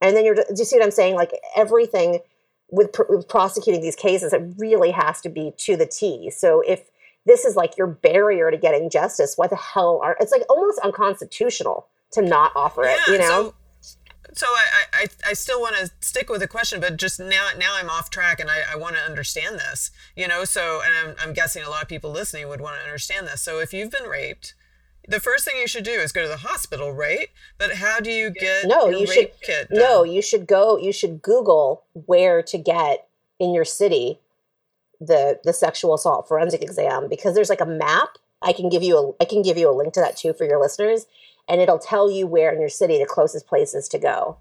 And 0.00 0.16
then 0.16 0.24
you're 0.24 0.36
do 0.36 0.44
you 0.56 0.64
see 0.64 0.76
what 0.76 0.84
I'm 0.84 0.92
saying? 0.92 1.16
Like 1.16 1.32
everything 1.56 2.20
with, 2.70 2.92
pr- 2.92 3.08
with 3.08 3.26
prosecuting 3.28 3.80
these 3.82 3.96
cases, 3.96 4.32
it 4.32 4.42
really 4.56 4.92
has 4.92 5.20
to 5.22 5.28
be 5.28 5.52
to 5.56 5.76
the 5.76 5.86
T. 5.86 6.30
So 6.30 6.62
if 6.66 6.82
this 7.28 7.44
is 7.44 7.54
like 7.56 7.76
your 7.76 7.86
barrier 7.86 8.50
to 8.50 8.56
getting 8.56 8.90
justice, 8.90 9.34
what 9.36 9.50
the 9.50 9.56
hell 9.56 10.00
are? 10.02 10.16
It's 10.20 10.32
like 10.32 10.42
almost 10.48 10.78
unconstitutional 10.80 11.86
to 12.12 12.22
not 12.22 12.52
offer 12.56 12.84
it. 12.84 12.98
Yeah, 13.06 13.12
you 13.12 13.18
know. 13.20 13.28
So- 13.28 13.54
so 14.34 14.46
I, 14.46 14.84
I, 14.92 15.06
I 15.30 15.32
still 15.32 15.60
want 15.60 15.76
to 15.76 15.90
stick 16.00 16.28
with 16.28 16.40
the 16.42 16.46
question, 16.46 16.80
but 16.80 16.96
just 16.96 17.18
now 17.18 17.48
now 17.58 17.74
I'm 17.74 17.90
off 17.90 18.08
track 18.10 18.38
and 18.38 18.48
I, 18.48 18.60
I 18.72 18.76
want 18.76 18.94
to 18.94 19.02
understand 19.02 19.56
this, 19.56 19.90
you 20.16 20.28
know. 20.28 20.44
So 20.44 20.80
and 20.84 21.10
I'm, 21.18 21.28
I'm 21.28 21.32
guessing 21.34 21.64
a 21.64 21.70
lot 21.70 21.82
of 21.82 21.88
people 21.88 22.12
listening 22.12 22.46
would 22.48 22.60
want 22.60 22.76
to 22.76 22.84
understand 22.84 23.26
this. 23.26 23.40
So 23.40 23.58
if 23.58 23.72
you've 23.72 23.90
been 23.90 24.08
raped, 24.08 24.54
the 25.08 25.18
first 25.18 25.44
thing 25.44 25.56
you 25.58 25.66
should 25.66 25.82
do 25.82 25.92
is 25.92 26.12
go 26.12 26.22
to 26.22 26.28
the 26.28 26.36
hospital, 26.36 26.92
right? 26.92 27.28
But 27.56 27.76
how 27.76 27.98
do 28.00 28.12
you 28.12 28.30
get 28.30 28.66
no? 28.66 28.86
you 29.00 29.06
should 29.06 29.32
no. 29.70 30.04
You 30.04 30.22
should 30.22 30.46
go. 30.46 30.76
You 30.78 30.92
should 30.92 31.22
Google 31.22 31.84
where 31.94 32.42
to 32.42 32.58
get 32.58 33.08
in 33.40 33.54
your 33.54 33.64
city 33.64 34.20
the 35.00 35.40
the 35.44 35.52
sexual 35.52 35.94
assault 35.94 36.28
forensic 36.28 36.62
exam 36.62 37.08
because 37.08 37.34
there's 37.34 37.50
like 37.50 37.60
a 37.60 37.66
map. 37.66 38.18
I 38.42 38.52
can 38.52 38.68
give 38.68 38.82
you 38.82 38.96
a 38.98 39.22
I 39.22 39.26
can 39.26 39.42
give 39.42 39.58
you 39.58 39.70
a 39.70 39.74
link 39.74 39.94
to 39.94 40.00
that 40.00 40.16
too 40.16 40.32
for 40.32 40.44
your 40.44 40.60
listeners, 40.60 41.06
and 41.48 41.60
it'll 41.60 41.78
tell 41.78 42.10
you 42.10 42.26
where 42.26 42.52
in 42.52 42.60
your 42.60 42.68
city 42.68 42.98
the 42.98 43.06
closest 43.06 43.46
places 43.46 43.88
to 43.88 43.98
go. 43.98 44.38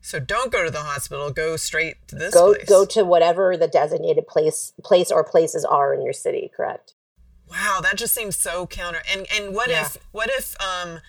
So 0.00 0.20
don't 0.20 0.52
go 0.52 0.62
to 0.64 0.70
the 0.70 0.82
hospital. 0.82 1.30
Go 1.30 1.56
straight 1.56 1.96
to 2.08 2.16
this. 2.16 2.34
Go 2.34 2.54
place. 2.54 2.68
go 2.68 2.84
to 2.84 3.04
whatever 3.04 3.56
the 3.56 3.68
designated 3.68 4.26
place 4.26 4.74
place 4.82 5.10
or 5.10 5.24
places 5.24 5.64
are 5.64 5.94
in 5.94 6.02
your 6.02 6.12
city. 6.12 6.50
Correct. 6.54 6.92
Wow, 7.50 7.80
that 7.82 7.96
just 7.96 8.14
seems 8.14 8.36
so 8.36 8.66
counter. 8.66 9.02
And 9.10 9.26
and 9.34 9.54
what 9.54 9.70
yeah. 9.70 9.82
if 9.82 9.98
what 10.12 10.28
if 10.30 10.54
um 10.60 11.00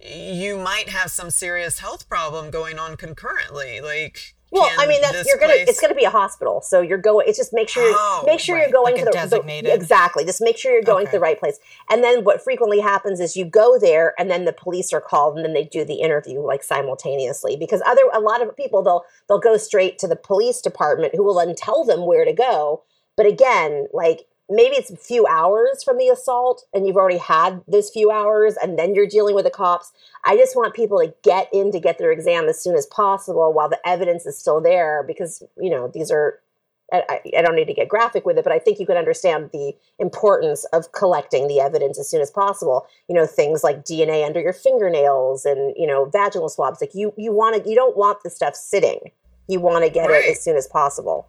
you 0.00 0.58
might 0.58 0.88
have 0.88 1.10
some 1.10 1.30
serious 1.30 1.78
health 1.78 2.08
problem 2.08 2.50
going 2.50 2.78
on 2.78 2.96
concurrently? 2.96 3.80
Like 3.80 4.34
well, 4.52 4.70
I 4.78 4.86
mean, 4.86 5.00
that's 5.00 5.26
you're 5.26 5.38
gonna. 5.38 5.54
Place... 5.54 5.68
It's 5.68 5.80
gonna 5.80 5.94
be 5.94 6.04
a 6.04 6.10
hospital, 6.10 6.60
so 6.60 6.82
you're 6.82 6.98
going. 6.98 7.26
It's 7.26 7.38
just 7.38 7.54
make 7.54 7.70
sure. 7.70 7.82
Oh, 7.84 8.22
make 8.26 8.38
sure 8.38 8.54
right. 8.54 8.62
you're 8.62 8.70
going 8.72 8.94
like 8.94 9.02
to 9.02 9.06
the, 9.06 9.10
designated. 9.10 9.70
the 9.70 9.74
exactly. 9.74 10.24
Just 10.26 10.42
make 10.42 10.58
sure 10.58 10.72
you're 10.72 10.82
going 10.82 11.04
okay. 11.04 11.12
to 11.12 11.16
the 11.16 11.20
right 11.20 11.40
place. 11.40 11.58
And 11.90 12.04
then 12.04 12.22
what 12.22 12.44
frequently 12.44 12.80
happens 12.80 13.18
is 13.18 13.34
you 13.34 13.46
go 13.46 13.78
there, 13.78 14.14
and 14.18 14.30
then 14.30 14.44
the 14.44 14.52
police 14.52 14.92
are 14.92 15.00
called, 15.00 15.36
and 15.36 15.44
then 15.44 15.54
they 15.54 15.64
do 15.64 15.84
the 15.86 16.02
interview 16.02 16.40
like 16.40 16.62
simultaneously. 16.62 17.56
Because 17.56 17.80
other 17.86 18.02
a 18.12 18.20
lot 18.20 18.42
of 18.42 18.54
people 18.54 18.82
they'll 18.82 19.04
they'll 19.28 19.40
go 19.40 19.56
straight 19.56 19.98
to 20.00 20.06
the 20.06 20.16
police 20.16 20.60
department, 20.60 21.14
who 21.14 21.24
will 21.24 21.34
then 21.34 21.54
tell 21.54 21.84
them 21.84 22.06
where 22.06 22.26
to 22.26 22.34
go. 22.34 22.82
But 23.16 23.26
again, 23.26 23.86
like 23.92 24.26
maybe 24.54 24.76
it's 24.76 24.90
a 24.90 24.96
few 24.96 25.26
hours 25.26 25.82
from 25.82 25.98
the 25.98 26.08
assault 26.08 26.64
and 26.72 26.86
you've 26.86 26.96
already 26.96 27.18
had 27.18 27.62
those 27.66 27.90
few 27.90 28.10
hours 28.10 28.56
and 28.62 28.78
then 28.78 28.94
you're 28.94 29.06
dealing 29.06 29.34
with 29.34 29.44
the 29.44 29.50
cops. 29.50 29.92
I 30.24 30.36
just 30.36 30.54
want 30.56 30.74
people 30.74 30.98
to 30.98 31.12
get 31.22 31.48
in 31.52 31.72
to 31.72 31.80
get 31.80 31.98
their 31.98 32.12
exam 32.12 32.48
as 32.48 32.60
soon 32.60 32.76
as 32.76 32.86
possible 32.86 33.52
while 33.52 33.68
the 33.68 33.80
evidence 33.86 34.26
is 34.26 34.38
still 34.38 34.60
there 34.60 35.02
because, 35.02 35.42
you 35.58 35.70
know, 35.70 35.88
these 35.88 36.10
are 36.10 36.40
I, 36.92 37.20
I, 37.38 37.40
don't 37.40 37.56
need 37.56 37.68
to 37.68 37.74
get 37.74 37.88
graphic 37.88 38.26
with 38.26 38.36
it, 38.36 38.44
but 38.44 38.52
I 38.52 38.58
think 38.58 38.78
you 38.78 38.84
can 38.84 38.98
understand 38.98 39.48
the 39.50 39.74
importance 39.98 40.64
of 40.74 40.92
collecting 40.92 41.48
the 41.48 41.58
evidence 41.58 41.98
as 41.98 42.06
soon 42.06 42.20
as 42.20 42.30
possible. 42.30 42.86
You 43.08 43.14
know, 43.14 43.26
things 43.26 43.64
like 43.64 43.84
DNA 43.84 44.26
under 44.26 44.40
your 44.40 44.52
fingernails 44.52 45.46
and 45.46 45.74
you 45.74 45.86
know 45.86 46.04
vaginal 46.04 46.50
swabs. 46.50 46.82
Like 46.82 46.94
you 46.94 47.14
you 47.16 47.32
want 47.32 47.62
to 47.62 47.68
you 47.68 47.74
don't 47.74 47.96
want 47.96 48.22
the 48.22 48.28
stuff 48.28 48.54
sitting. 48.54 49.10
You 49.48 49.58
want 49.58 49.84
to 49.84 49.90
get 49.90 50.10
right. 50.10 50.24
it 50.24 50.32
as 50.32 50.42
soon 50.42 50.56
as 50.56 50.66
possible. 50.66 51.26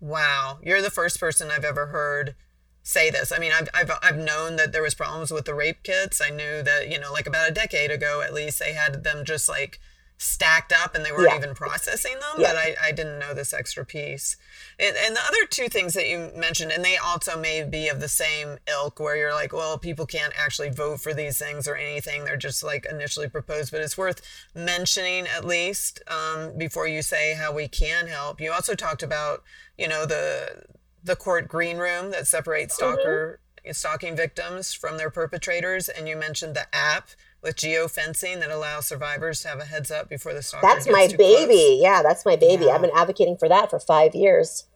Wow, 0.00 0.58
you're 0.62 0.82
the 0.82 0.90
first 0.90 1.20
person 1.20 1.50
I've 1.50 1.64
ever 1.64 1.86
heard 1.86 2.34
say 2.82 3.10
this. 3.10 3.30
I 3.30 3.38
mean, 3.38 3.52
I've, 3.52 3.68
I've, 3.74 3.90
I've 4.02 4.16
known 4.16 4.56
that 4.56 4.72
there 4.72 4.82
was 4.82 4.94
problems 4.94 5.30
with 5.30 5.44
the 5.44 5.54
rape 5.54 5.82
kits. 5.82 6.20
I 6.20 6.30
knew 6.30 6.62
that, 6.62 6.88
you 6.88 6.98
know, 6.98 7.12
like 7.12 7.26
about 7.26 7.50
a 7.50 7.52
decade 7.52 7.90
ago, 7.90 8.22
at 8.22 8.32
least 8.32 8.58
they 8.58 8.72
had 8.72 9.04
them 9.04 9.24
just 9.24 9.48
like 9.48 9.78
stacked 10.22 10.70
up 10.70 10.94
and 10.94 11.02
they 11.02 11.10
weren't 11.10 11.30
yeah. 11.30 11.38
even 11.38 11.54
processing 11.54 12.12
them. 12.12 12.42
Yeah. 12.42 12.48
But 12.48 12.56
I, 12.56 12.76
I 12.88 12.92
didn't 12.92 13.18
know 13.18 13.32
this 13.32 13.54
extra 13.54 13.86
piece. 13.86 14.36
And, 14.78 14.94
and 14.94 15.16
the 15.16 15.20
other 15.20 15.46
two 15.48 15.68
things 15.68 15.94
that 15.94 16.08
you 16.08 16.30
mentioned, 16.36 16.72
and 16.72 16.84
they 16.84 16.98
also 16.98 17.40
may 17.40 17.64
be 17.64 17.88
of 17.88 18.00
the 18.00 18.08
same 18.08 18.58
ilk 18.68 19.00
where 19.00 19.16
you're 19.16 19.32
like, 19.32 19.54
well, 19.54 19.78
people 19.78 20.04
can't 20.04 20.34
actually 20.38 20.68
vote 20.68 21.00
for 21.00 21.14
these 21.14 21.38
things 21.38 21.66
or 21.66 21.74
anything. 21.74 22.24
They're 22.24 22.36
just 22.36 22.62
like 22.62 22.86
initially 22.90 23.30
proposed, 23.30 23.72
but 23.72 23.80
it's 23.80 23.96
worth 23.96 24.20
mentioning 24.54 25.26
at 25.26 25.46
least 25.46 26.02
um, 26.06 26.56
before 26.58 26.86
you 26.86 27.00
say 27.00 27.32
how 27.32 27.54
we 27.54 27.66
can 27.66 28.06
help. 28.06 28.42
You 28.42 28.52
also 28.52 28.74
talked 28.74 29.02
about, 29.02 29.42
you 29.78 29.88
know, 29.88 30.04
the, 30.04 30.64
the 31.02 31.16
court 31.16 31.48
green 31.48 31.78
room 31.78 32.10
that 32.10 32.26
separates 32.26 32.78
mm-hmm. 32.78 32.92
stalker 32.92 33.40
mm-hmm. 33.64 33.72
stalking 33.72 34.14
victims 34.14 34.74
from 34.74 34.98
their 34.98 35.08
perpetrators, 35.08 35.88
and 35.88 36.06
you 36.06 36.16
mentioned 36.16 36.54
the 36.54 36.66
app 36.74 37.08
with 37.42 37.56
geofencing 37.56 38.40
that 38.40 38.50
allows 38.50 38.86
survivors 38.86 39.40
to 39.42 39.48
have 39.48 39.58
a 39.60 39.64
heads 39.64 39.90
up 39.90 40.08
before 40.08 40.34
the 40.34 40.42
stalker. 40.42 40.66
That's 40.66 40.88
my 40.88 41.08
baby. 41.08 41.54
Close. 41.54 41.82
Yeah, 41.82 42.02
that's 42.02 42.24
my 42.26 42.36
baby. 42.36 42.66
Yeah. 42.66 42.72
I've 42.72 42.82
been 42.82 42.90
advocating 42.94 43.36
for 43.36 43.48
that 43.48 43.70
for 43.70 43.78
five 43.78 44.14
years. 44.14 44.66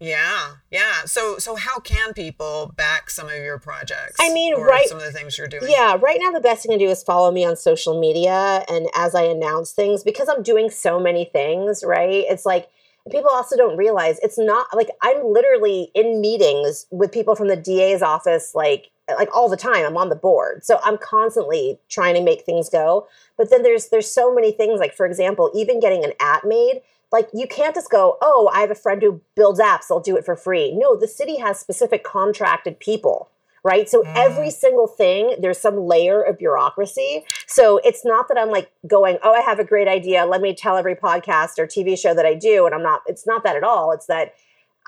Yeah, 0.00 0.52
yeah. 0.70 1.04
So, 1.06 1.38
so 1.38 1.56
how 1.56 1.80
can 1.80 2.12
people 2.12 2.72
back 2.76 3.10
some 3.10 3.26
of 3.26 3.34
your 3.34 3.58
projects? 3.58 4.16
I 4.20 4.32
mean, 4.32 4.54
right. 4.60 4.86
Some 4.86 4.98
of 4.98 5.04
the 5.04 5.10
things 5.10 5.36
you're 5.36 5.48
doing. 5.48 5.64
Yeah, 5.68 5.96
right 6.00 6.18
now 6.22 6.30
the 6.30 6.40
best 6.40 6.62
thing 6.62 6.78
to 6.78 6.84
do 6.84 6.88
is 6.88 7.02
follow 7.02 7.32
me 7.32 7.44
on 7.44 7.56
social 7.56 7.98
media, 7.98 8.64
and 8.68 8.88
as 8.94 9.16
I 9.16 9.24
announce 9.24 9.72
things, 9.72 10.04
because 10.04 10.28
I'm 10.28 10.44
doing 10.44 10.70
so 10.70 11.00
many 11.00 11.24
things, 11.24 11.82
right? 11.84 12.24
It's 12.28 12.46
like 12.46 12.68
people 13.10 13.30
also 13.30 13.56
don't 13.56 13.76
realize 13.76 14.18
it's 14.22 14.38
not 14.38 14.68
like 14.74 14.88
I'm 15.02 15.24
literally 15.24 15.90
in 15.94 16.20
meetings 16.20 16.86
with 16.92 17.10
people 17.10 17.34
from 17.34 17.48
the 17.48 17.56
DA's 17.56 18.02
office 18.02 18.52
like 18.54 18.90
like 19.16 19.34
all 19.34 19.48
the 19.48 19.56
time 19.56 19.84
i'm 19.84 19.96
on 19.96 20.08
the 20.08 20.16
board 20.16 20.64
so 20.64 20.78
i'm 20.84 20.98
constantly 20.98 21.78
trying 21.88 22.14
to 22.14 22.22
make 22.22 22.42
things 22.42 22.68
go 22.68 23.06
but 23.36 23.50
then 23.50 23.62
there's 23.62 23.88
there's 23.88 24.10
so 24.10 24.34
many 24.34 24.52
things 24.52 24.78
like 24.78 24.94
for 24.94 25.06
example 25.06 25.50
even 25.54 25.80
getting 25.80 26.04
an 26.04 26.12
app 26.20 26.44
made 26.44 26.80
like 27.10 27.28
you 27.32 27.46
can't 27.46 27.74
just 27.74 27.90
go 27.90 28.18
oh 28.20 28.50
i 28.52 28.60
have 28.60 28.70
a 28.70 28.74
friend 28.74 29.02
who 29.02 29.20
builds 29.34 29.60
apps 29.60 29.90
i'll 29.90 30.00
do 30.00 30.16
it 30.16 30.24
for 30.24 30.36
free 30.36 30.72
no 30.76 30.96
the 30.96 31.08
city 31.08 31.38
has 31.38 31.58
specific 31.58 32.04
contracted 32.04 32.78
people 32.80 33.30
right? 33.64 33.88
So 33.88 34.02
mm. 34.02 34.12
every 34.16 34.50
single 34.50 34.86
thing, 34.86 35.36
there's 35.40 35.58
some 35.58 35.76
layer 35.76 36.22
of 36.22 36.38
bureaucracy. 36.38 37.24
So 37.46 37.78
it's 37.84 38.04
not 38.04 38.28
that 38.28 38.38
I'm 38.38 38.50
like 38.50 38.70
going, 38.86 39.18
oh, 39.22 39.32
I 39.32 39.40
have 39.40 39.58
a 39.58 39.64
great 39.64 39.88
idea. 39.88 40.24
Let 40.24 40.40
me 40.40 40.54
tell 40.54 40.76
every 40.76 40.94
podcast 40.94 41.58
or 41.58 41.66
TV 41.66 41.98
show 41.98 42.14
that 42.14 42.26
I 42.26 42.34
do. 42.34 42.66
And 42.66 42.74
I'm 42.74 42.82
not, 42.82 43.02
it's 43.06 43.26
not 43.26 43.44
that 43.44 43.56
at 43.56 43.64
all. 43.64 43.92
It's 43.92 44.06
that 44.06 44.34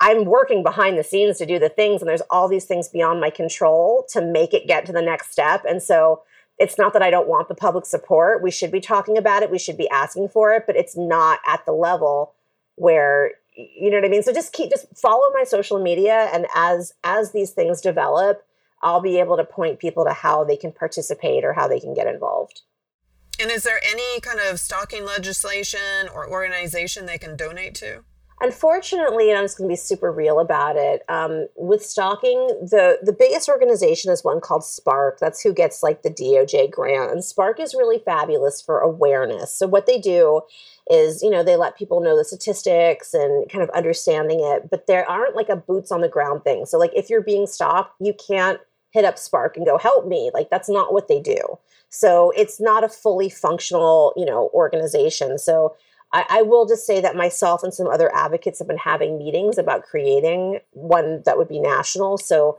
I'm 0.00 0.24
working 0.24 0.62
behind 0.62 0.98
the 0.98 1.04
scenes 1.04 1.38
to 1.38 1.46
do 1.46 1.58
the 1.58 1.68
things, 1.68 2.00
and 2.00 2.08
there's 2.08 2.22
all 2.30 2.48
these 2.48 2.64
things 2.64 2.88
beyond 2.88 3.20
my 3.20 3.30
control 3.30 4.06
to 4.10 4.22
make 4.22 4.54
it 4.54 4.66
get 4.66 4.86
to 4.86 4.92
the 4.92 5.02
next 5.02 5.30
step. 5.30 5.64
And 5.68 5.82
so 5.82 6.22
it's 6.58 6.78
not 6.78 6.92
that 6.94 7.02
I 7.02 7.10
don't 7.10 7.28
want 7.28 7.48
the 7.48 7.54
public 7.54 7.86
support. 7.86 8.42
We 8.42 8.50
should 8.50 8.70
be 8.70 8.80
talking 8.80 9.18
about 9.18 9.42
it. 9.42 9.50
We 9.50 9.58
should 9.58 9.76
be 9.76 9.88
asking 9.90 10.28
for 10.28 10.52
it, 10.52 10.64
but 10.66 10.76
it's 10.76 10.96
not 10.96 11.40
at 11.46 11.64
the 11.66 11.72
level 11.72 12.34
where 12.76 13.32
you 13.56 13.90
know 13.90 13.96
what 13.96 14.06
I 14.06 14.08
mean. 14.08 14.22
So 14.22 14.32
just 14.32 14.52
keep 14.52 14.70
just 14.70 14.86
follow 14.96 15.30
my 15.34 15.44
social 15.44 15.82
media, 15.82 16.30
and 16.32 16.46
as 16.54 16.94
as 17.04 17.32
these 17.32 17.50
things 17.50 17.80
develop, 17.80 18.42
I'll 18.82 19.00
be 19.00 19.18
able 19.18 19.36
to 19.36 19.44
point 19.44 19.78
people 19.78 20.04
to 20.04 20.12
how 20.12 20.44
they 20.44 20.56
can 20.56 20.72
participate 20.72 21.44
or 21.44 21.52
how 21.52 21.68
they 21.68 21.80
can 21.80 21.94
get 21.94 22.06
involved. 22.06 22.62
And 23.40 23.50
is 23.50 23.64
there 23.64 23.80
any 23.86 24.20
kind 24.20 24.38
of 24.38 24.60
stalking 24.60 25.04
legislation 25.04 26.08
or 26.14 26.30
organization 26.30 27.06
they 27.06 27.18
can 27.18 27.36
donate 27.36 27.74
to? 27.76 28.04
Unfortunately, 28.42 29.28
and 29.28 29.38
I'm 29.38 29.44
just 29.44 29.58
going 29.58 29.68
to 29.68 29.72
be 29.72 29.76
super 29.76 30.10
real 30.10 30.40
about 30.40 30.76
it. 30.76 31.02
Um, 31.10 31.48
with 31.56 31.84
stalking, 31.84 32.38
the 32.62 32.98
the 33.02 33.12
biggest 33.12 33.50
organization 33.50 34.10
is 34.10 34.24
one 34.24 34.40
called 34.40 34.62
SPARC. 34.62 35.18
That's 35.18 35.42
who 35.42 35.52
gets 35.52 35.82
like 35.82 36.02
the 36.02 36.10
DOJ 36.10 36.70
grant, 36.70 37.10
and 37.10 37.20
SPARC 37.20 37.60
is 37.60 37.74
really 37.74 37.98
fabulous 37.98 38.62
for 38.62 38.80
awareness. 38.80 39.52
So 39.54 39.66
what 39.66 39.84
they 39.86 39.98
do 39.98 40.40
is, 40.90 41.22
you 41.22 41.28
know, 41.28 41.42
they 41.42 41.56
let 41.56 41.76
people 41.76 42.00
know 42.00 42.16
the 42.16 42.24
statistics 42.24 43.12
and 43.12 43.48
kind 43.50 43.62
of 43.62 43.68
understanding 43.70 44.40
it, 44.42 44.70
but 44.70 44.86
there 44.86 45.08
aren't 45.08 45.36
like 45.36 45.50
a 45.50 45.56
boots 45.56 45.92
on 45.92 46.00
the 46.00 46.08
ground 46.08 46.42
thing. 46.42 46.64
So 46.64 46.78
like 46.78 46.92
if 46.96 47.10
you're 47.10 47.22
being 47.22 47.46
stalked, 47.46 47.94
you 48.00 48.14
can't 48.14 48.58
hit 48.90 49.04
up 49.04 49.16
SPARC 49.16 49.56
and 49.56 49.66
go 49.66 49.78
help 49.78 50.06
me. 50.06 50.30
Like 50.32 50.48
that's 50.50 50.68
not 50.68 50.92
what 50.92 51.08
they 51.08 51.20
do. 51.20 51.58
So 51.90 52.32
it's 52.36 52.60
not 52.60 52.84
a 52.84 52.88
fully 52.88 53.28
functional, 53.28 54.12
you 54.16 54.24
know, 54.24 54.50
organization. 54.54 55.38
So 55.38 55.76
I, 56.12 56.24
I, 56.28 56.42
will 56.42 56.66
just 56.66 56.86
say 56.86 57.00
that 57.00 57.14
myself 57.14 57.62
and 57.62 57.72
some 57.72 57.86
other 57.86 58.14
advocates 58.14 58.58
have 58.58 58.68
been 58.68 58.78
having 58.78 59.18
meetings 59.18 59.58
about 59.58 59.84
creating 59.84 60.58
one 60.72 61.22
that 61.24 61.38
would 61.38 61.48
be 61.48 61.60
national. 61.60 62.18
So 62.18 62.58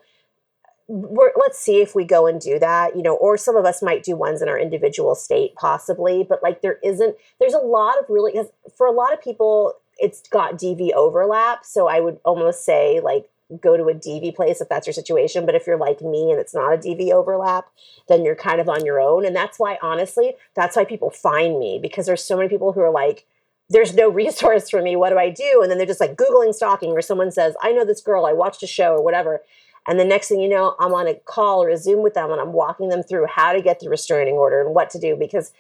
let's 0.88 1.60
see 1.60 1.82
if 1.82 1.96
we 1.96 2.04
go 2.04 2.28
and 2.28 2.40
do 2.40 2.60
that, 2.60 2.96
you 2.96 3.02
know, 3.02 3.16
or 3.16 3.38
some 3.38 3.56
of 3.56 3.66
us 3.66 3.82
might 3.82 4.04
do 4.04 4.16
ones 4.16 4.42
in 4.42 4.50
our 4.50 4.60
individual 4.60 5.16
state 5.16 5.56
possibly, 5.56 6.26
but 6.28 6.44
like 6.44 6.62
there 6.62 6.80
isn't, 6.84 7.16
there's 7.40 7.54
a 7.54 7.60
lot 7.60 7.98
of 7.98 8.06
really, 8.10 8.34
for 8.76 8.88
a 8.88 8.92
lot 8.92 9.14
of 9.14 9.22
people, 9.22 9.74
it's 9.98 10.28
got 10.30 10.56
DV 10.56 10.92
overlap. 10.94 11.64
So 11.66 11.88
I 11.88 12.00
would 12.00 12.20
almost 12.26 12.66
say 12.66 13.00
like 13.00 13.30
go 13.60 13.76
to 13.76 13.84
a 13.86 13.94
DV 13.94 14.36
place 14.36 14.62
if 14.62 14.70
that's 14.70 14.88
your 14.88 14.94
situation. 14.94 15.46
But 15.46 15.56
if 15.56 15.68
you're 15.68 15.78
like 15.78 16.02
me 16.02 16.32
and 16.32 16.40
it's 16.40 16.54
not 16.54 16.74
a 16.74 16.78
DV 16.78 17.12
overlap, 17.12 17.66
then 18.08 18.24
you're 18.24 18.36
kind 18.36 18.62
of 18.62 18.70
on 18.70 18.86
your 18.86 19.00
own. 19.00 19.26
And 19.26 19.36
that's 19.36 19.60
why, 19.60 19.78
honestly, 19.82 20.34
that's 20.56 20.76
why 20.76 20.86
people 20.86 21.10
find 21.10 21.60
me 21.60 21.80
because 21.82 22.06
there's 22.06 22.24
so 22.24 22.38
many 22.38 22.50
people 22.50 22.74
who 22.74 22.82
are 22.82 22.92
like, 22.92 23.26
there's 23.72 23.94
no 23.94 24.10
resource 24.24 24.70
for 24.70 24.82
me. 24.82 24.96
What 24.96 25.10
do 25.10 25.18
I 25.18 25.30
do? 25.30 25.60
And 25.62 25.72
then 25.72 25.78
they're 25.78 25.88
just 25.88 26.02
like 26.02 26.16
Googling 26.16 26.54
stalking, 26.54 26.92
or 26.92 27.02
someone 27.02 27.32
says, 27.32 27.56
I 27.62 27.72
know 27.72 27.86
this 27.86 28.02
girl, 28.02 28.26
I 28.26 28.34
watched 28.34 28.64
a 28.64 28.68
show 28.68 28.94
or 28.94 29.04
whatever. 29.04 29.42
And 29.88 30.00
the 30.00 30.06
next 30.06 30.28
thing 30.28 30.40
you 30.40 30.50
know, 30.50 30.76
I'm 30.80 30.94
on 30.94 31.08
a 31.08 31.16
call 31.16 31.64
or 31.64 31.70
a 31.70 31.78
Zoom 31.78 32.04
with 32.04 32.14
them 32.14 32.32
and 32.32 32.40
I'm 32.40 32.54
walking 32.54 32.90
them 32.90 33.02
through 33.02 33.26
how 33.26 33.52
to 33.52 33.62
get 33.62 33.80
the 33.80 33.90
restraining 33.90 34.36
order 34.36 34.62
and 34.62 34.76
what 34.76 34.92
to 34.92 35.00
do 35.00 35.16
because 35.16 35.54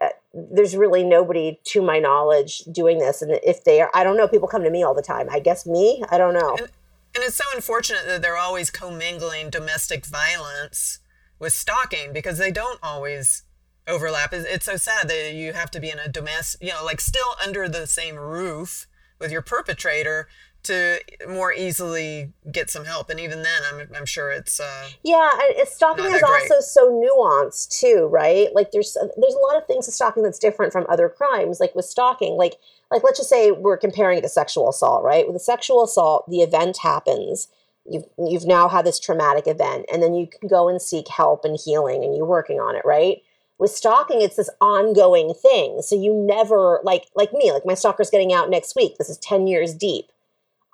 uh, 0.00 0.10
there's 0.32 0.76
really 0.76 1.02
nobody 1.02 1.58
to 1.64 1.82
my 1.82 1.98
knowledge 1.98 2.58
doing 2.70 2.98
this. 2.98 3.20
And 3.20 3.32
if 3.42 3.64
they 3.64 3.80
are, 3.80 3.90
I 3.92 4.04
don't 4.04 4.16
know, 4.16 4.28
people 4.28 4.46
come 4.46 4.62
to 4.62 4.70
me 4.70 4.84
all 4.84 4.94
the 4.94 5.02
time. 5.02 5.28
I 5.30 5.40
guess 5.40 5.66
me, 5.66 6.04
I 6.10 6.18
don't 6.18 6.34
know. 6.34 6.56
And, 6.56 6.68
and 7.16 7.24
it's 7.24 7.36
so 7.36 7.44
unfortunate 7.54 8.06
that 8.06 8.22
they're 8.22 8.36
always 8.36 8.70
commingling 8.70 9.50
domestic 9.50 10.06
violence 10.06 11.00
with 11.40 11.52
stalking 11.52 12.12
because 12.12 12.38
they 12.38 12.52
don't 12.52 12.78
always 12.80 13.42
overlap. 13.88 14.32
Is 14.32 14.44
it's 14.44 14.66
so 14.66 14.76
sad 14.76 15.08
that 15.08 15.34
you 15.34 15.52
have 15.52 15.70
to 15.72 15.80
be 15.80 15.90
in 15.90 15.98
a 15.98 16.08
domestic, 16.08 16.62
you 16.62 16.72
know, 16.72 16.84
like 16.84 17.00
still 17.00 17.36
under 17.44 17.68
the 17.68 17.86
same 17.86 18.16
roof 18.16 18.86
with 19.20 19.30
your 19.30 19.42
perpetrator 19.42 20.28
to 20.64 20.98
more 21.28 21.52
easily 21.52 22.32
get 22.50 22.70
some 22.70 22.86
help. 22.86 23.10
And 23.10 23.20
even 23.20 23.42
then, 23.42 23.62
I'm, 23.70 23.88
I'm 23.94 24.06
sure 24.06 24.32
it's 24.32 24.58
uh, 24.58 24.88
yeah. 25.02 25.30
And 25.58 25.68
stalking 25.68 26.06
is 26.06 26.22
also 26.22 26.60
so 26.60 26.90
nuanced 26.90 27.78
too, 27.78 28.06
right? 28.10 28.48
Like 28.54 28.72
there's 28.72 28.94
there's 28.94 29.34
a 29.34 29.38
lot 29.38 29.56
of 29.56 29.66
things 29.66 29.86
to 29.86 29.92
stalking 29.92 30.22
that's 30.22 30.38
different 30.38 30.72
from 30.72 30.86
other 30.88 31.08
crimes. 31.08 31.60
Like 31.60 31.74
with 31.74 31.84
stalking, 31.84 32.34
like 32.34 32.54
like 32.90 33.02
let's 33.04 33.18
just 33.18 33.30
say 33.30 33.50
we're 33.50 33.76
comparing 33.76 34.18
it 34.18 34.22
to 34.22 34.28
sexual 34.28 34.68
assault, 34.68 35.04
right? 35.04 35.26
With 35.26 35.36
a 35.36 35.40
sexual 35.40 35.84
assault, 35.84 36.28
the 36.28 36.40
event 36.40 36.78
happens. 36.78 37.48
You've 37.86 38.04
you've 38.18 38.46
now 38.46 38.68
had 38.68 38.86
this 38.86 38.98
traumatic 38.98 39.46
event, 39.46 39.84
and 39.92 40.02
then 40.02 40.14
you 40.14 40.26
can 40.26 40.48
go 40.48 40.68
and 40.68 40.80
seek 40.80 41.08
help 41.08 41.44
and 41.44 41.58
healing, 41.62 42.02
and 42.02 42.16
you're 42.16 42.26
working 42.26 42.58
on 42.58 42.74
it, 42.74 42.82
right? 42.84 43.18
With 43.58 43.70
stalking, 43.70 44.20
it's 44.20 44.36
this 44.36 44.50
ongoing 44.60 45.32
thing. 45.34 45.80
So 45.82 45.94
you 45.94 46.12
never 46.12 46.80
like 46.82 47.06
like 47.14 47.32
me, 47.32 47.52
like 47.52 47.64
my 47.64 47.74
stalker's 47.74 48.10
getting 48.10 48.32
out 48.32 48.50
next 48.50 48.74
week. 48.74 48.96
This 48.98 49.08
is 49.08 49.18
10 49.18 49.46
years 49.46 49.74
deep 49.74 50.06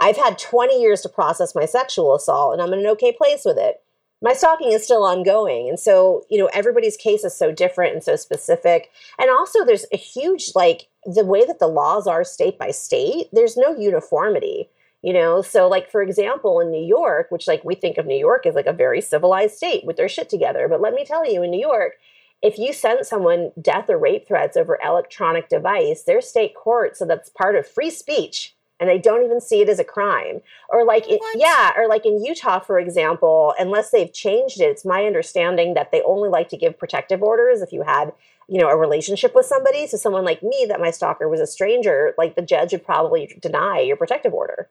I've 0.01 0.16
had 0.16 0.38
20 0.38 0.81
years 0.81 1.03
to 1.03 1.09
process 1.09 1.55
my 1.55 1.66
sexual 1.66 2.14
assault 2.14 2.55
and 2.55 2.62
I'm 2.62 2.73
in 2.73 2.81
an 2.81 2.87
okay 2.88 3.12
place 3.12 3.43
with 3.45 3.59
it. 3.59 3.83
My 4.23 4.33
stalking 4.33 4.73
is 4.73 4.83
still 4.85 5.05
ongoing. 5.05 5.69
And 5.69 5.79
so, 5.79 6.25
you 6.31 6.38
know, 6.38 6.51
everybody's 6.53 6.97
case 6.97 7.25
is 7.25 7.35
so 7.35 7.53
different 7.53 7.95
and 7.95 8.03
so 8.03 8.16
specific. 8.16 8.90
And 9.19 9.31
also, 9.31 9.64
there's 9.64 9.87
a 9.93 9.97
huge, 9.97 10.53
like, 10.55 10.88
the 11.07 11.25
way 11.25 11.47
that 11.47 11.59
the 11.59 11.66
laws 11.66 12.07
are 12.07 12.23
state 12.25 12.59
by 12.59 12.71
state, 12.71 13.29
there's 13.33 13.57
no 13.57 13.77
uniformity 13.77 14.69
you 15.03 15.14
know 15.14 15.40
so 15.40 15.66
like 15.66 15.90
for 15.90 16.03
example 16.03 16.61
in 16.61 16.71
new 16.71 16.85
york 16.85 17.31
which 17.31 17.49
like 17.49 17.64
we 17.64 17.75
think 17.75 17.97
of 17.97 18.05
new 18.05 18.19
york 18.19 18.45
as 18.45 18.55
like 18.55 18.66
a 18.66 18.73
very 18.73 19.01
civilized 19.01 19.55
state 19.55 19.83
with 19.87 19.97
their 19.97 20.11
shit 20.11 20.29
together 20.29 20.69
but 20.69 20.83
let 20.83 20.93
me 20.93 21.07
tell 21.07 21.25
you 21.25 21.43
in 21.43 21.51
new 21.51 21.59
york 21.61 21.95
if 22.42 22.59
you 22.59 22.72
send 22.72 23.07
someone 23.07 23.53
death 23.61 23.90
or 23.90 23.98
rape 23.98 24.26
threats 24.26 24.57
over 24.57 24.79
electronic 24.85 25.48
device 25.48 26.02
their 26.02 26.21
state 26.21 26.54
court 26.54 26.96
so 26.96 27.04
that's 27.04 27.31
part 27.31 27.56
of 27.56 27.67
free 27.67 27.90
speech 27.90 28.54
and 28.81 28.88
they 28.88 28.98
don't 28.98 29.25
even 29.25 29.40
see 29.40 29.60
it 29.60 29.69
as 29.69 29.79
a 29.79 29.85
crime. 29.85 30.40
Or 30.71 30.85
like, 30.85 31.04
it, 31.06 31.21
yeah, 31.37 31.73
or 31.77 31.87
like 31.87 32.06
in 32.06 32.25
Utah, 32.25 32.58
for 32.58 32.79
example, 32.81 33.54
unless 33.58 33.90
they've 33.90 34.12
changed 34.12 34.60
it, 34.60 34.65
it's 34.65 34.87
my 34.87 35.04
understanding 35.04 35.75
that 35.75 35.92
they 35.92 36.00
only 36.02 36.31
like 36.31 36.48
to 36.48 36.56
give 36.56 36.79
protective 36.79 37.23
orders 37.23 37.60
if 37.60 37.73
you 37.73 37.83
had, 37.83 38.12
you 38.48 38.58
know, 38.58 38.69
a 38.69 38.77
relationship 38.77 39.35
with 39.35 39.44
somebody. 39.44 39.87
So 39.87 39.98
someone 39.98 40.25
like 40.25 40.42
me, 40.42 40.65
that 40.69 40.81
my 40.81 40.90
stalker 40.90 41.29
was 41.29 41.40
a 41.40 41.46
stranger, 41.46 42.15
like 42.17 42.35
the 42.35 42.42
judge 42.42 42.73
would 42.73 42.85
probably 42.85 43.37
deny 43.40 43.81
your 43.81 43.96
protective 43.96 44.33
order. 44.33 44.71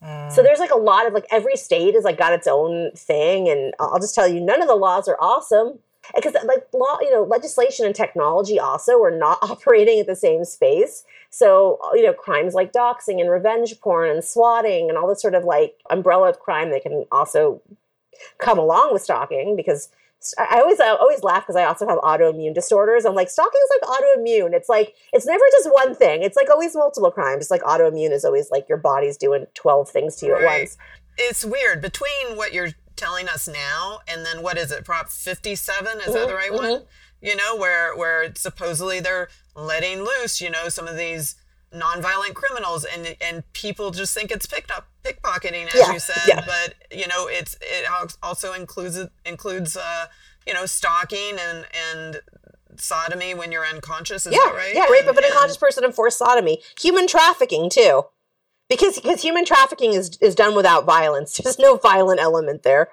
So 0.00 0.06
mm. 0.06 0.42
there's 0.42 0.58
like 0.58 0.70
a 0.70 0.78
lot 0.78 1.06
of 1.06 1.12
like 1.12 1.26
every 1.30 1.56
state 1.56 1.94
has 1.94 2.04
like 2.04 2.18
got 2.18 2.32
its 2.32 2.46
own 2.46 2.90
thing, 2.94 3.48
and 3.48 3.74
I'll 3.78 3.98
just 3.98 4.14
tell 4.14 4.28
you, 4.28 4.40
none 4.40 4.62
of 4.62 4.68
the 4.68 4.74
laws 4.74 5.08
are 5.08 5.16
awesome 5.20 5.78
because 6.14 6.34
like 6.44 6.66
law, 6.72 6.98
you 7.00 7.10
know, 7.12 7.22
legislation 7.22 7.86
and 7.86 7.94
technology 7.94 8.58
also 8.60 9.02
are 9.02 9.16
not 9.16 9.38
operating 9.42 10.00
at 10.00 10.06
the 10.06 10.16
same 10.16 10.44
space. 10.44 11.04
So 11.30 11.78
you 11.94 12.02
know, 12.02 12.12
crimes 12.12 12.54
like 12.54 12.72
doxing 12.72 13.20
and 13.20 13.30
revenge 13.30 13.78
porn 13.80 14.10
and 14.10 14.24
swatting 14.24 14.88
and 14.88 14.96
all 14.96 15.08
this 15.08 15.20
sort 15.20 15.34
of 15.34 15.44
like 15.44 15.74
umbrella 15.90 16.30
of 16.30 16.38
crime 16.40 16.70
that 16.70 16.82
can 16.82 17.04
also 17.12 17.60
come 18.38 18.58
along 18.58 18.92
with 18.92 19.02
stalking 19.02 19.56
because 19.56 19.90
I 20.38 20.60
always 20.60 20.80
I 20.80 20.88
always 20.88 21.22
laugh 21.22 21.42
because 21.42 21.56
I 21.56 21.64
also 21.64 21.86
have 21.86 21.98
autoimmune 21.98 22.54
disorders. 22.54 23.04
I'm 23.04 23.14
like 23.14 23.28
stalking 23.28 23.60
is 23.62 23.78
like 23.80 24.00
autoimmune. 24.00 24.54
It's 24.54 24.68
like 24.68 24.94
it's 25.12 25.26
never 25.26 25.44
just 25.52 25.70
one 25.70 25.94
thing. 25.94 26.22
It's 26.22 26.36
like 26.36 26.48
always 26.48 26.74
multiple 26.74 27.10
crimes. 27.10 27.42
It's 27.42 27.50
like 27.50 27.62
autoimmune 27.62 28.12
is 28.12 28.24
always 28.24 28.50
like 28.50 28.68
your 28.68 28.78
body's 28.78 29.16
doing 29.18 29.46
12 29.54 29.90
things 29.90 30.16
to 30.16 30.26
you 30.26 30.32
Right. 30.32 30.42
at 30.42 30.60
once. 30.60 30.78
It's 31.18 31.44
weird 31.44 31.82
between 31.82 32.36
what 32.36 32.52
you're 32.52 32.70
telling 32.96 33.28
us 33.28 33.46
now 33.48 34.00
and 34.08 34.24
then 34.24 34.42
what 34.42 34.56
is 34.58 34.72
it? 34.72 34.84
Prop 34.84 35.08
57 35.08 35.98
is 36.06 36.14
that 36.14 36.28
the 36.28 36.34
right 36.34 36.52
one? 36.52 36.82
You 37.22 37.34
know, 37.36 37.56
where 37.56 37.96
where 37.96 38.32
supposedly 38.34 39.00
they're 39.00 39.28
letting 39.54 40.00
loose, 40.00 40.40
you 40.40 40.50
know, 40.50 40.68
some 40.68 40.86
of 40.86 40.96
these 40.96 41.36
nonviolent 41.74 42.34
criminals 42.34 42.84
and 42.84 43.16
and 43.20 43.42
people 43.52 43.90
just 43.90 44.14
think 44.14 44.30
it's 44.30 44.46
picked 44.46 44.70
up 44.70 44.86
pickpocketing 45.04 45.66
as 45.66 45.74
Yeah, 45.74 45.92
you 45.92 45.98
said 45.98 46.16
yeah. 46.26 46.44
but 46.46 46.74
you 46.96 47.06
know 47.08 47.26
it's 47.28 47.56
it 47.60 47.86
also 48.22 48.52
includes 48.52 48.98
includes 49.26 49.76
uh 49.76 50.06
you 50.46 50.54
know 50.54 50.64
stalking 50.64 51.36
and 51.38 51.66
and 51.92 52.20
sodomy 52.76 53.34
when 53.34 53.50
you're 53.52 53.66
unconscious 53.66 54.26
is 54.26 54.32
Yeah, 54.32 54.38
that 54.44 54.54
right 54.54 54.74
yeah, 54.74 54.86
rape 54.88 55.06
of 55.06 55.16
an 55.16 55.24
And- 55.24 55.32
unconscious 55.32 55.56
person 55.56 55.84
and 55.84 55.94
forced 55.94 56.18
sodomy, 56.18 56.62
human 56.78 57.06
trafficking 57.06 57.68
too, 57.68 58.04
because 58.68 58.96
because 59.00 59.22
human 59.22 59.44
trafficking 59.44 59.92
is 59.92 60.18
is 60.20 60.34
done 60.34 60.54
without 60.54 60.84
violence. 60.84 61.36
There's 61.36 61.58
no 61.58 61.76
violent 61.76 62.20
element 62.20 62.62
there. 62.62 62.88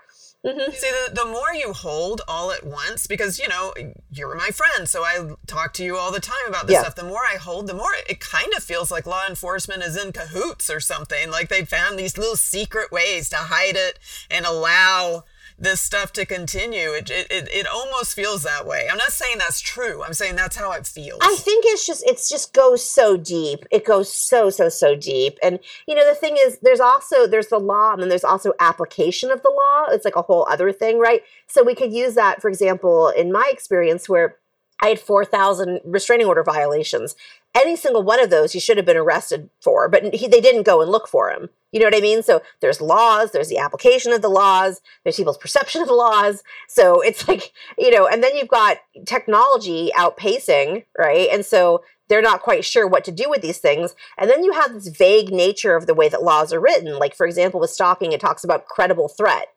Mm-hmm. 0.45 0.73
See, 0.73 0.91
the, 1.07 1.13
the 1.13 1.25
more 1.25 1.53
you 1.53 1.71
hold 1.71 2.19
all 2.27 2.51
at 2.51 2.65
once, 2.65 3.07
because, 3.07 3.39
you 3.39 3.47
know, 3.47 3.73
you're 4.11 4.35
my 4.35 4.49
friend, 4.49 4.89
so 4.89 5.01
I 5.01 5.35
talk 5.47 5.71
to 5.75 5.85
you 5.85 5.95
all 5.95 6.11
the 6.11 6.19
time 6.19 6.35
about 6.49 6.67
this 6.67 6.73
Yeah. 6.73 6.81
stuff. 6.81 6.95
The 6.95 7.05
more 7.05 7.21
I 7.21 7.37
hold, 7.37 7.67
the 7.67 7.73
more 7.73 7.93
it, 7.93 8.11
it 8.11 8.19
kind 8.19 8.51
of 8.57 8.61
feels 8.61 8.91
like 8.91 9.05
law 9.05 9.21
enforcement 9.29 9.83
is 9.83 9.95
in 9.95 10.11
cahoots 10.11 10.69
or 10.69 10.81
something. 10.81 11.31
Like 11.31 11.47
they 11.47 11.63
found 11.63 11.97
these 11.97 12.17
little 12.17 12.35
secret 12.35 12.91
ways 12.91 13.29
to 13.29 13.37
hide 13.37 13.77
it 13.77 13.99
and 14.29 14.45
allow 14.45 15.23
this 15.63 15.81
stuff 15.81 16.13
to 16.13 16.25
continue. 16.25 16.91
It, 16.91 17.09
it, 17.09 17.27
it, 17.31 17.49
it 17.51 17.67
almost 17.67 18.15
feels 18.15 18.43
that 18.43 18.65
way. 18.65 18.87
I'm 18.91 18.97
not 18.97 19.11
saying 19.11 19.37
that's 19.37 19.61
true. 19.61 20.03
I'm 20.03 20.13
saying 20.13 20.35
that's 20.35 20.55
how 20.55 20.71
it 20.73 20.85
feels. 20.85 21.19
I 21.21 21.35
think 21.35 21.65
it's 21.67 21.87
just 21.87 22.03
it's 22.05 22.29
just 22.29 22.53
goes 22.53 22.87
so 22.87 23.17
deep. 23.17 23.65
It 23.71 23.85
goes 23.85 24.13
so 24.13 24.49
so 24.49 24.69
so 24.69 24.95
deep. 24.95 25.37
And 25.41 25.59
you 25.87 25.95
know 25.95 26.07
the 26.07 26.15
thing 26.15 26.37
is 26.39 26.59
there's 26.61 26.79
also 26.79 27.25
there's 27.27 27.47
the 27.47 27.59
law 27.59 27.93
and 27.93 28.01
then 28.01 28.09
there's 28.09 28.23
also 28.23 28.53
application 28.59 29.31
of 29.31 29.41
the 29.41 29.49
law. 29.49 29.85
It's 29.89 30.05
like 30.05 30.15
a 30.15 30.21
whole 30.21 30.45
other 30.49 30.71
thing, 30.71 30.99
right? 30.99 31.21
So 31.47 31.63
we 31.63 31.75
could 31.75 31.93
use 31.93 32.15
that 32.15 32.41
for 32.41 32.49
example 32.49 33.09
in 33.09 33.31
my 33.31 33.49
experience 33.51 34.07
where 34.07 34.37
I 34.83 34.87
had 34.89 34.99
4,000 34.99 35.79
restraining 35.85 36.27
order 36.27 36.43
violations. 36.43 37.15
Any 37.55 37.77
single 37.77 38.03
one 38.03 38.19
of 38.19 38.29
those 38.29 38.51
he 38.51 38.59
should 38.59 38.75
have 38.75 38.85
been 38.85 38.97
arrested 38.97 39.49
for, 39.61 39.87
but 39.87 40.13
he, 40.13 40.27
they 40.27 40.41
didn't 40.41 40.63
go 40.63 40.81
and 40.81 40.91
look 40.91 41.07
for 41.07 41.31
him. 41.31 41.49
You 41.71 41.79
know 41.79 41.85
what 41.85 41.95
I 41.95 42.01
mean? 42.01 42.21
So 42.21 42.41
there's 42.59 42.81
laws, 42.81 43.31
there's 43.31 43.47
the 43.47 43.59
application 43.59 44.11
of 44.11 44.21
the 44.21 44.27
laws, 44.27 44.81
there's 45.03 45.15
people's 45.15 45.37
perception 45.37 45.81
of 45.81 45.87
the 45.87 45.93
laws. 45.93 46.43
So 46.67 46.99
it's 46.99 47.25
like, 47.29 47.53
you 47.77 47.91
know, 47.91 48.07
and 48.07 48.21
then 48.21 48.35
you've 48.35 48.49
got 48.49 48.79
technology 49.05 49.89
outpacing, 49.95 50.83
right? 50.99 51.29
And 51.31 51.45
so 51.45 51.81
they're 52.09 52.21
not 52.21 52.41
quite 52.41 52.65
sure 52.65 52.85
what 52.85 53.05
to 53.05 53.11
do 53.13 53.29
with 53.29 53.41
these 53.41 53.59
things. 53.59 53.95
And 54.17 54.29
then 54.29 54.43
you 54.43 54.51
have 54.51 54.73
this 54.73 54.89
vague 54.89 55.31
nature 55.31 55.77
of 55.77 55.87
the 55.87 55.93
way 55.93 56.09
that 56.09 56.23
laws 56.23 56.51
are 56.51 56.59
written. 56.59 56.99
Like, 56.99 57.15
for 57.15 57.25
example, 57.25 57.61
with 57.61 57.69
stalking, 57.69 58.11
it 58.11 58.19
talks 58.19 58.43
about 58.43 58.65
credible 58.65 59.07
threat. 59.07 59.47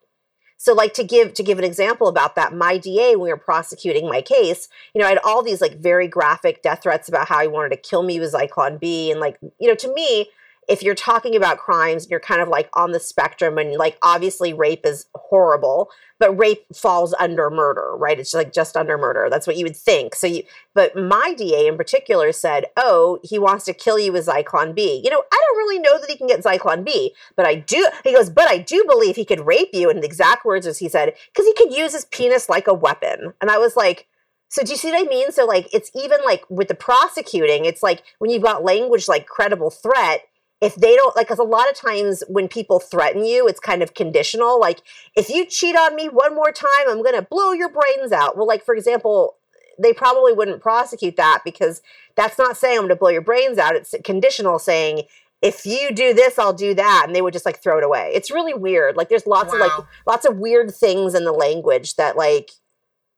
So 0.58 0.72
like 0.72 0.94
to 0.94 1.04
give 1.04 1.34
to 1.34 1.42
give 1.42 1.58
an 1.58 1.64
example 1.64 2.08
about 2.08 2.34
that, 2.36 2.54
my 2.54 2.78
DA 2.78 3.16
when 3.16 3.24
we 3.24 3.28
were 3.30 3.36
prosecuting 3.36 4.08
my 4.08 4.22
case, 4.22 4.68
you 4.94 5.00
know, 5.00 5.06
I 5.06 5.10
had 5.10 5.18
all 5.24 5.42
these 5.42 5.60
like 5.60 5.78
very 5.78 6.08
graphic 6.08 6.62
death 6.62 6.82
threats 6.82 7.08
about 7.08 7.28
how 7.28 7.42
he 7.42 7.48
wanted 7.48 7.70
to 7.70 7.76
kill 7.76 8.02
me 8.02 8.18
with 8.18 8.32
Zyklon 8.32 8.80
B 8.80 9.10
and 9.10 9.20
like, 9.20 9.38
you 9.58 9.68
know, 9.68 9.74
to 9.74 9.92
me, 9.92 10.30
if 10.68 10.82
you're 10.82 10.94
talking 10.94 11.36
about 11.36 11.58
crimes 11.58 12.04
and 12.04 12.10
you're 12.10 12.20
kind 12.20 12.40
of 12.40 12.48
like 12.48 12.68
on 12.74 12.92
the 12.92 12.98
spectrum 12.98 13.56
and 13.58 13.72
like 13.74 13.98
obviously 14.02 14.52
rape 14.52 14.84
is 14.84 15.06
horrible, 15.14 15.90
but 16.18 16.36
rape 16.36 16.64
falls 16.74 17.14
under 17.18 17.50
murder, 17.50 17.92
right? 17.96 18.18
It's 18.18 18.34
like 18.34 18.52
just 18.52 18.76
under 18.76 18.98
murder. 18.98 19.28
That's 19.30 19.46
what 19.46 19.56
you 19.56 19.64
would 19.64 19.76
think. 19.76 20.14
So 20.14 20.26
you 20.26 20.42
but 20.74 20.96
my 20.96 21.34
DA 21.36 21.66
in 21.66 21.76
particular 21.76 22.32
said, 22.32 22.66
"Oh, 22.76 23.18
he 23.22 23.38
wants 23.38 23.64
to 23.66 23.74
kill 23.74 23.98
you 23.98 24.12
with 24.12 24.26
Zyklon 24.26 24.74
B." 24.74 25.00
You 25.04 25.10
know, 25.10 25.22
I 25.32 25.40
don't 25.48 25.58
really 25.58 25.78
know 25.78 25.98
that 26.00 26.10
he 26.10 26.16
can 26.16 26.26
get 26.26 26.42
Zyklon 26.42 26.84
B, 26.84 27.14
but 27.36 27.46
I 27.46 27.54
do. 27.56 27.88
He 28.02 28.12
goes, 28.12 28.30
"But 28.30 28.48
I 28.48 28.58
do 28.58 28.84
believe 28.88 29.16
he 29.16 29.24
could 29.24 29.46
rape 29.46 29.70
you." 29.72 29.88
And 29.88 30.02
the 30.02 30.06
exact 30.06 30.44
words 30.44 30.66
as 30.66 30.78
he 30.78 30.88
said, 30.88 31.14
"Because 31.32 31.46
he 31.46 31.54
could 31.54 31.72
use 31.72 31.92
his 31.92 32.06
penis 32.06 32.48
like 32.48 32.66
a 32.66 32.74
weapon." 32.74 33.34
And 33.40 33.50
I 33.50 33.58
was 33.58 33.76
like. 33.76 34.08
So 34.48 34.62
do 34.62 34.70
you 34.70 34.76
see 34.76 34.92
what 34.92 35.04
I 35.04 35.08
mean? 35.08 35.32
So 35.32 35.44
like 35.44 35.68
it's 35.74 35.90
even 35.92 36.18
like 36.24 36.44
with 36.48 36.68
the 36.68 36.76
prosecuting, 36.76 37.64
it's 37.64 37.82
like 37.82 38.04
when 38.20 38.30
you've 38.30 38.44
got 38.44 38.62
language 38.62 39.08
like 39.08 39.26
credible 39.26 39.70
threat, 39.70 40.22
if 40.60 40.74
they 40.74 40.94
don't 40.96 41.14
like 41.16 41.26
because 41.26 41.38
a 41.38 41.44
lot 41.44 41.68
of 41.68 41.76
times 41.76 42.22
when 42.28 42.48
people 42.48 42.80
threaten 42.80 43.24
you 43.24 43.46
it's 43.46 43.60
kind 43.60 43.82
of 43.82 43.94
conditional 43.94 44.58
like 44.58 44.82
if 45.14 45.28
you 45.28 45.44
cheat 45.44 45.76
on 45.76 45.94
me 45.94 46.08
one 46.08 46.34
more 46.34 46.52
time 46.52 46.88
i'm 46.88 47.02
gonna 47.02 47.22
blow 47.22 47.52
your 47.52 47.68
brains 47.68 48.12
out. 48.12 48.36
Well 48.36 48.46
like 48.46 48.64
for 48.64 48.74
example 48.74 49.36
they 49.78 49.92
probably 49.92 50.32
wouldn't 50.32 50.62
prosecute 50.62 51.16
that 51.16 51.42
because 51.44 51.82
that's 52.14 52.38
not 52.38 52.56
saying 52.56 52.78
i'm 52.78 52.84
gonna 52.84 52.96
blow 52.96 53.10
your 53.10 53.20
brains 53.20 53.58
out 53.58 53.76
it's 53.76 53.94
conditional 54.04 54.58
saying 54.58 55.02
if 55.42 55.66
you 55.66 55.92
do 55.92 56.14
this 56.14 56.38
i'll 56.38 56.54
do 56.54 56.74
that 56.74 57.04
and 57.06 57.14
they 57.14 57.20
would 57.20 57.34
just 57.34 57.46
like 57.46 57.62
throw 57.62 57.78
it 57.78 57.84
away. 57.84 58.10
It's 58.14 58.30
really 58.30 58.54
weird 58.54 58.96
like 58.96 59.08
there's 59.08 59.26
lots 59.26 59.52
of 59.52 59.60
like 59.60 59.72
lots 60.06 60.24
of 60.24 60.38
weird 60.38 60.74
things 60.74 61.14
in 61.14 61.24
the 61.24 61.32
language 61.32 61.96
that 61.96 62.16
like 62.16 62.50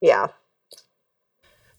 yeah. 0.00 0.28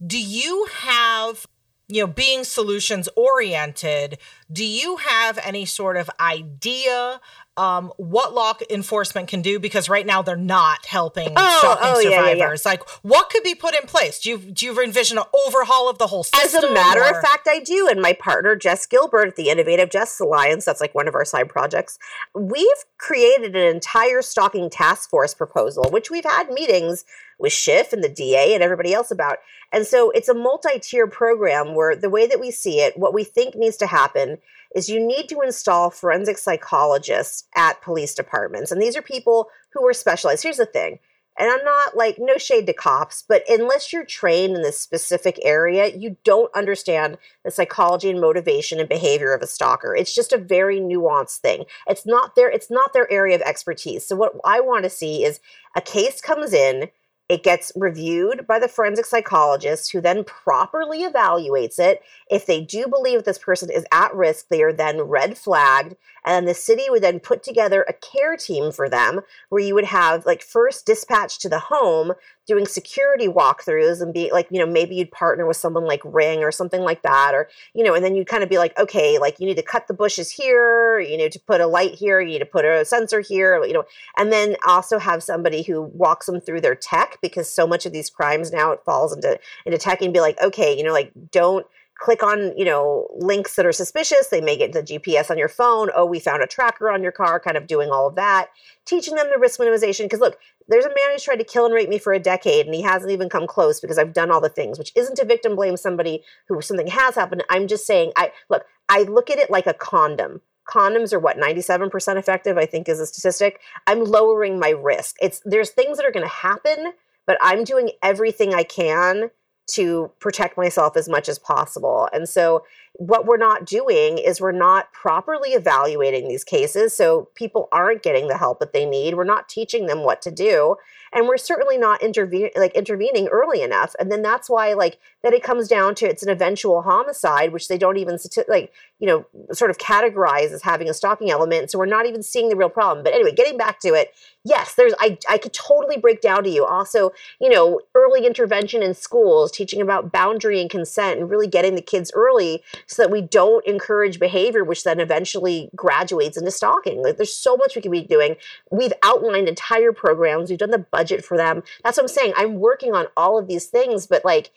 Do 0.05 0.17
you 0.17 0.67
have 0.71 1.45
you 1.89 2.01
know 2.01 2.07
being 2.07 2.43
solutions 2.43 3.09
oriented 3.15 4.17
do 4.51 4.63
you 4.63 4.97
have 4.97 5.37
any 5.43 5.65
sort 5.65 5.97
of 5.97 6.09
idea 6.19 7.19
um, 7.59 7.91
what 7.97 8.33
law 8.33 8.53
enforcement 8.69 9.27
can 9.27 9.41
do 9.41 9.59
because 9.59 9.89
right 9.89 10.05
now 10.05 10.21
they're 10.21 10.37
not 10.37 10.85
helping 10.85 11.29
Oh, 11.35 11.57
stalking 11.59 11.83
oh, 11.87 11.99
yeah, 11.99 12.09
yeah, 12.09 12.15
yeah. 12.27 12.31
survivors 12.33 12.65
like 12.65 12.81
what 13.03 13.29
could 13.29 13.43
be 13.43 13.53
put 13.53 13.75
in 13.75 13.85
place 13.87 14.19
do 14.19 14.29
you 14.29 14.37
do 14.37 14.65
you 14.65 14.81
envision 14.81 15.17
an 15.17 15.25
overhaul 15.45 15.89
of 15.89 15.97
the 15.97 16.07
whole 16.07 16.23
system? 16.23 16.41
As 16.59 16.63
a 16.63 16.73
matter 16.73 17.01
or- 17.01 17.09
of 17.17 17.21
fact, 17.21 17.47
I 17.47 17.59
do. 17.59 17.87
And 17.89 18.01
my 18.01 18.13
partner, 18.13 18.55
Jess 18.55 18.85
Gilbert 18.85 19.27
at 19.27 19.35
the 19.35 19.49
Innovative 19.49 19.89
Justice 19.89 20.19
Alliance, 20.21 20.63
that's 20.65 20.79
like 20.81 20.95
one 20.95 21.07
of 21.07 21.15
our 21.15 21.25
side 21.25 21.49
projects, 21.49 21.99
we've 22.33 22.67
created 22.97 23.55
an 23.55 23.75
entire 23.75 24.21
stalking 24.21 24.69
task 24.69 25.09
force 25.09 25.33
proposal, 25.33 25.89
which 25.91 26.09
we've 26.09 26.23
had 26.25 26.49
meetings 26.49 27.03
with 27.39 27.51
Schiff 27.53 27.91
and 27.93 28.03
the 28.03 28.09
DA 28.09 28.53
and 28.53 28.63
everybody 28.63 28.93
else 28.93 29.11
about. 29.11 29.37
And 29.71 29.85
so 29.85 30.11
it's 30.11 30.29
a 30.29 30.33
multi 30.33 30.79
tier 30.79 31.07
program 31.07 31.75
where 31.75 31.95
the 31.95 32.09
way 32.09 32.25
that 32.27 32.39
we 32.39 32.51
see 32.51 32.79
it, 32.79 32.97
what 32.97 33.13
we 33.13 33.23
think 33.23 33.55
needs 33.55 33.77
to 33.77 33.87
happen 33.87 34.37
is 34.75 34.89
you 34.89 34.99
need 34.99 35.27
to 35.29 35.41
install 35.41 35.89
forensic 35.89 36.37
psychologists 36.37 37.45
at 37.55 37.81
police 37.81 38.13
departments. 38.13 38.71
And 38.71 38.81
these 38.81 38.95
are 38.95 39.01
people 39.01 39.49
who 39.73 39.85
are 39.87 39.93
specialized. 39.93 40.43
Here's 40.43 40.57
the 40.57 40.65
thing 40.65 40.99
and 41.39 41.49
I'm 41.49 41.63
not 41.63 41.95
like 41.95 42.17
no 42.19 42.37
shade 42.37 42.67
to 42.67 42.73
cops, 42.73 43.23
but 43.27 43.43
unless 43.47 43.93
you're 43.93 44.03
trained 44.03 44.57
in 44.57 44.61
this 44.61 44.77
specific 44.77 45.39
area, 45.41 45.87
you 45.95 46.17
don't 46.25 46.53
understand 46.53 47.17
the 47.45 47.51
psychology 47.51 48.09
and 48.09 48.19
motivation 48.19 48.77
and 48.77 48.89
behavior 48.89 49.33
of 49.33 49.41
a 49.41 49.47
stalker. 49.47 49.95
It's 49.95 50.13
just 50.13 50.33
a 50.33 50.37
very 50.37 50.81
nuanced 50.81 51.37
thing. 51.37 51.63
It's 51.87 52.05
not 52.05 52.35
their 52.35 52.49
it's 52.49 52.69
not 52.69 52.91
their 52.91 53.09
area 53.09 53.35
of 53.35 53.41
expertise. 53.41 54.05
So 54.05 54.17
what 54.17 54.33
I 54.43 54.59
want 54.59 54.83
to 54.83 54.89
see 54.89 55.23
is 55.23 55.39
a 55.77 55.81
case 55.81 56.19
comes 56.19 56.51
in, 56.51 56.89
it 57.29 57.43
gets 57.43 57.71
reviewed 57.75 58.47
by 58.47 58.57
the 58.57 58.67
forensic 58.67 59.05
psychologist 59.05 59.91
who 59.91 60.01
then 60.01 60.23
properly 60.23 61.03
evaluates 61.03 61.77
it. 61.77 62.01
If 62.29 62.47
they 62.47 62.59
do 62.59 62.87
believe 62.87 63.23
this 63.23 63.37
person 63.37 63.69
is 63.69 63.85
at 63.91 64.13
risk, 64.15 64.47
they 64.49 64.63
are 64.63 64.73
then 64.73 65.01
red 65.01 65.37
flagged. 65.37 65.95
And 66.29 66.47
the 66.47 66.53
city 66.53 66.83
would 66.89 67.01
then 67.01 67.19
put 67.19 67.41
together 67.41 67.83
a 67.89 67.93
care 67.93 68.37
team 68.37 68.71
for 68.71 68.87
them 68.87 69.21
where 69.49 69.63
you 69.63 69.73
would 69.73 69.85
have 69.85 70.27
like 70.27 70.43
first 70.43 70.85
dispatch 70.85 71.39
to 71.39 71.49
the 71.49 71.57
home 71.57 72.13
doing 72.45 72.67
security 72.67 73.27
walkthroughs 73.27 73.99
and 73.99 74.13
be 74.13 74.31
like, 74.31 74.47
you 74.51 74.59
know, 74.59 74.71
maybe 74.71 74.95
you'd 74.95 75.11
partner 75.11 75.47
with 75.47 75.57
someone 75.57 75.85
like 75.85 76.01
Ring 76.05 76.43
or 76.43 76.51
something 76.51 76.81
like 76.81 77.01
that. 77.01 77.33
Or, 77.33 77.49
you 77.73 77.83
know, 77.83 77.95
and 77.95 78.05
then 78.05 78.15
you'd 78.15 78.27
kind 78.27 78.43
of 78.43 78.49
be 78.49 78.59
like, 78.59 78.77
okay, 78.77 79.17
like 79.17 79.39
you 79.39 79.47
need 79.47 79.57
to 79.57 79.63
cut 79.63 79.87
the 79.87 79.93
bushes 79.95 80.29
here, 80.29 80.99
you 80.99 81.17
need 81.17 81.31
to 81.31 81.39
put 81.39 81.61
a 81.61 81.67
light 81.67 81.95
here, 81.95 82.21
you 82.21 82.33
need 82.33 82.39
to 82.39 82.45
put 82.45 82.63
a 82.63 82.85
sensor 82.85 83.21
here, 83.21 83.65
you 83.65 83.73
know, 83.73 83.85
and 84.15 84.31
then 84.31 84.55
also 84.67 84.99
have 84.99 85.23
somebody 85.23 85.63
who 85.63 85.81
walks 85.81 86.27
them 86.27 86.39
through 86.39 86.61
their 86.61 86.75
tech 86.75 87.17
because 87.23 87.49
so 87.49 87.65
much 87.65 87.87
of 87.87 87.91
these 87.91 88.11
crimes 88.11 88.51
now 88.51 88.71
it 88.71 88.83
falls 88.85 89.15
into 89.15 89.39
into 89.65 89.79
tech 89.79 90.03
and 90.03 90.13
be 90.13 90.21
like, 90.21 90.39
okay, 90.43 90.77
you 90.77 90.83
know, 90.83 90.93
like 90.93 91.11
don't 91.31 91.65
click 91.99 92.23
on 92.23 92.57
you 92.57 92.65
know 92.65 93.07
links 93.17 93.55
that 93.55 93.65
are 93.65 93.71
suspicious 93.71 94.27
they 94.27 94.41
may 94.41 94.57
get 94.57 94.71
the 94.73 94.81
gps 94.81 95.29
on 95.29 95.37
your 95.37 95.49
phone 95.49 95.89
oh 95.95 96.05
we 96.05 96.19
found 96.19 96.41
a 96.41 96.47
tracker 96.47 96.89
on 96.89 97.03
your 97.03 97.11
car 97.11 97.39
kind 97.39 97.57
of 97.57 97.67
doing 97.67 97.89
all 97.89 98.07
of 98.07 98.15
that 98.15 98.47
teaching 98.85 99.15
them 99.15 99.27
the 99.31 99.39
risk 99.39 99.59
minimization 99.59 100.03
because 100.03 100.19
look 100.19 100.37
there's 100.67 100.85
a 100.85 100.89
man 100.89 101.11
who's 101.11 101.23
tried 101.23 101.37
to 101.37 101.43
kill 101.43 101.65
and 101.65 101.73
rape 101.73 101.89
me 101.89 101.97
for 101.97 102.13
a 102.13 102.19
decade 102.19 102.65
and 102.65 102.75
he 102.75 102.81
hasn't 102.81 103.11
even 103.11 103.29
come 103.29 103.45
close 103.45 103.79
because 103.79 103.97
i've 103.97 104.13
done 104.13 104.31
all 104.31 104.41
the 104.41 104.49
things 104.49 104.77
which 104.79 104.91
isn't 104.95 105.15
to 105.15 105.25
victim 105.25 105.55
blame 105.55 105.75
somebody 105.75 106.23
who 106.47 106.61
something 106.61 106.87
has 106.87 107.15
happened. 107.15 107.43
I'm 107.49 107.67
just 107.67 107.85
saying 107.85 108.13
i 108.15 108.31
look 108.49 108.65
i 108.87 109.03
look 109.03 109.29
at 109.29 109.39
it 109.39 109.51
like 109.51 109.67
a 109.67 109.73
condom. 109.73 110.41
Condoms 110.67 111.13
are 111.13 111.19
what 111.19 111.37
97% 111.37 112.17
effective 112.17 112.57
i 112.57 112.65
think 112.65 112.87
is 112.87 112.99
a 112.99 113.05
statistic? 113.05 113.59
I'm 113.87 114.03
lowering 114.03 114.59
my 114.59 114.69
risk. 114.69 115.15
It's 115.21 115.41
there's 115.45 115.71
things 115.71 115.97
that 115.97 116.05
are 116.05 116.11
going 116.11 116.25
to 116.25 116.33
happen 116.33 116.93
but 117.25 117.37
i'm 117.41 117.63
doing 117.63 117.91
everything 118.01 118.53
i 118.53 118.63
can 118.63 119.29
to 119.73 120.11
protect 120.19 120.57
myself 120.57 120.97
as 120.97 121.09
much 121.09 121.29
as 121.29 121.39
possible. 121.39 122.09
And 122.13 122.27
so, 122.27 122.63
what 122.93 123.25
we're 123.25 123.37
not 123.37 123.65
doing 123.65 124.17
is 124.17 124.41
we're 124.41 124.51
not 124.51 124.91
properly 124.91 125.51
evaluating 125.51 126.27
these 126.27 126.43
cases. 126.43 126.95
So, 126.95 127.29
people 127.35 127.69
aren't 127.71 128.03
getting 128.03 128.27
the 128.27 128.37
help 128.37 128.59
that 128.59 128.73
they 128.73 128.85
need. 128.85 129.15
We're 129.15 129.23
not 129.23 129.49
teaching 129.49 129.85
them 129.85 130.03
what 130.03 130.21
to 130.23 130.31
do 130.31 130.75
and 131.11 131.27
we're 131.27 131.37
certainly 131.37 131.77
not 131.77 132.01
intervening 132.03 132.51
like 132.55 132.73
intervening 132.75 133.27
early 133.27 133.61
enough 133.61 133.95
and 133.99 134.11
then 134.11 134.21
that's 134.21 134.49
why 134.49 134.73
like 134.73 134.99
that 135.23 135.33
it 135.33 135.43
comes 135.43 135.67
down 135.67 135.95
to 135.95 136.05
it's 136.07 136.23
an 136.23 136.29
eventual 136.29 136.81
homicide 136.81 137.51
which 137.51 137.67
they 137.67 137.77
don't 137.77 137.97
even 137.97 138.17
like 138.47 138.71
you 138.99 139.07
know 139.07 139.25
sort 139.51 139.71
of 139.71 139.77
categorize 139.77 140.51
as 140.51 140.61
having 140.61 140.89
a 140.89 140.93
stalking 140.93 141.31
element 141.31 141.71
so 141.71 141.79
we're 141.79 141.85
not 141.85 142.05
even 142.05 142.21
seeing 142.21 142.49
the 142.49 142.55
real 142.55 142.69
problem. 142.69 143.03
But 143.03 143.13
anyway 143.13 143.33
getting 143.33 143.57
back 143.57 143.79
to 143.81 143.93
it 143.93 144.13
yes 144.43 144.75
there's 144.75 144.93
i 144.99 145.17
i 145.29 145.37
could 145.37 145.53
totally 145.53 145.97
break 145.97 146.21
down 146.21 146.43
to 146.43 146.49
you. 146.49 146.65
Also 146.65 147.11
you 147.39 147.49
know 147.49 147.79
early 147.95 148.25
intervention 148.25 148.83
in 148.83 148.93
schools 148.93 149.51
teaching 149.51 149.81
about 149.81 150.11
boundary 150.11 150.61
and 150.61 150.69
consent 150.69 151.19
and 151.19 151.29
really 151.29 151.47
getting 151.47 151.75
the 151.75 151.81
kids 151.81 152.11
early 152.13 152.63
so 152.87 153.01
that 153.01 153.11
we 153.11 153.21
don't 153.21 153.65
encourage 153.65 154.19
behavior 154.19 154.63
which 154.63 154.83
then 154.83 154.99
eventually 154.99 155.69
graduates 155.75 156.37
into 156.37 156.51
stalking. 156.51 157.01
Like 157.01 157.17
there's 157.17 157.33
so 157.33 157.57
much 157.57 157.75
we 157.75 157.81
can 157.81 157.91
be 157.91 158.03
doing. 158.03 158.35
We've 158.71 158.93
outlined 159.03 159.47
entire 159.47 159.91
programs. 159.91 160.49
We've 160.49 160.59
done 160.59 160.71
the 160.71 160.79
budget 160.79 161.23
for 161.23 161.37
them. 161.37 161.63
That's 161.83 161.97
what 161.97 162.03
I'm 162.03 162.07
saying. 162.07 162.33
I'm 162.37 162.55
working 162.55 162.93
on 162.93 163.07
all 163.17 163.37
of 163.37 163.47
these 163.47 163.65
things, 163.65 164.07
but 164.07 164.23
like 164.25 164.51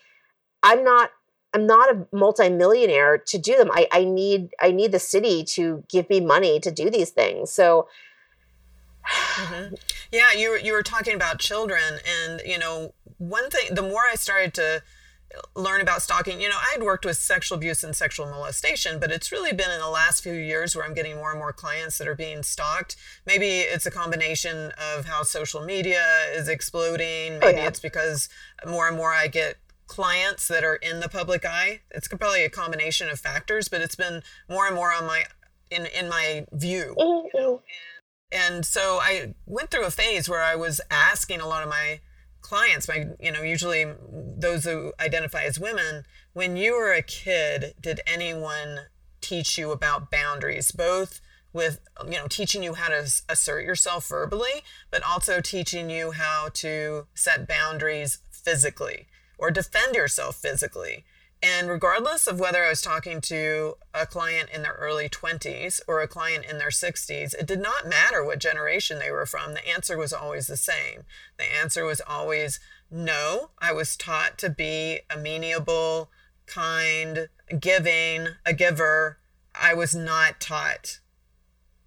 I'm 0.63 0.85
not 0.85 1.11
I'm 1.55 1.67
not 1.67 1.95
a 1.95 2.07
multimillionaire 2.13 3.19
to 3.19 3.39
do 3.39 3.57
them. 3.57 3.71
I, 3.73 3.87
I 3.93 4.05
need 4.05 4.51
I 4.61 4.71
need 4.71 4.93
the 4.93 4.99
city 4.99 5.45
to 5.45 5.85
give 5.89 6.09
me 6.09 6.21
money 6.21 6.61
to 6.61 6.71
do 6.71 6.91
these 6.91 7.11
things. 7.11 7.53
So 7.53 7.89
mm-hmm. 9.07 9.75
yeah, 10.13 10.33
you 10.37 10.51
were 10.51 10.59
you 10.59 10.73
were 10.73 10.83
talking 10.83 11.15
about 11.15 11.39
children 11.39 11.83
and 12.07 12.43
you 12.45 12.59
know, 12.59 12.95
one 13.19 13.51
thing 13.51 13.75
the 13.75 13.83
more 13.83 14.03
I 14.11 14.15
started 14.15 14.55
to 14.55 14.83
learn 15.55 15.81
about 15.81 16.03
stalking. 16.03 16.41
You 16.41 16.49
know, 16.49 16.57
I 16.57 16.73
had 16.73 16.83
worked 16.83 17.05
with 17.05 17.17
sexual 17.17 17.57
abuse 17.57 17.85
and 17.85 17.95
sexual 17.95 18.27
molestation, 18.27 18.99
but 18.99 19.11
it's 19.11 19.33
really 19.33 19.53
been 19.53 19.71
in 19.71 19.81
the 19.81 19.89
last 19.89 20.23
few 20.23 20.33
years 20.33 20.75
where 20.75 20.85
I'm 20.85 20.95
getting 20.95 21.17
more 21.17 21.31
and 21.31 21.39
more 21.39 21.53
clients 21.53 21.99
that 21.99 22.09
are 22.09 22.15
being 22.15 22.43
stalked. 22.43 22.97
Maybe 23.27 23.61
it's 23.61 23.87
a 23.87 23.91
combination 23.91 24.73
of 24.97 25.07
how 25.07 25.23
social 25.23 25.63
media 25.63 26.05
is 26.33 26.49
exploding. 26.49 27.35
Oh, 27.35 27.39
maybe 27.41 27.59
oh, 27.59 27.63
yeah. 27.63 27.69
it's 27.69 27.81
because 27.81 28.29
more 28.67 28.89
and 28.89 28.97
more 28.97 29.13
I 29.13 29.29
get 29.29 29.57
clients 29.93 30.49
that 30.49 30.65
are 30.65 30.77
in 30.77 31.01
the 31.01 31.09
public 31.09 31.45
eye. 31.45 31.83
It's 31.91 32.09
probably 32.09 32.45
a 32.45 32.49
combination 32.49 33.11
of 33.11 33.21
factors, 33.21 33.69
but 33.69 33.83
it's 33.83 33.95
been 33.95 34.23
more 34.49 34.67
and 34.67 34.75
more 34.75 34.91
on 34.91 35.07
my 35.07 35.25
in 35.71 35.85
in 35.85 36.09
my 36.09 36.47
view. 36.51 36.95
Mm-hmm. 36.99 37.37
You 37.37 37.43
know? 37.43 37.63
And 38.33 38.65
so 38.65 39.01
I 39.03 39.35
went 39.45 39.71
through 39.71 39.85
a 39.85 39.91
phase 39.91 40.31
where 40.31 40.41
I 40.41 40.57
was 40.57 40.81
asking 40.91 41.43
a 41.43 41.47
lot 41.47 41.63
of 41.63 41.69
my 41.69 42.01
clients, 42.41 42.89
my 42.89 43.09
you 43.21 43.31
know, 43.31 43.43
usually 43.43 43.85
those 44.11 44.65
who 44.65 44.95
identify 44.99 45.43
as 45.43 45.61
women, 45.61 46.05
when 46.33 46.57
you 46.57 46.73
were 46.73 46.95
a 46.95 47.03
kid, 47.03 47.75
did 47.79 48.01
anyone 48.07 48.87
teach 49.21 49.59
you 49.59 49.73
about 49.73 50.11
boundaries, 50.11 50.73
both 50.73 51.21
with 51.53 51.81
you 52.07 52.13
know 52.13 52.29
teaching 52.29 52.63
you 52.63 52.73
how 52.73 52.89
to 52.89 53.13
assert 53.29 53.67
yourself 53.67 54.09
verbally, 54.09 54.65
but 54.91 55.03
also 55.03 55.43
teaching 55.43 55.91
you 55.91 56.13
how 56.13 56.49
to 56.55 57.09
set 57.15 57.47
boundaries 57.47 58.21
physically 58.31 59.07
or 59.43 59.51
defend 59.51 59.97
yourself 59.97 60.37
physically? 60.37 61.05
And 61.43 61.69
regardless 61.69 62.29
of 62.29 62.39
whether 62.39 62.65
I 62.65 62.69
was 62.69 62.81
talking 62.81 63.21
to 63.23 63.75
a 63.93 64.07
client 64.07 64.49
in 64.55 64.63
their 64.63 64.77
early 64.79 65.09
20s 65.09 65.81
or 65.89 66.01
a 66.01 66.07
client 66.07 66.45
in 66.49 66.59
their 66.59 66.69
60s, 66.69 67.35
it 67.35 67.47
did 67.49 67.61
not 67.61 67.89
matter 67.89 68.25
what 68.25 68.39
generation 68.39 69.01
they 69.01 69.11
were 69.11 69.27
from. 69.27 69.55
The 69.55 69.69
answer 69.69 69.99
was 69.99 70.13
always 70.13 70.47
the 70.47 70.57
same. 70.57 71.03
The 71.39 71.53
answer 71.61 71.85
was 71.85 72.01
always 72.07 72.61
no. 72.89 73.51
I 73.59 73.73
was 73.73 73.97
taught 73.97 74.39
to 74.39 74.51
be 74.51 75.01
amenable, 75.11 76.11
kind, 76.47 77.29
giving, 77.59 78.29
a 78.47 78.53
giver. 78.53 79.19
I 79.61 79.75
was 79.75 79.97
not 79.97 80.39
taught 80.39 81.01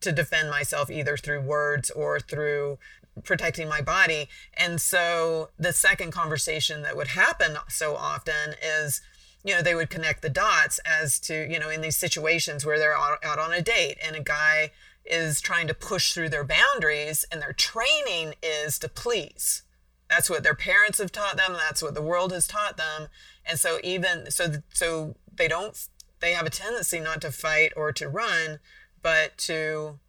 to 0.02 0.12
defend 0.12 0.50
myself 0.50 0.92
either 0.92 1.16
through 1.16 1.42
words 1.42 1.90
or 1.92 2.20
through 2.20 2.78
protecting 3.24 3.68
my 3.68 3.82
body. 3.82 4.28
And 4.56 4.80
so 4.80 5.50
the 5.58 5.74
second 5.74 6.12
conversation 6.12 6.82
that 6.84 6.98
would 6.98 7.08
happen 7.10 7.58
so 7.70 7.96
often 7.96 8.56
is, 8.62 9.02
you 9.44 9.54
know, 9.54 9.62
they 9.62 9.76
would 9.76 9.90
connect 9.90 10.22
the 10.22 10.30
dots 10.30 10.80
as 10.86 11.20
to, 11.22 11.48
you 11.52 11.60
know, 11.60 11.70
in 11.70 11.82
these 11.82 11.98
situations 11.98 12.66
where 12.66 12.80
they're 12.80 12.98
out, 12.98 13.24
on 13.24 13.54
a 13.54 13.62
date 13.62 13.98
and 14.04 14.16
a 14.16 14.24
guy 14.24 14.72
is 15.06 15.40
trying 15.40 15.68
to 15.68 15.74
push 15.74 16.14
through 16.14 16.30
their 16.30 16.44
boundaries 16.44 17.26
and 17.32 17.42
their 17.42 17.54
training 17.54 18.34
is 18.42 18.80
to 18.80 18.90
please. 18.90 19.64
That's 20.10 20.30
what 20.30 20.44
their 20.44 20.56
parents 20.56 21.00
have 21.00 21.12
taught 21.12 21.38
them. 21.38 21.54
That's 21.54 21.82
what 21.82 21.94
the 21.94 22.02
world 22.02 22.32
has 22.32 22.48
taught 22.48 22.78
them. 22.78 23.08
And 23.46 23.60
so 23.60 23.80
even 23.84 24.32
so, 24.32 24.56
so 24.74 25.16
they 25.34 25.48
don't, 25.48 25.78
they 26.22 26.34
have 26.34 26.46
a 26.46 26.52
tendency 26.52 27.00
not 27.00 27.22
to 27.22 27.32
fight 27.32 27.72
or 27.76 27.92
to 27.94 28.10
run, 28.10 28.60
but 29.02 29.38
to, 29.40 30.00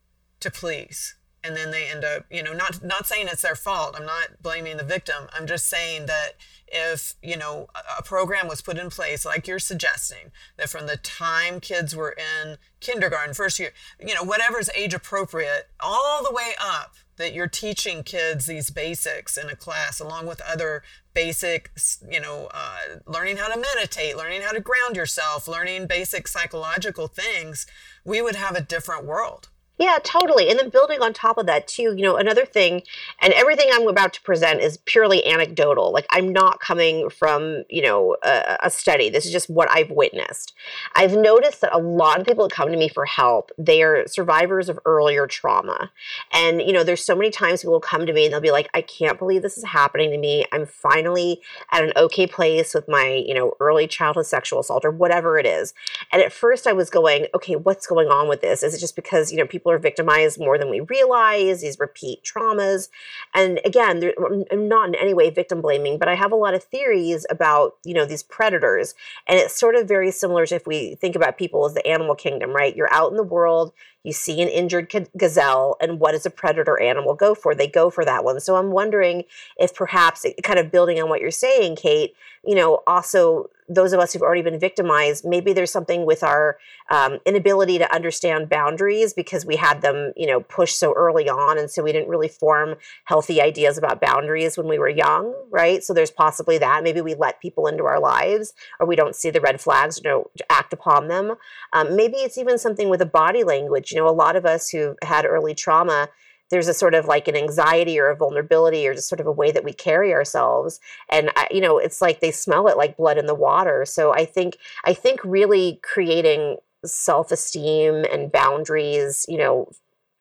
to 0.40 0.50
please 0.50 1.15
and 1.46 1.56
then 1.56 1.70
they 1.70 1.88
end 1.88 2.04
up 2.04 2.24
you 2.30 2.42
know 2.42 2.52
not 2.52 2.82
not 2.82 3.06
saying 3.06 3.28
it's 3.28 3.42
their 3.42 3.54
fault. 3.54 3.94
I'm 3.98 4.06
not 4.06 4.42
blaming 4.42 4.76
the 4.76 4.84
victim. 4.84 5.28
I'm 5.32 5.46
just 5.46 5.66
saying 5.66 6.06
that 6.06 6.32
if 6.68 7.14
you 7.22 7.36
know 7.36 7.68
a 7.96 8.02
program 8.02 8.48
was 8.48 8.60
put 8.60 8.76
in 8.76 8.90
place 8.90 9.24
like 9.24 9.46
you're 9.46 9.58
suggesting 9.58 10.32
that 10.56 10.68
from 10.68 10.86
the 10.86 10.96
time 10.96 11.60
kids 11.60 11.94
were 11.94 12.10
in 12.10 12.56
kindergarten 12.80 13.34
first 13.34 13.58
year 13.58 13.70
you 14.04 14.14
know 14.14 14.24
whatever's 14.24 14.68
age 14.76 14.92
appropriate 14.92 15.68
all 15.78 16.24
the 16.24 16.34
way 16.34 16.52
up 16.60 16.94
that 17.18 17.32
you're 17.32 17.46
teaching 17.46 18.02
kids 18.02 18.46
these 18.46 18.70
basics 18.70 19.36
in 19.36 19.48
a 19.48 19.56
class 19.56 20.00
along 20.00 20.26
with 20.26 20.40
other 20.40 20.82
basic 21.14 21.70
you 22.10 22.20
know 22.20 22.48
uh, 22.52 22.78
learning 23.06 23.36
how 23.36 23.48
to 23.48 23.58
meditate 23.58 24.16
learning 24.16 24.42
how 24.42 24.50
to 24.50 24.60
ground 24.60 24.96
yourself 24.96 25.46
learning 25.46 25.86
basic 25.86 26.26
psychological 26.26 27.06
things 27.06 27.66
we 28.04 28.20
would 28.20 28.36
have 28.36 28.56
a 28.56 28.60
different 28.60 29.04
world 29.04 29.48
yeah, 29.78 29.98
totally. 30.02 30.48
And 30.48 30.58
then 30.58 30.70
building 30.70 31.00
on 31.02 31.12
top 31.12 31.36
of 31.36 31.46
that, 31.46 31.68
too, 31.68 31.94
you 31.96 32.02
know, 32.02 32.16
another 32.16 32.46
thing, 32.46 32.82
and 33.20 33.32
everything 33.34 33.68
I'm 33.72 33.86
about 33.86 34.14
to 34.14 34.22
present 34.22 34.60
is 34.60 34.78
purely 34.78 35.26
anecdotal. 35.26 35.92
Like, 35.92 36.06
I'm 36.10 36.32
not 36.32 36.60
coming 36.60 37.10
from, 37.10 37.64
you 37.68 37.82
know, 37.82 38.16
a, 38.22 38.58
a, 38.64 38.70
study. 38.70 39.10
This 39.10 39.26
is 39.26 39.32
just 39.32 39.50
what 39.50 39.70
I've 39.70 39.90
witnessed. 39.90 40.54
I've 40.94 41.12
noticed 41.12 41.60
that 41.60 41.74
a 41.74 41.78
lot 41.78 42.20
of 42.20 42.26
people 42.26 42.48
that 42.48 42.54
come 42.54 42.70
to 42.70 42.76
me 42.76 42.88
for 42.88 43.04
help, 43.04 43.50
they 43.58 43.82
are 43.82 44.06
survivors 44.06 44.68
of 44.68 44.78
earlier 44.86 45.26
trauma. 45.26 45.90
And, 46.32 46.62
you 46.62 46.72
know, 46.72 46.84
there's 46.84 47.04
so 47.04 47.14
many 47.14 47.30
times 47.30 47.60
people 47.60 47.72
will 47.72 47.80
come 47.80 48.06
to 48.06 48.12
me 48.12 48.24
and 48.24 48.32
they'll 48.32 48.40
be 48.40 48.50
like, 48.50 48.70
I 48.72 48.80
can't 48.80 49.18
believe 49.18 49.42
this 49.42 49.58
is 49.58 49.64
happening 49.64 50.10
to 50.10 50.18
me. 50.18 50.46
I'm 50.52 50.66
finally 50.66 51.40
at 51.70 51.84
an 51.84 51.92
okay 51.96 52.26
place 52.26 52.74
with 52.74 52.88
my, 52.88 53.22
you 53.26 53.34
know, 53.34 53.54
early 53.60 53.86
childhood 53.86 54.26
sexual 54.26 54.60
assault 54.60 54.84
or 54.84 54.90
whatever 54.90 55.38
it 55.38 55.46
is. 55.46 55.74
And 56.12 56.22
at 56.22 56.32
first 56.32 56.66
I 56.66 56.72
was 56.72 56.90
going, 56.90 57.26
okay, 57.34 57.56
what's 57.56 57.86
going 57.86 58.08
on 58.08 58.28
with 58.28 58.40
this? 58.40 58.62
Is 58.62 58.74
it 58.74 58.78
just 58.78 58.96
because, 58.96 59.30
you 59.30 59.38
know, 59.38 59.46
people 59.46 59.65
people 59.66 59.72
are 59.72 59.78
victimized 59.78 60.38
more 60.38 60.58
than 60.58 60.70
we 60.70 60.78
realize, 60.78 61.60
these 61.60 61.80
repeat 61.80 62.22
traumas. 62.22 62.88
And 63.34 63.58
again, 63.64 64.12
I'm 64.52 64.68
not 64.68 64.88
in 64.90 64.94
any 64.94 65.12
way 65.12 65.28
victim 65.30 65.60
blaming, 65.60 65.98
but 65.98 66.06
I 66.06 66.14
have 66.14 66.30
a 66.30 66.36
lot 66.36 66.54
of 66.54 66.62
theories 66.62 67.26
about, 67.30 67.74
you 67.84 67.92
know, 67.92 68.04
these 68.04 68.22
predators. 68.22 68.94
And 69.26 69.40
it's 69.40 69.58
sort 69.58 69.74
of 69.74 69.88
very 69.88 70.12
similar 70.12 70.46
to 70.46 70.54
if 70.54 70.68
we 70.68 70.94
think 70.94 71.16
about 71.16 71.36
people 71.36 71.66
as 71.66 71.74
the 71.74 71.84
animal 71.84 72.14
kingdom, 72.14 72.50
right? 72.50 72.76
You're 72.76 72.92
out 72.92 73.10
in 73.10 73.16
the 73.16 73.24
world, 73.24 73.72
you 74.04 74.12
see 74.12 74.40
an 74.40 74.48
injured 74.48 74.92
gazelle, 75.16 75.76
and 75.80 75.98
what 75.98 76.12
does 76.12 76.26
a 76.26 76.30
predator 76.30 76.80
animal 76.80 77.14
go 77.14 77.34
for? 77.34 77.52
They 77.52 77.66
go 77.66 77.90
for 77.90 78.04
that 78.04 78.22
one. 78.22 78.38
So 78.38 78.54
I'm 78.54 78.70
wondering 78.70 79.24
if 79.58 79.74
perhaps, 79.74 80.24
kind 80.44 80.60
of 80.60 80.70
building 80.70 81.02
on 81.02 81.08
what 81.08 81.20
you're 81.20 81.32
saying, 81.32 81.74
Kate, 81.74 82.14
you 82.44 82.54
know, 82.54 82.84
also 82.86 83.50
those 83.68 83.92
of 83.92 84.00
us 84.00 84.12
who've 84.12 84.22
already 84.22 84.42
been 84.42 84.58
victimized, 84.58 85.24
maybe 85.24 85.52
there's 85.52 85.70
something 85.70 86.06
with 86.06 86.22
our 86.22 86.58
um, 86.90 87.18
inability 87.26 87.78
to 87.78 87.94
understand 87.94 88.48
boundaries 88.48 89.12
because 89.12 89.44
we 89.44 89.56
had 89.56 89.82
them, 89.82 90.12
you 90.16 90.26
know, 90.26 90.40
pushed 90.40 90.78
so 90.78 90.92
early 90.94 91.28
on, 91.28 91.58
and 91.58 91.70
so 91.70 91.82
we 91.82 91.92
didn't 91.92 92.08
really 92.08 92.28
form 92.28 92.76
healthy 93.04 93.40
ideas 93.40 93.76
about 93.76 94.00
boundaries 94.00 94.56
when 94.56 94.68
we 94.68 94.78
were 94.78 94.88
young, 94.88 95.34
right? 95.50 95.82
So 95.82 95.92
there's 95.92 96.10
possibly 96.10 96.58
that. 96.58 96.84
Maybe 96.84 97.00
we 97.00 97.14
let 97.14 97.40
people 97.40 97.66
into 97.66 97.84
our 97.84 98.00
lives, 98.00 98.52
or 98.78 98.86
we 98.86 98.96
don't 98.96 99.16
see 99.16 99.30
the 99.30 99.40
red 99.40 99.60
flags, 99.60 100.00
you 100.02 100.08
know, 100.08 100.30
act 100.50 100.72
upon 100.72 101.08
them. 101.08 101.34
Um, 101.72 101.96
maybe 101.96 102.18
it's 102.18 102.38
even 102.38 102.58
something 102.58 102.88
with 102.88 103.02
a 103.02 103.06
body 103.06 103.44
language. 103.44 103.90
You 103.90 103.98
know, 103.98 104.08
a 104.08 104.10
lot 104.10 104.36
of 104.36 104.46
us 104.46 104.70
who 104.70 104.96
had 105.02 105.24
early 105.24 105.54
trauma 105.54 106.08
there's 106.50 106.68
a 106.68 106.74
sort 106.74 106.94
of 106.94 107.06
like 107.06 107.28
an 107.28 107.36
anxiety 107.36 107.98
or 107.98 108.08
a 108.08 108.16
vulnerability 108.16 108.86
or 108.86 108.94
just 108.94 109.08
sort 109.08 109.20
of 109.20 109.26
a 109.26 109.32
way 109.32 109.50
that 109.50 109.64
we 109.64 109.72
carry 109.72 110.12
ourselves. 110.12 110.80
And 111.08 111.30
I, 111.36 111.48
you 111.50 111.60
know 111.60 111.78
it's 111.78 112.00
like 112.00 112.20
they 112.20 112.30
smell 112.30 112.68
it 112.68 112.76
like 112.76 112.96
blood 112.96 113.18
in 113.18 113.26
the 113.26 113.34
water. 113.34 113.84
So 113.84 114.12
i 114.12 114.24
think 114.24 114.58
i 114.84 114.92
think 114.92 115.20
really 115.24 115.80
creating 115.82 116.56
self-esteem 116.84 118.04
and 118.12 118.30
boundaries 118.30 119.26
you 119.28 119.38
know 119.38 119.68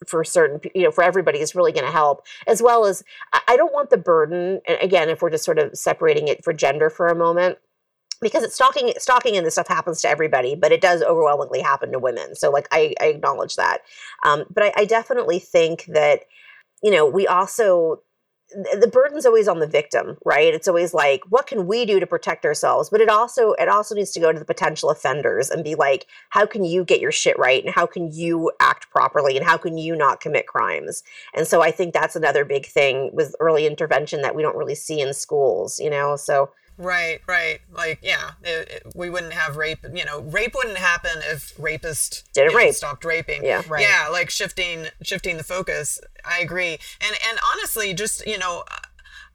for 0.08 0.24
certain 0.24 0.60
you 0.74 0.84
know 0.84 0.92
for 0.92 1.04
everybody 1.04 1.40
is 1.40 1.56
really 1.56 1.72
going 1.72 1.86
to 1.86 1.92
help 1.92 2.26
as 2.48 2.62
well 2.62 2.86
as 2.86 3.04
i 3.48 3.56
don't 3.56 3.74
want 3.74 3.90
the 3.90 3.98
burden 3.98 4.60
and 4.68 4.78
again 4.82 5.10
if 5.10 5.22
we're 5.22 5.30
just 5.30 5.46
sort 5.46 5.58
of 5.58 5.76
separating 5.78 6.28
it 6.28 6.44
for 6.44 6.54
gender 6.54 6.90
for 6.90 7.08
a 7.08 7.16
moment 7.16 7.58
because 8.22 8.44
it's 8.44 8.56
stalking 8.56 8.94
stalking 8.98 9.38
and 9.38 9.46
this 9.46 9.56
stuff 9.56 9.68
happens 9.68 10.02
to 10.02 10.10
everybody 10.10 10.56
but 10.56 10.72
it 10.72 10.82
does 10.82 11.02
overwhelmingly 11.02 11.62
happen 11.62 11.92
to 11.92 12.00
women. 12.00 12.36
So 12.36 12.50
like 12.52 12.68
i, 12.72 12.94
I 13.02 13.06
acknowledge 13.06 13.56
that. 13.56 13.80
Um, 14.24 14.46
but 14.50 14.64
I, 14.64 14.74
I 14.78 14.86
definitely 14.86 15.40
think 15.40 15.86
that 15.86 16.22
you 16.84 16.92
know 16.92 17.06
we 17.06 17.28
also 17.28 18.02
the 18.54 18.90
burden's 18.92 19.26
always 19.26 19.48
on 19.48 19.60
the 19.60 19.68
victim 19.68 20.18
right? 20.24 20.54
It's 20.54 20.68
always 20.68 20.94
like 20.94 21.22
what 21.30 21.48
can 21.48 21.66
we 21.66 21.86
do 21.86 22.00
to 22.00 22.08
protect 22.08 22.46
ourselves? 22.46 22.90
But 22.90 23.02
it 23.02 23.10
also 23.10 23.54
it 23.54 23.68
also 23.68 23.96
needs 23.96 24.12
to 24.12 24.20
go 24.20 24.32
to 24.32 24.38
the 24.38 24.46
potential 24.46 24.90
offenders 24.90 25.50
and 25.50 25.64
be 25.64 25.76
like 25.76 26.06
how 26.30 26.46
can 26.46 26.64
you 26.64 26.84
get 26.84 27.02
your 27.02 27.12
shit 27.12 27.38
right? 27.40 27.64
And 27.64 27.74
how 27.74 27.86
can 27.86 28.12
you 28.12 28.52
act 28.60 28.90
properly? 28.92 29.36
And 29.36 29.46
how 29.46 29.58
can 29.58 29.78
you 29.78 29.96
not 29.96 30.22
commit 30.22 30.48
crimes? 30.48 31.04
And 31.34 31.48
so 31.48 31.62
i 31.62 31.72
think 31.72 31.94
that's 31.94 32.16
another 32.16 32.46
big 32.46 32.66
thing 32.66 33.10
with 33.14 33.36
early 33.40 33.66
intervention 33.66 34.22
that 34.22 34.36
we 34.36 34.44
don't 34.44 34.58
really 34.58 34.76
see 34.76 35.02
in 35.02 35.14
schools 35.14 35.80
you 35.80 35.90
know? 35.90 36.16
So 36.16 36.52
Right, 36.78 37.22
right. 37.28 37.62
Like, 37.72 38.00
yeah, 38.02 38.32
it, 38.44 38.70
it, 38.70 38.84
we 38.96 39.10
wouldn't 39.10 39.34
have 39.34 39.56
rape. 39.56 39.80
You 39.94 40.04
know, 40.04 40.22
rape 40.22 40.54
wouldn't 40.56 40.78
happen 40.78 41.22
if 41.24 41.54
rapist 41.58 42.26
did 42.34 42.54
rape 42.54 42.68
know, 42.68 42.72
stopped 42.72 43.06
raping. 43.06 43.46
Yeah, 43.46 43.62
right. 43.68 43.82
Yeah, 43.82 44.10
like 44.12 44.30
shifting 44.30 44.88
shifting 45.02 45.38
the 45.38 45.44
focus. 45.44 46.00
I 46.26 46.40
agree. 46.40 46.78
And 47.02 47.16
and 47.30 47.40
honestly, 47.54 47.94
just 47.94 48.26
you 48.28 48.38
know, 48.38 48.64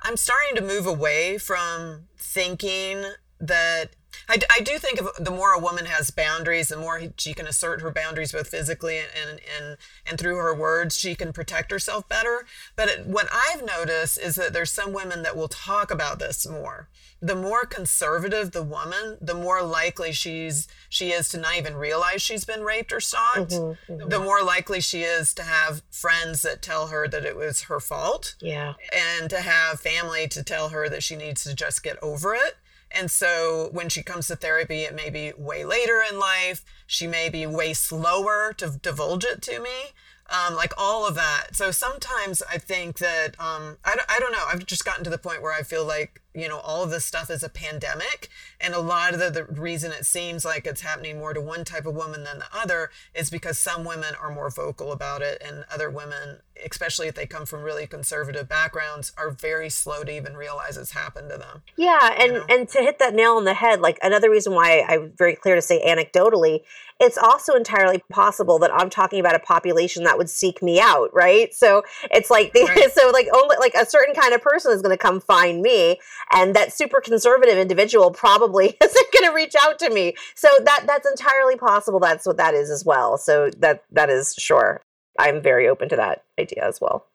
I'm 0.03 0.17
starting 0.17 0.57
to 0.57 0.63
move 0.63 0.87
away 0.87 1.39
from 1.39 2.09
thinking 2.19 3.05
that 3.41 3.91
I, 4.29 4.39
I 4.51 4.61
do 4.61 4.79
think 4.79 5.01
of 5.01 5.09
the 5.19 5.31
more 5.31 5.53
a 5.53 5.59
woman 5.59 5.87
has 5.87 6.11
boundaries, 6.11 6.69
the 6.69 6.77
more 6.77 7.01
she 7.17 7.35
can 7.35 7.47
assert 7.47 7.81
her 7.81 7.91
boundaries 7.91 8.33
both 8.33 8.49
physically 8.49 8.99
and 8.99 9.41
and 9.59 9.77
and 10.07 10.19
through 10.19 10.37
her 10.37 10.55
words, 10.55 10.99
she 10.99 11.15
can 11.15 11.33
protect 11.33 11.71
herself 11.71 12.09
better. 12.09 12.47
But 12.77 12.89
it, 12.89 13.07
what 13.07 13.29
I've 13.33 13.65
noticed 13.65 14.19
is 14.19 14.37
that 14.37 14.53
there's 14.53 14.71
some 14.71 14.93
women 14.93 15.23
that 15.23 15.37
will 15.37 15.49
talk 15.49 15.91
about 15.91 16.19
this 16.19 16.47
more. 16.47 16.89
The 17.23 17.35
more 17.35 17.67
conservative 17.67 18.53
the 18.53 18.63
woman, 18.63 19.19
the 19.21 19.35
more 19.35 19.63
likely 19.63 20.13
she's 20.13 20.69
she 20.89 21.11
is 21.11 21.29
to 21.31 21.39
not 21.39 21.57
even 21.57 21.75
realize 21.75 22.23
she's 22.23 22.45
been 22.45 22.63
raped 22.63 22.93
or 22.93 23.01
stalked. 23.01 23.53
Mm-hmm, 23.53 23.93
mm-hmm. 23.93 24.09
The 24.09 24.19
more 24.19 24.43
likely 24.43 24.81
she 24.81 25.03
is 25.03 25.35
to 25.35 25.43
have 25.43 25.83
friends 25.91 26.43
that 26.43 26.63
tell 26.63 26.89
her 26.89 27.09
that 27.09 27.25
it 27.25 27.37
was 27.37 27.63
her 27.63 27.81
fault. 27.81 28.37
Yeah. 28.41 28.75
And 28.93 29.29
to 29.31 29.41
have 29.41 29.81
family 29.81 30.29
to 30.29 30.43
tell 30.43 30.71
her 30.71 30.89
that 30.89 31.03
she 31.03 31.17
needs 31.17 31.45
to 31.45 31.55
just 31.55 31.83
get 31.83 31.99
over 32.03 32.35
it. 32.35 32.57
And 32.93 33.11
so 33.11 33.69
when 33.73 33.89
she 33.89 34.03
comes 34.03 34.27
to 34.29 34.37
therapy, 34.37 34.83
it 34.83 34.95
may 34.95 35.11
be 35.11 35.33
way 35.37 35.65
later 35.65 36.03
in 36.09 36.19
life. 36.19 36.65
She 36.87 37.07
may 37.07 37.29
be 37.29 37.47
way 37.47 37.73
slower 37.73 38.53
to 38.59 38.79
divulge 38.83 39.25
it 39.25 39.43
to 39.43 39.61
me 39.61 39.93
um, 40.31 40.55
like 40.55 40.73
all 40.79 41.07
of 41.07 41.15
that. 41.17 41.49
So 41.53 41.71
sometimes 41.71 42.43
I 42.49 42.59
think 42.59 42.99
that 42.99 43.39
um, 43.41 43.79
I, 43.85 43.99
I 44.09 44.19
don't 44.21 44.33
know. 44.33 44.45
I've 44.49 44.65
just 44.65 44.85
gotten 44.85 45.05
to 45.05 45.11
the 45.11 45.19
point 45.19 45.43
where 45.43 45.53
I 45.53 45.63
feel 45.63 45.85
like 45.85 46.23
you 46.35 46.49
know 46.49 46.59
all 46.59 46.83
of 46.83 46.91
this 46.91 47.05
stuff 47.05 47.31
is 47.31 47.43
a 47.43 47.49
pandemic, 47.49 48.29
and 48.61 48.75
a 48.75 48.81
lot 48.81 49.15
of 49.15 49.21
the, 49.21 49.31
the 49.31 49.45
reason 49.45 49.93
it 49.93 50.07
seems 50.07 50.45
like 50.45 50.67
it's 50.67 50.81
happening 50.81 51.19
more 51.19 51.33
to 51.33 51.41
one 51.41 51.65
type 51.65 51.87
of 51.87 51.95
woman 51.95 52.25
than 52.25 52.39
the 52.39 52.47
other 52.53 52.91
is 53.15 53.31
because 53.31 53.59
some 53.59 53.85
women 53.85 54.15
are 54.21 54.33
more 54.33 54.51
vocal 54.51 54.93
about 54.93 55.23
it, 55.23 55.43
and 55.45 55.65
other 55.73 55.91
women, 55.91 56.39
especially 56.65 57.09
if 57.09 57.15
they 57.15 57.27
come 57.27 57.47
from 57.47 57.63
really 57.63 57.87
conservative 57.87 58.49
backgrounds, 58.49 59.13
are 59.17 59.31
very 59.31 59.71
slow 59.71 60.05
to 60.05 60.13
even 60.15 60.37
realize 60.37 60.77
it's 60.77 60.93
happened 60.93 61.31
to 61.31 61.39
them. 61.39 61.63
Yeah, 61.77 62.15
and 62.19 62.33
you 62.33 62.39
know? 62.39 62.47
and 62.49 62.69
to 62.69 62.79
hit 62.79 62.99
that 62.99 63.15
nail 63.15 63.33
on 63.33 63.45
the 63.45 63.55
head, 63.55 63.81
like 63.81 63.99
another 64.03 64.31
reason 64.31 64.55
why 64.55 64.85
I'm 64.89 65.13
very 65.17 65.35
clear 65.35 65.57
to 65.57 65.63
say 65.63 65.85
anecdotally 65.85 66.61
it's 67.01 67.17
also 67.17 67.55
entirely 67.55 68.03
possible 68.11 68.59
that 68.59 68.73
I'm 68.73 68.91
talking 68.91 69.21
about 69.21 69.35
a 69.35 69.39
population 69.39 70.05
that 70.05 70.19
would 70.19 70.29
seek 70.29 70.63
me 70.63 70.79
out, 70.81 71.09
right? 71.15 71.53
So 71.55 71.83
it's 72.11 72.31
like 72.31 72.53
the, 72.53 72.65
right. 72.65 72.93
so 72.95 73.11
like 73.11 73.27
only 73.35 73.57
like 73.59 73.75
a 73.75 73.87
certain 73.87 74.15
kind 74.15 74.35
of 74.35 74.43
person 74.43 74.73
is 74.73 74.83
going 74.83 74.97
to 74.97 75.03
come 75.03 75.19
find 75.19 75.63
me, 75.63 75.99
and 76.33 76.55
that 76.55 76.73
super 76.73 77.01
conservative 77.01 77.59
individual 77.59 78.11
probably 78.11 78.77
isn't 78.83 79.13
going 79.13 79.31
to 79.31 79.35
reach 79.35 79.55
out 79.61 79.79
to 79.81 79.91
me. 79.91 80.15
So 80.35 80.49
that 80.65 80.85
that's 80.87 81.09
entirely 81.09 81.57
possible. 81.57 82.01
That's 82.01 82.27
what 82.27 82.37
that 82.37 82.55
is 82.55 82.71
as 82.71 82.85
well. 82.85 83.19
So 83.19 83.51
that 83.59 83.85
that 83.91 84.11
is 84.11 84.35
sure. 84.39 84.81
I'm 85.19 85.43
very 85.43 85.69
open 85.69 85.89
to 85.91 85.97
that 85.97 86.25
idea 86.39 86.67
as 86.67 86.81
well. 86.81 87.07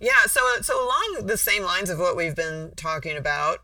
Yeah, 0.00 0.26
so 0.26 0.40
so 0.62 0.82
along 0.82 1.26
the 1.26 1.36
same 1.36 1.62
lines 1.62 1.90
of 1.90 1.98
what 1.98 2.16
we've 2.16 2.36
been 2.36 2.72
talking 2.76 3.16
about, 3.16 3.58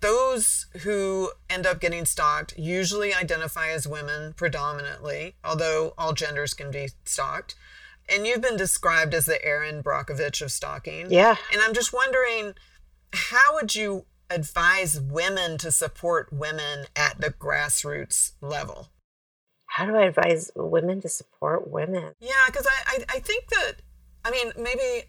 those 0.00 0.66
who 0.82 1.30
end 1.50 1.66
up 1.66 1.80
getting 1.80 2.04
stalked 2.04 2.56
usually 2.56 3.12
identify 3.12 3.70
as 3.70 3.88
women 3.88 4.34
predominantly, 4.34 5.34
although 5.44 5.94
all 5.98 6.12
genders 6.12 6.54
can 6.54 6.70
be 6.70 6.90
stalked. 7.04 7.54
And 8.08 8.24
you've 8.24 8.40
been 8.40 8.56
described 8.56 9.14
as 9.14 9.26
the 9.26 9.44
Erin 9.44 9.82
Brockovich 9.82 10.40
of 10.40 10.52
stalking. 10.52 11.10
Yeah. 11.10 11.36
And 11.52 11.60
I'm 11.60 11.74
just 11.74 11.92
wondering, 11.92 12.54
how 13.16 13.54
would 13.54 13.74
you 13.74 14.04
advise 14.30 15.00
women 15.00 15.58
to 15.58 15.72
support 15.72 16.32
women 16.32 16.86
at 16.94 17.20
the 17.20 17.30
grassroots 17.30 18.32
level? 18.40 18.88
How 19.66 19.86
do 19.86 19.96
I 19.96 20.04
advise 20.04 20.50
women 20.54 21.00
to 21.02 21.08
support 21.08 21.70
women? 21.70 22.12
Yeah, 22.20 22.46
because 22.46 22.66
I, 22.66 22.92
I, 22.92 23.16
I 23.16 23.18
think 23.20 23.48
that, 23.48 23.74
I 24.24 24.30
mean, 24.30 24.52
maybe 24.56 25.08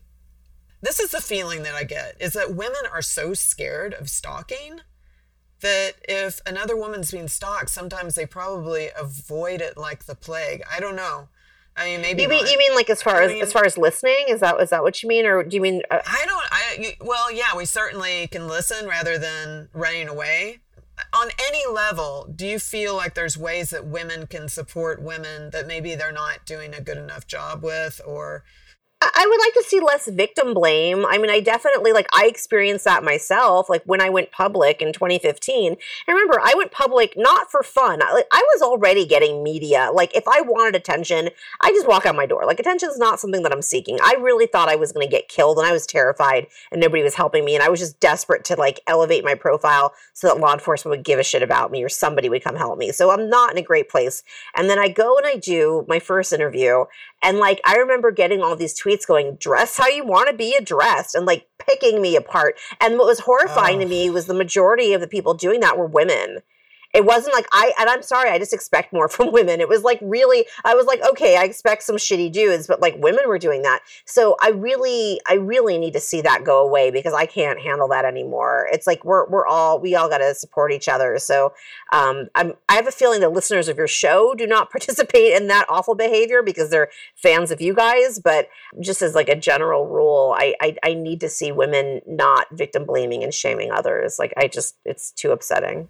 this 0.81 0.99
is 0.99 1.11
the 1.11 1.21
feeling 1.21 1.63
that 1.63 1.73
I 1.73 1.83
get 1.83 2.15
is 2.19 2.33
that 2.33 2.55
women 2.55 2.81
are 2.91 3.01
so 3.01 3.33
scared 3.33 3.93
of 3.93 4.09
stalking 4.09 4.81
that 5.61 5.93
if 6.07 6.39
another 6.45 6.75
woman's 6.75 7.11
being 7.11 7.27
stalked, 7.27 7.69
sometimes 7.69 8.15
they 8.15 8.25
probably 8.25 8.89
avoid 8.97 9.59
it 9.59 9.77
like 9.77 10.05
the 10.05 10.15
plague. 10.15 10.61
I 10.71 10.79
don't 10.79 10.95
know. 10.95 11.29
I 11.77 11.85
mean, 11.85 12.01
maybe 12.01 12.23
you 12.23 12.27
mean 12.27 12.45
you 12.47 12.57
mean 12.57 12.73
like 12.75 12.89
as 12.89 13.03
far 13.03 13.21
I 13.21 13.25
as 13.25 13.31
mean, 13.31 13.43
as 13.43 13.53
far 13.53 13.63
as 13.63 13.77
listening? 13.77 14.25
Is 14.29 14.39
that 14.39 14.59
is 14.59 14.71
that 14.71 14.81
what 14.81 15.03
you 15.03 15.09
mean, 15.09 15.25
or 15.25 15.43
do 15.43 15.55
you 15.55 15.61
mean? 15.61 15.83
Uh, 15.91 15.99
I 16.05 16.25
don't. 16.25 16.45
I 16.51 16.95
well, 17.01 17.31
yeah, 17.31 17.55
we 17.55 17.65
certainly 17.65 18.27
can 18.27 18.47
listen 18.47 18.87
rather 18.87 19.17
than 19.19 19.69
running 19.73 20.07
away. 20.07 20.59
On 21.13 21.27
any 21.47 21.61
level, 21.71 22.27
do 22.35 22.47
you 22.47 22.57
feel 22.57 22.95
like 22.95 23.13
there's 23.13 23.37
ways 23.37 23.69
that 23.69 23.85
women 23.85 24.25
can 24.25 24.49
support 24.49 24.99
women 24.99 25.51
that 25.51 25.67
maybe 25.67 25.93
they're 25.93 26.11
not 26.11 26.43
doing 26.47 26.73
a 26.73 26.81
good 26.81 26.97
enough 26.97 27.27
job 27.27 27.63
with, 27.63 28.01
or 28.03 28.43
I 29.15 29.25
would 29.27 29.39
like 29.39 29.53
to 29.53 29.63
see 29.67 29.79
less 29.79 30.07
victim 30.07 30.53
blame. 30.53 31.05
I 31.05 31.17
mean, 31.17 31.29
I 31.29 31.39
definitely 31.39 31.93
like 31.93 32.07
I 32.13 32.25
experienced 32.27 32.85
that 32.85 33.03
myself. 33.03 33.69
Like 33.69 33.83
when 33.85 34.01
I 34.01 34.09
went 34.09 34.31
public 34.31 34.81
in 34.81 34.93
2015. 34.93 35.71
And 35.71 35.77
remember, 36.07 36.39
I 36.41 36.53
went 36.55 36.71
public 36.71 37.13
not 37.17 37.51
for 37.51 37.63
fun. 37.63 38.01
I, 38.01 38.13
like, 38.13 38.27
I 38.31 38.43
was 38.53 38.61
already 38.61 39.05
getting 39.05 39.43
media. 39.43 39.89
Like 39.93 40.15
if 40.15 40.27
I 40.27 40.41
wanted 40.41 40.75
attention, 40.75 41.29
I 41.61 41.69
just 41.71 41.87
walk 41.87 42.05
out 42.05 42.15
my 42.15 42.25
door. 42.25 42.45
Like 42.45 42.59
attention 42.59 42.89
is 42.89 42.97
not 42.97 43.19
something 43.19 43.43
that 43.43 43.51
I'm 43.51 43.61
seeking. 43.61 43.97
I 44.01 44.15
really 44.19 44.47
thought 44.47 44.69
I 44.69 44.75
was 44.75 44.91
going 44.91 45.05
to 45.05 45.11
get 45.11 45.27
killed, 45.27 45.57
and 45.57 45.67
I 45.67 45.71
was 45.71 45.85
terrified, 45.85 46.47
and 46.71 46.81
nobody 46.81 47.03
was 47.03 47.15
helping 47.15 47.45
me, 47.45 47.55
and 47.55 47.63
I 47.63 47.69
was 47.69 47.79
just 47.79 47.99
desperate 47.99 48.43
to 48.45 48.55
like 48.55 48.79
elevate 48.87 49.23
my 49.23 49.35
profile 49.35 49.93
so 50.13 50.27
that 50.27 50.39
law 50.39 50.53
enforcement 50.53 50.97
would 50.97 51.05
give 51.05 51.19
a 51.19 51.23
shit 51.23 51.43
about 51.43 51.71
me 51.71 51.83
or 51.83 51.89
somebody 51.89 52.29
would 52.29 52.43
come 52.43 52.55
help 52.55 52.77
me. 52.77 52.91
So 52.91 53.11
I'm 53.11 53.29
not 53.29 53.51
in 53.51 53.57
a 53.57 53.61
great 53.61 53.89
place. 53.89 54.23
And 54.55 54.69
then 54.69 54.79
I 54.79 54.87
go 54.87 55.17
and 55.17 55.25
I 55.25 55.35
do 55.35 55.85
my 55.87 55.99
first 55.99 56.33
interview, 56.33 56.85
and 57.21 57.37
like 57.37 57.61
I 57.65 57.75
remember 57.75 58.11
getting 58.11 58.41
all 58.41 58.55
these 58.55 58.79
tweets 58.79 58.96
going, 59.05 59.35
dress 59.35 59.77
how 59.77 59.87
you 59.87 60.05
want 60.05 60.29
to 60.29 60.35
be 60.35 60.55
addressed, 60.55 61.15
and 61.15 61.25
like 61.25 61.47
picking 61.59 62.01
me 62.01 62.15
apart. 62.15 62.55
And 62.79 62.97
what 62.97 63.07
was 63.07 63.19
horrifying 63.19 63.77
oh. 63.77 63.81
to 63.81 63.85
me 63.85 64.09
was 64.09 64.25
the 64.25 64.33
majority 64.33 64.93
of 64.93 65.01
the 65.01 65.07
people 65.07 65.33
doing 65.33 65.59
that 65.61 65.77
were 65.77 65.87
women. 65.87 66.39
It 66.97 67.05
wasn't 67.05 67.35
like 67.35 67.45
I, 67.51 67.73
and 67.79 67.87
I'm 67.91 68.01
sorry, 68.01 68.31
I 68.31 68.39
just 68.39 68.53
expect 68.53 68.91
more 68.91 69.07
from 69.17 69.31
women. 69.31 69.61
It 69.61 69.69
was 69.69 69.83
like 69.83 69.99
really, 70.01 70.47
I 70.65 70.73
was 70.73 70.87
like, 70.87 70.99
okay, 71.07 71.37
I 71.37 71.43
expect 71.43 71.83
some 71.83 71.97
shitty 71.97 72.31
dudes, 72.31 72.65
but 72.65 72.81
like 72.81 72.95
women 72.97 73.27
were 73.27 73.37
doing 73.37 73.61
that. 73.61 73.81
So 74.05 74.35
I 74.41 74.49
really, 74.49 75.21
I 75.29 75.35
really 75.35 75.77
need 75.77 75.93
to 75.93 75.99
see 75.99 76.21
that 76.21 76.43
go 76.43 76.65
away 76.67 76.89
because 76.89 77.13
I 77.13 77.27
can't 77.27 77.59
handle 77.59 77.87
that 77.89 78.03
anymore. 78.03 78.67
It's 78.71 78.87
like 78.87 79.05
we're, 79.05 79.29
we're 79.29 79.45
all, 79.45 79.79
we 79.79 79.93
all 79.93 80.09
got 80.09 80.17
to 80.17 80.33
support 80.33 80.71
each 80.71 80.89
other. 80.89 81.19
So 81.19 81.53
um, 81.93 82.29
I'm, 82.33 82.53
I 82.67 82.73
have 82.73 82.87
a 82.87 82.91
feeling 82.91 83.21
the 83.21 83.29
listeners 83.29 83.67
of 83.67 83.77
your 83.77 83.87
show 83.87 84.33
do 84.33 84.47
not 84.47 84.71
participate 84.71 85.33
in 85.33 85.45
that 85.49 85.67
awful 85.69 85.93
behavior 85.93 86.41
because 86.41 86.71
they're 86.71 86.89
fans 87.15 87.51
of 87.51 87.61
you 87.61 87.75
guys. 87.75 88.17
But 88.17 88.49
just 88.79 89.03
as 89.03 89.13
like 89.13 89.29
a 89.29 89.35
general 89.35 89.85
rule, 89.85 90.35
I, 90.35 90.55
I, 90.59 90.75
I 90.83 90.93
need 90.95 91.19
to 91.19 91.29
see 91.29 91.51
women 91.51 92.01
not 92.07 92.47
victim 92.51 92.85
blaming 92.85 93.23
and 93.23 93.31
shaming 93.31 93.71
others. 93.71 94.17
Like 94.17 94.33
I 94.35 94.47
just, 94.47 94.77
it's 94.83 95.11
too 95.11 95.29
upsetting. 95.29 95.89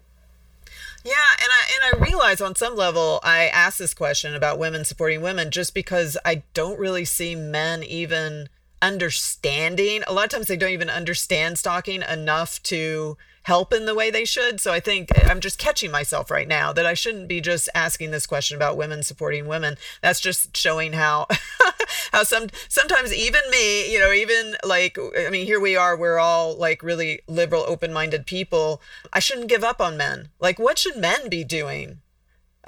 Yeah, 1.04 1.12
and 1.40 1.48
I 1.50 1.92
and 1.94 2.02
I 2.02 2.04
realize 2.04 2.40
on 2.40 2.54
some 2.54 2.76
level 2.76 3.20
I 3.22 3.46
ask 3.46 3.78
this 3.78 3.94
question 3.94 4.34
about 4.34 4.58
women 4.58 4.84
supporting 4.84 5.20
women 5.20 5.50
just 5.50 5.74
because 5.74 6.16
I 6.24 6.42
don't 6.54 6.78
really 6.78 7.04
see 7.04 7.34
men 7.34 7.82
even 7.82 8.48
understanding. 8.82 10.02
A 10.06 10.12
lot 10.12 10.24
of 10.24 10.30
times 10.30 10.46
they 10.48 10.56
don't 10.56 10.70
even 10.70 10.90
understand 10.90 11.58
stalking 11.58 12.02
enough 12.02 12.62
to 12.64 13.16
help 13.48 13.72
in 13.72 13.86
the 13.86 13.94
way 13.94 14.10
they 14.10 14.26
should. 14.26 14.60
So 14.60 14.74
I 14.74 14.78
think 14.78 15.08
I'm 15.26 15.40
just 15.40 15.58
catching 15.58 15.90
myself 15.90 16.30
right 16.30 16.46
now 16.46 16.70
that 16.74 16.84
I 16.84 16.92
shouldn't 16.92 17.28
be 17.28 17.40
just 17.40 17.70
asking 17.74 18.10
this 18.10 18.26
question 18.26 18.58
about 18.58 18.76
women 18.76 19.02
supporting 19.02 19.46
women. 19.46 19.78
That's 20.02 20.20
just 20.20 20.54
showing 20.54 20.92
how 20.92 21.26
how 22.12 22.24
some 22.24 22.48
sometimes 22.68 23.10
even 23.14 23.40
me, 23.50 23.90
you 23.90 23.98
know, 23.98 24.12
even 24.12 24.56
like 24.64 24.98
I 24.98 25.30
mean, 25.30 25.46
here 25.46 25.60
we 25.60 25.76
are, 25.76 25.96
we're 25.96 26.18
all 26.18 26.56
like 26.56 26.82
really 26.82 27.22
liberal, 27.26 27.64
open-minded 27.66 28.26
people. 28.26 28.82
I 29.14 29.18
shouldn't 29.18 29.48
give 29.48 29.64
up 29.64 29.80
on 29.80 29.96
men. 29.96 30.28
Like 30.38 30.58
what 30.58 30.76
should 30.76 30.98
men 30.98 31.30
be 31.30 31.42
doing? 31.42 32.02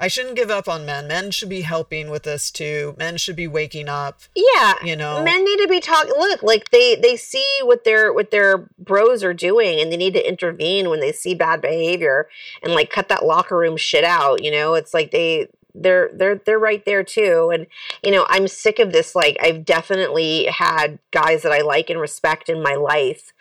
I 0.01 0.07
shouldn't 0.07 0.35
give 0.35 0.49
up 0.49 0.67
on 0.67 0.83
men. 0.83 1.07
Men 1.07 1.29
should 1.29 1.47
be 1.47 1.61
helping 1.61 2.09
with 2.09 2.23
this 2.23 2.49
too. 2.49 2.95
Men 2.97 3.17
should 3.17 3.35
be 3.35 3.47
waking 3.47 3.87
up. 3.87 4.21
Yeah, 4.35 4.73
you 4.83 4.95
know, 4.95 5.23
men 5.23 5.45
need 5.45 5.59
to 5.59 5.67
be 5.67 5.79
talking. 5.79 6.13
Look, 6.17 6.41
like 6.41 6.71
they 6.71 6.95
they 6.95 7.15
see 7.15 7.45
what 7.61 7.83
their 7.83 8.11
what 8.11 8.31
their 8.31 8.67
bros 8.79 9.23
are 9.23 9.35
doing, 9.35 9.79
and 9.79 9.91
they 9.91 9.97
need 9.97 10.15
to 10.15 10.27
intervene 10.27 10.89
when 10.89 11.01
they 11.01 11.11
see 11.11 11.35
bad 11.35 11.61
behavior 11.61 12.27
and 12.63 12.73
like 12.73 12.89
cut 12.89 13.09
that 13.09 13.23
locker 13.23 13.55
room 13.55 13.77
shit 13.77 14.03
out. 14.03 14.43
You 14.43 14.49
know, 14.49 14.73
it's 14.73 14.91
like 14.93 15.11
they 15.11 15.49
they're 15.75 16.09
they're 16.13 16.35
they're 16.35 16.59
right 16.59 16.83
there 16.85 17.03
too 17.03 17.49
and 17.53 17.65
you 18.03 18.11
know 18.11 18.25
i'm 18.29 18.47
sick 18.47 18.79
of 18.79 18.91
this 18.91 19.15
like 19.15 19.37
i've 19.41 19.63
definitely 19.63 20.45
had 20.45 20.99
guys 21.11 21.43
that 21.43 21.51
i 21.51 21.61
like 21.61 21.89
and 21.89 21.99
respect 21.99 22.49
in 22.49 22.61
my 22.61 22.75
life 22.75 23.31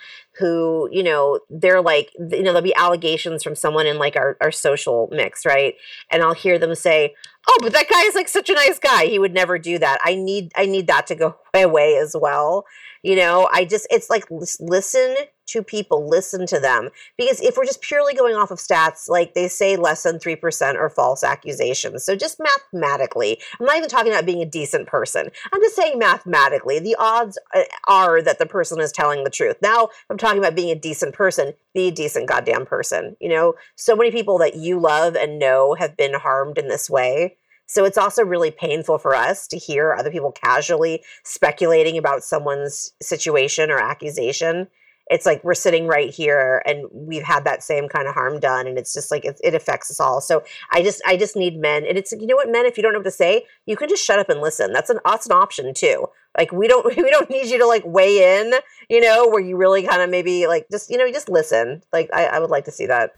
who 0.41 0.89
you 0.91 1.03
know 1.03 1.39
they're 1.51 1.83
like 1.83 2.11
you 2.19 2.43
know 2.43 2.53
there'll 2.53 2.63
be 2.63 2.75
allegations 2.75 3.43
from 3.45 3.55
someone 3.55 3.87
in 3.87 3.99
like 3.99 4.17
our, 4.17 4.37
our 4.41 4.51
social 4.51 5.09
mix 5.13 5.47
right? 5.47 5.75
And 6.11 6.23
i'll 6.23 6.35
hear 6.35 6.59
them 6.59 6.75
say 6.75 7.15
oh 7.49 7.59
but 7.61 7.73
that 7.73 7.89
guy 7.89 8.03
is 8.03 8.15
like 8.15 8.29
such 8.29 8.51
a 8.51 8.55
nice 8.55 8.79
guy. 8.79 9.07
He 9.07 9.19
would 9.19 9.35
never 9.35 9.59
do 9.59 9.79
that. 9.79 9.99
I 10.03 10.15
need 10.17 10.51
i 10.57 10.67
need 10.67 10.89
that 10.89 11.07
to 11.09 11.15
go 11.15 11.37
away 11.55 11.97
as 11.97 12.17
well. 12.19 12.65
You 13.03 13.17
know 13.17 13.49
i 13.53 13.65
just 13.65 13.87
it's 13.91 14.11
like 14.11 14.25
listen 14.59 15.15
to 15.51 15.63
people, 15.63 16.09
listen 16.09 16.47
to 16.47 16.61
them. 16.61 16.91
Because 17.17 17.41
if 17.41 17.57
we're 17.57 17.65
just 17.65 17.83
purely 17.83 18.15
going 18.15 18.35
off 18.35 18.51
of 18.51 18.59
stats, 18.59 19.09
like 19.09 19.35
they 19.35 19.49
say 19.49 19.77
less 19.77 20.03
than 20.03 20.19
3% 20.19 20.75
are 20.77 20.89
false 20.89 21.25
accusations. 21.25 22.05
So 22.05 22.17
just 22.17 22.41
mathematically, 22.41 23.41
I'm 23.59 23.67
not 23.67 23.77
even 23.77 23.89
talking 23.89 24.13
about 24.13 24.27
being 24.27 24.43
a 24.43 24.47
decent 24.47 24.87
person. 24.87 25.31
I'm 25.53 25.61
just 25.61 25.77
saying 25.77 25.99
mathematically, 25.99 26.79
the 26.79 26.97
odds 26.99 27.39
uh, 27.55 27.63
are 27.89 28.23
that 28.23 28.39
the 28.39 28.47
person 28.47 28.81
is 28.81 28.93
telling 28.93 29.25
the 29.25 29.31
truth. 29.31 29.57
Now, 29.63 29.89
I'm 30.09 30.19
talking 30.19 30.39
about 30.39 30.55
being 30.55 30.71
a 30.71 30.81
decent 30.81 31.15
person, 31.15 31.53
be 31.75 31.89
a 31.89 31.93
decent 31.93 32.29
goddamn 32.29 32.67
person. 32.67 33.17
You 33.21 33.31
know, 33.31 33.55
so 33.77 33.97
many 33.97 34.11
people 34.11 34.39
that 34.39 34.57
you 34.57 34.79
love 34.79 35.17
and 35.17 35.39
know 35.39 35.75
have 35.75 35.97
been 35.97 36.15
harmed 36.15 36.59
in 36.59 36.69
this 36.69 36.89
way. 36.89 37.37
So 37.67 37.85
it's 37.85 37.99
also 37.99 38.25
really 38.25 38.51
painful 38.51 38.99
for 38.99 39.15
us 39.15 39.47
to 39.47 39.57
hear 39.57 39.95
other 39.95 40.11
people 40.11 40.33
casually 40.33 41.05
speculating 41.23 41.97
about 41.97 42.25
someone's 42.25 42.95
situation 43.01 43.71
or 43.71 43.79
accusation 43.79 44.67
it's 45.11 45.27
like 45.27 45.43
we're 45.43 45.55
sitting 45.55 45.87
right 45.87 46.09
here 46.09 46.63
and 46.65 46.87
we've 46.93 47.25
had 47.25 47.45
that 47.45 47.63
same 47.63 47.89
kind 47.89 48.07
of 48.07 48.15
harm 48.15 48.39
done 48.39 48.67
and 48.67 48.79
it's 48.79 48.95
just 48.95 49.11
like 49.11 49.25
it, 49.25 49.39
it, 49.43 49.55
affects 49.55 49.91
us 49.91 50.01
all. 50.01 50.21
So 50.21 50.43
i 50.71 50.83
just 50.83 51.03
i 51.05 51.17
just 51.17 51.37
need 51.37 51.59
men 51.59 51.85
and 51.85 51.99
it's 51.99 52.13
you 52.13 52.27
know 52.27 52.37
what 52.37 52.51
men 52.51 52.65
if 52.65 52.77
you 52.77 52.83
don't 52.83 52.93
know 52.93 53.01
what 53.01 53.05
to 53.05 53.11
say 53.11 53.45
you 53.67 53.77
can 53.77 53.89
just 53.89 54.05
shut 54.05 54.19
up 54.19 54.31
and 54.31 54.41
listen. 54.41 54.73
That's 54.73 54.89
an 54.89 55.01
that's 55.05 55.27
an 55.27 55.33
option 55.33 55.75
too. 55.75 56.07
Like 56.39 56.53
we 56.53 56.69
don't 56.69 56.87
we 56.97 57.11
don't 57.11 57.29
need 57.29 57.47
you 57.47 57.59
to 57.59 57.67
like 57.67 57.83
weigh 57.85 58.41
in 58.41 58.55
you 58.89 59.01
know 59.01 59.29
where 59.29 59.43
you 59.43 59.57
really 59.57 59.83
kind 59.83 60.01
of 60.01 60.09
maybe 60.09 60.47
like 60.47 60.67
just 60.71 60.89
you 60.89 60.97
know 60.97 61.11
just 61.11 61.29
listen. 61.29 61.83
Like 61.93 62.09
i, 62.13 62.27
I 62.27 62.39
would 62.39 62.51
like 62.51 62.65
to 62.67 62.73
see 62.73 62.87
that. 62.87 63.15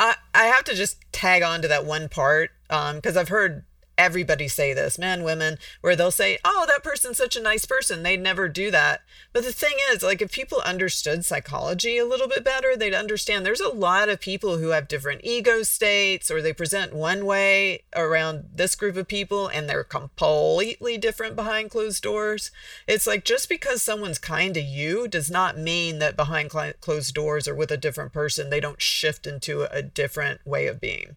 I, 0.00 0.14
I 0.34 0.44
have 0.46 0.64
to 0.64 0.74
just 0.74 1.00
tag 1.10 1.42
on 1.42 1.62
to 1.62 1.68
that 1.68 1.84
one 1.84 2.08
part 2.08 2.50
because 2.68 3.16
um, 3.16 3.18
I've 3.18 3.28
heard 3.28 3.64
everybody 3.98 4.48
say 4.48 4.72
this, 4.72 4.98
men, 4.98 5.22
women, 5.24 5.58
where 5.82 5.96
they'll 5.96 6.10
say, 6.10 6.38
"Oh, 6.44 6.64
that 6.68 6.84
person's 6.84 7.18
such 7.18 7.36
a 7.36 7.42
nice 7.42 7.66
person." 7.66 8.02
They'd 8.02 8.20
never 8.20 8.48
do 8.48 8.70
that. 8.70 9.02
But 9.32 9.44
the 9.44 9.52
thing 9.52 9.76
is, 9.90 10.02
like 10.02 10.22
if 10.22 10.32
people 10.32 10.60
understood 10.60 11.24
psychology 11.24 11.98
a 11.98 12.06
little 12.06 12.28
bit 12.28 12.44
better, 12.44 12.76
they'd 12.76 12.94
understand 12.94 13.44
there's 13.44 13.60
a 13.60 13.68
lot 13.68 14.08
of 14.08 14.20
people 14.20 14.58
who 14.58 14.68
have 14.68 14.88
different 14.88 15.20
ego 15.24 15.62
states 15.62 16.30
or 16.30 16.40
they 16.40 16.52
present 16.52 16.94
one 16.94 17.26
way 17.26 17.82
around 17.94 18.50
this 18.54 18.74
group 18.74 18.96
of 18.96 19.08
people 19.08 19.48
and 19.48 19.68
they're 19.68 19.84
completely 19.84 20.96
different 20.96 21.36
behind 21.36 21.70
closed 21.70 22.02
doors. 22.02 22.50
It's 22.86 23.06
like 23.06 23.24
just 23.24 23.48
because 23.48 23.82
someone's 23.82 24.18
kind 24.18 24.54
to 24.54 24.60
you 24.60 25.08
does 25.08 25.30
not 25.30 25.58
mean 25.58 25.98
that 25.98 26.16
behind 26.16 26.50
closed 26.80 27.14
doors 27.14 27.48
or 27.48 27.54
with 27.54 27.70
a 27.70 27.76
different 27.76 28.12
person 28.12 28.50
they 28.50 28.60
don't 28.60 28.80
shift 28.80 29.26
into 29.26 29.62
a 29.72 29.82
different 29.82 30.46
way 30.46 30.66
of 30.66 30.80
being. 30.80 31.16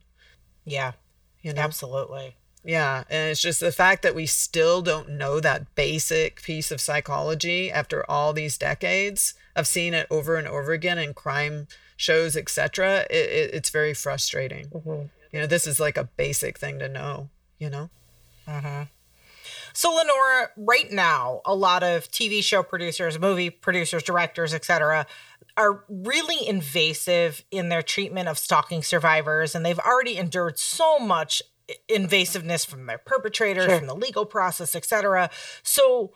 Yeah. 0.65 0.93
You 1.41 1.53
know? 1.53 1.61
Absolutely. 1.61 2.35
Yeah, 2.63 3.03
and 3.09 3.31
it's 3.31 3.41
just 3.41 3.59
the 3.59 3.71
fact 3.71 4.03
that 4.03 4.13
we 4.13 4.27
still 4.27 4.81
don't 4.81 5.09
know 5.09 5.39
that 5.39 5.73
basic 5.73 6.43
piece 6.43 6.71
of 6.71 6.79
psychology 6.79 7.71
after 7.71 8.09
all 8.09 8.33
these 8.33 8.57
decades 8.57 9.33
of 9.55 9.65
seeing 9.65 9.93
it 9.93 10.07
over 10.11 10.35
and 10.35 10.47
over 10.47 10.71
again 10.71 10.99
in 10.99 11.13
crime 11.13 11.67
shows, 11.97 12.37
etc. 12.37 13.05
It, 13.09 13.15
it, 13.15 13.53
it's 13.53 13.69
very 13.69 13.93
frustrating. 13.93 14.67
Mm-hmm. 14.67 15.07
You 15.31 15.39
know, 15.39 15.47
this 15.47 15.65
is 15.65 15.79
like 15.79 15.97
a 15.97 16.03
basic 16.03 16.59
thing 16.59 16.77
to 16.79 16.87
know. 16.87 17.29
You 17.57 17.69
know. 17.69 17.89
Mm-hmm. 18.47 18.83
So, 19.73 19.91
Lenora, 19.91 20.49
right 20.57 20.91
now, 20.91 21.41
a 21.45 21.55
lot 21.55 21.83
of 21.83 22.11
TV 22.11 22.43
show 22.43 22.61
producers, 22.61 23.17
movie 23.17 23.49
producers, 23.49 24.03
directors, 24.03 24.53
etc., 24.53 25.05
are 25.57 25.83
really 25.89 26.47
invasive 26.47 27.43
in 27.51 27.69
their 27.69 27.81
treatment 27.81 28.27
of 28.27 28.37
stalking 28.37 28.83
survivors, 28.83 29.55
and 29.55 29.65
they've 29.65 29.79
already 29.79 30.17
endured 30.17 30.59
so 30.59 30.99
much 30.99 31.41
invasiveness 31.89 32.65
from 32.65 32.85
their 32.85 32.97
perpetrators, 32.97 33.65
sure. 33.65 33.77
from 33.77 33.87
the 33.87 33.95
legal 33.95 34.25
process, 34.25 34.75
etc. 34.75 35.29
So 35.63 36.11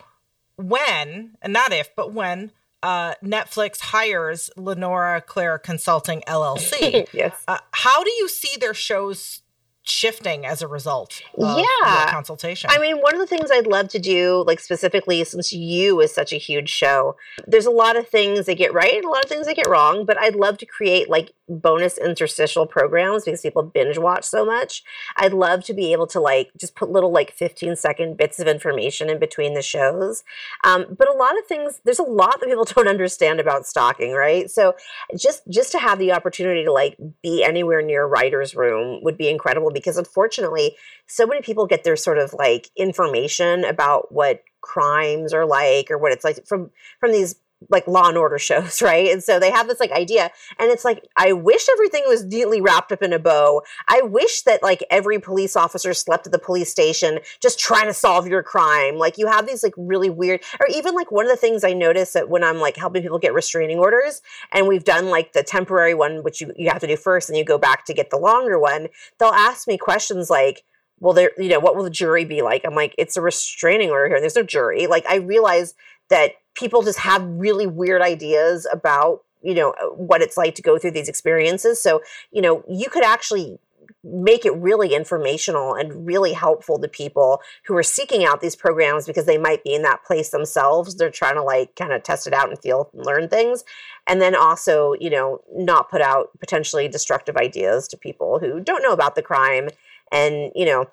when, 0.55 1.37
and 1.41 1.53
not 1.53 1.73
if, 1.73 1.95
but 1.95 2.13
when 2.13 2.51
uh, 2.83 3.15
Netflix 3.23 3.79
hires 3.79 4.49
Lenora 4.57 5.21
Claire 5.21 5.57
Consulting 5.57 6.21
LLC, 6.27 7.07
yes. 7.13 7.33
Uh, 7.47 7.57
how 7.71 8.03
do 8.03 8.11
you 8.11 8.27
see 8.29 8.57
their 8.57 8.73
shows 8.73 9.41
shifting 9.87 10.47
as 10.47 10.63
a 10.63 10.67
result 10.67 11.21
yeah 11.37 12.09
consultation 12.09 12.67
i 12.73 12.79
mean 12.79 12.97
one 12.97 13.13
of 13.13 13.19
the 13.19 13.27
things 13.27 13.51
i'd 13.51 13.67
love 13.67 13.87
to 13.87 13.99
do 13.99 14.43
like 14.47 14.59
specifically 14.59 15.23
since 15.23 15.53
you 15.53 16.01
is 16.01 16.11
such 16.11 16.33
a 16.33 16.37
huge 16.37 16.69
show 16.69 17.15
there's 17.45 17.67
a 17.67 17.71
lot 17.71 17.95
of 17.95 18.07
things 18.07 18.47
they 18.47 18.55
get 18.55 18.73
right 18.73 18.95
and 18.95 19.05
a 19.05 19.09
lot 19.09 19.23
of 19.23 19.29
things 19.29 19.45
they 19.45 19.53
get 19.53 19.67
wrong 19.67 20.03
but 20.03 20.17
i'd 20.17 20.35
love 20.35 20.57
to 20.57 20.65
create 20.65 21.07
like 21.07 21.31
bonus 21.47 21.97
interstitial 21.97 22.65
programs 22.65 23.25
because 23.25 23.41
people 23.41 23.63
binge 23.63 23.97
watch 23.97 24.23
so 24.23 24.45
much. 24.45 24.83
I'd 25.17 25.33
love 25.33 25.63
to 25.65 25.73
be 25.73 25.91
able 25.91 26.07
to 26.07 26.19
like 26.19 26.51
just 26.59 26.75
put 26.75 26.89
little 26.89 27.11
like 27.11 27.31
15 27.31 27.75
second 27.75 28.17
bits 28.17 28.39
of 28.39 28.47
information 28.47 29.09
in 29.09 29.19
between 29.19 29.53
the 29.53 29.61
shows. 29.61 30.23
Um, 30.63 30.85
but 30.97 31.07
a 31.07 31.17
lot 31.17 31.37
of 31.37 31.45
things 31.45 31.81
there's 31.85 31.99
a 31.99 32.03
lot 32.03 32.39
that 32.39 32.49
people 32.49 32.65
don't 32.75 32.87
understand 32.87 33.39
about 33.39 33.65
stalking 33.65 34.13
right? 34.13 34.49
So 34.49 34.75
just 35.17 35.43
just 35.49 35.71
to 35.73 35.79
have 35.79 35.99
the 35.99 36.11
opportunity 36.11 36.63
to 36.63 36.71
like 36.71 36.97
be 37.21 37.43
anywhere 37.43 37.81
near 37.81 38.05
writer's 38.05 38.55
room 38.55 39.01
would 39.03 39.17
be 39.17 39.29
incredible 39.29 39.71
because 39.71 39.97
unfortunately, 39.97 40.75
so 41.07 41.25
many 41.25 41.41
people 41.41 41.67
get 41.67 41.83
their 41.83 41.95
sort 41.95 42.17
of 42.17 42.33
like 42.33 42.69
information 42.75 43.63
about 43.65 44.11
what 44.11 44.41
crimes 44.61 45.33
are 45.33 45.45
like 45.45 45.91
or 45.91 45.97
what 45.97 46.11
it's 46.11 46.23
like 46.23 46.45
from 46.47 46.71
from 46.99 47.11
these 47.11 47.35
like 47.69 47.87
law 47.87 48.07
and 48.07 48.17
order 48.17 48.37
shows, 48.37 48.81
right? 48.81 49.11
And 49.11 49.23
so 49.23 49.39
they 49.39 49.51
have 49.51 49.67
this 49.67 49.79
like 49.79 49.91
idea, 49.91 50.31
and 50.59 50.71
it's 50.71 50.85
like, 50.85 51.03
I 51.15 51.33
wish 51.33 51.65
everything 51.73 52.03
was 52.07 52.25
neatly 52.25 52.61
wrapped 52.61 52.91
up 52.91 53.01
in 53.01 53.13
a 53.13 53.19
bow. 53.19 53.61
I 53.87 54.01
wish 54.01 54.41
that 54.43 54.63
like 54.63 54.83
every 54.89 55.19
police 55.19 55.55
officer 55.55 55.93
slept 55.93 56.25
at 56.25 56.31
the 56.31 56.39
police 56.39 56.69
station 56.69 57.19
just 57.41 57.59
trying 57.59 57.87
to 57.87 57.93
solve 57.93 58.27
your 58.27 58.43
crime. 58.43 58.97
Like 58.97 59.17
you 59.17 59.27
have 59.27 59.47
these 59.47 59.63
like 59.63 59.73
really 59.77 60.09
weird, 60.09 60.41
or 60.59 60.67
even 60.67 60.93
like 60.95 61.11
one 61.11 61.25
of 61.25 61.31
the 61.31 61.37
things 61.37 61.63
I 61.63 61.73
notice 61.73 62.13
that 62.13 62.29
when 62.29 62.43
I'm 62.43 62.59
like 62.59 62.77
helping 62.77 63.01
people 63.01 63.19
get 63.19 63.33
restraining 63.33 63.79
orders, 63.79 64.21
and 64.51 64.67
we've 64.67 64.83
done 64.83 65.09
like 65.09 65.33
the 65.33 65.43
temporary 65.43 65.93
one, 65.93 66.23
which 66.23 66.41
you, 66.41 66.51
you 66.55 66.69
have 66.69 66.81
to 66.81 66.87
do 66.87 66.97
first, 66.97 67.29
and 67.29 67.37
you 67.37 67.45
go 67.45 67.57
back 67.57 67.85
to 67.85 67.93
get 67.93 68.09
the 68.09 68.17
longer 68.17 68.59
one, 68.59 68.87
they'll 69.19 69.29
ask 69.29 69.67
me 69.67 69.77
questions 69.77 70.29
like, 70.29 70.63
well, 70.99 71.13
there, 71.13 71.31
you 71.37 71.49
know, 71.49 71.59
what 71.59 71.75
will 71.75 71.83
the 71.83 71.89
jury 71.89 72.23
be 72.23 72.41
like? 72.41 72.63
I'm 72.65 72.75
like, 72.75 72.95
it's 72.97 73.17
a 73.17 73.21
restraining 73.21 73.89
order 73.89 74.07
here. 74.07 74.19
There's 74.19 74.35
no 74.35 74.43
jury. 74.43 74.87
Like, 74.87 75.05
I 75.07 75.15
realize 75.15 75.73
that 76.09 76.33
people 76.55 76.81
just 76.81 76.99
have 76.99 77.23
really 77.25 77.67
weird 77.67 78.01
ideas 78.01 78.67
about 78.71 79.23
you 79.43 79.53
know 79.53 79.71
uh, 79.81 79.87
what 79.95 80.21
it's 80.21 80.37
like 80.37 80.55
to 80.55 80.61
go 80.61 80.77
through 80.77 80.91
these 80.91 81.09
experiences. 81.09 81.81
So 81.81 82.01
you 82.31 82.41
know 82.41 82.63
you 82.67 82.89
could 82.89 83.03
actually 83.03 83.59
make 84.03 84.45
it 84.45 84.55
really 84.55 84.93
informational 84.93 85.73
and 85.73 86.05
really 86.05 86.33
helpful 86.33 86.79
to 86.79 86.87
people 86.87 87.41
who 87.65 87.75
are 87.75 87.83
seeking 87.83 88.23
out 88.23 88.39
these 88.39 88.55
programs 88.55 89.05
because 89.05 89.25
they 89.25 89.37
might 89.37 89.63
be 89.63 89.73
in 89.73 89.81
that 89.81 90.03
place 90.03 90.29
themselves. 90.29 90.95
They're 90.95 91.09
trying 91.09 91.35
to 91.35 91.43
like 91.43 91.75
kind 91.75 91.91
of 91.91 92.03
test 92.03 92.27
it 92.27 92.33
out 92.33 92.49
and 92.49 92.59
feel 92.59 92.89
and 92.93 93.05
learn 93.05 93.29
things. 93.29 93.63
And 94.07 94.21
then 94.21 94.35
also 94.35 94.93
you 94.99 95.09
know 95.09 95.41
not 95.53 95.89
put 95.89 96.01
out 96.01 96.29
potentially 96.39 96.87
destructive 96.87 97.37
ideas 97.37 97.87
to 97.89 97.97
people 97.97 98.39
who 98.39 98.59
don't 98.59 98.83
know 98.83 98.93
about 98.93 99.15
the 99.15 99.21
crime. 99.21 99.69
And 100.11 100.51
you 100.55 100.65
know 100.65 100.85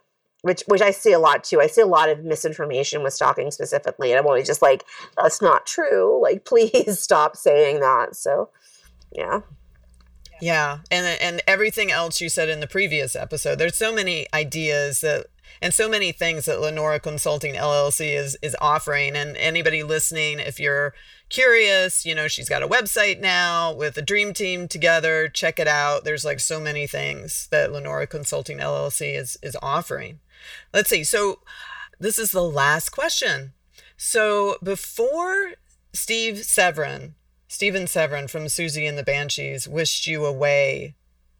which 0.42 0.62
which 0.66 0.82
I 0.82 0.90
see 0.90 1.12
a 1.12 1.18
lot 1.18 1.44
too. 1.44 1.60
I 1.60 1.66
see 1.66 1.80
a 1.80 1.86
lot 1.86 2.08
of 2.08 2.24
misinformation 2.24 3.02
with 3.02 3.14
stalking 3.14 3.50
specifically, 3.50 4.10
and 4.10 4.18
I'm 4.18 4.26
always 4.26 4.46
just 4.46 4.62
like, 4.62 4.84
that's 5.16 5.40
not 5.40 5.66
true. 5.66 6.20
Like, 6.22 6.44
please 6.44 6.98
stop 7.00 7.36
saying 7.36 7.80
that. 7.80 8.14
So, 8.14 8.50
yeah. 9.10 9.40
Yeah, 10.40 10.78
and 10.90 11.06
and 11.20 11.42
everything 11.46 11.90
else 11.90 12.20
you 12.20 12.28
said 12.28 12.48
in 12.48 12.60
the 12.60 12.66
previous 12.66 13.16
episode. 13.16 13.58
There's 13.58 13.76
so 13.76 13.92
many 13.92 14.26
ideas 14.32 15.00
that 15.00 15.26
and 15.60 15.72
so 15.72 15.88
many 15.88 16.12
things 16.12 16.46
that 16.46 16.60
Lenora 16.60 16.98
Consulting 16.98 17.54
LLC 17.54 18.16
is 18.16 18.36
is 18.42 18.56
offering. 18.60 19.14
And 19.16 19.36
anybody 19.36 19.82
listening, 19.82 20.40
if 20.40 20.58
you're 20.58 20.94
curious, 21.28 22.04
you 22.04 22.14
know, 22.14 22.28
she's 22.28 22.48
got 22.48 22.62
a 22.62 22.68
website 22.68 23.20
now 23.20 23.72
with 23.72 23.96
a 23.96 24.02
dream 24.02 24.32
team 24.32 24.68
together. 24.68 25.28
Check 25.28 25.58
it 25.58 25.68
out. 25.68 26.04
There's 26.04 26.24
like 26.24 26.40
so 26.40 26.58
many 26.58 26.86
things 26.86 27.48
that 27.50 27.72
Lenora 27.72 28.06
Consulting 28.06 28.58
LLC 28.58 29.16
is 29.16 29.36
is 29.42 29.56
offering. 29.62 30.20
Let's 30.72 30.90
see. 30.90 31.04
So 31.04 31.40
this 31.98 32.18
is 32.18 32.32
the 32.32 32.42
last 32.42 32.90
question. 32.90 33.52
So 33.96 34.56
before 34.62 35.52
Steve 35.92 36.44
Severin, 36.44 37.14
Stephen 37.48 37.86
Severin 37.86 38.28
from 38.28 38.46
Siouxsie 38.46 38.88
and 38.88 38.96
the 38.96 39.02
Banshees 39.04 39.68
wished 39.68 40.06
you 40.06 40.24
away 40.24 40.94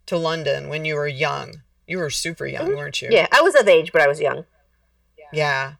to 0.06 0.16
London 0.16 0.68
when 0.68 0.84
you 0.84 0.94
were 0.94 1.08
young, 1.08 1.62
You 1.86 1.98
were 1.98 2.10
super 2.10 2.46
young, 2.46 2.68
mm-hmm. 2.68 2.76
weren't 2.76 3.02
you? 3.02 3.08
Yeah, 3.10 3.26
I 3.32 3.40
was 3.40 3.54
of 3.54 3.68
age, 3.68 3.92
but 3.92 4.02
I 4.02 4.08
was 4.08 4.20
young. 4.20 4.44
Yeah. 5.32 5.72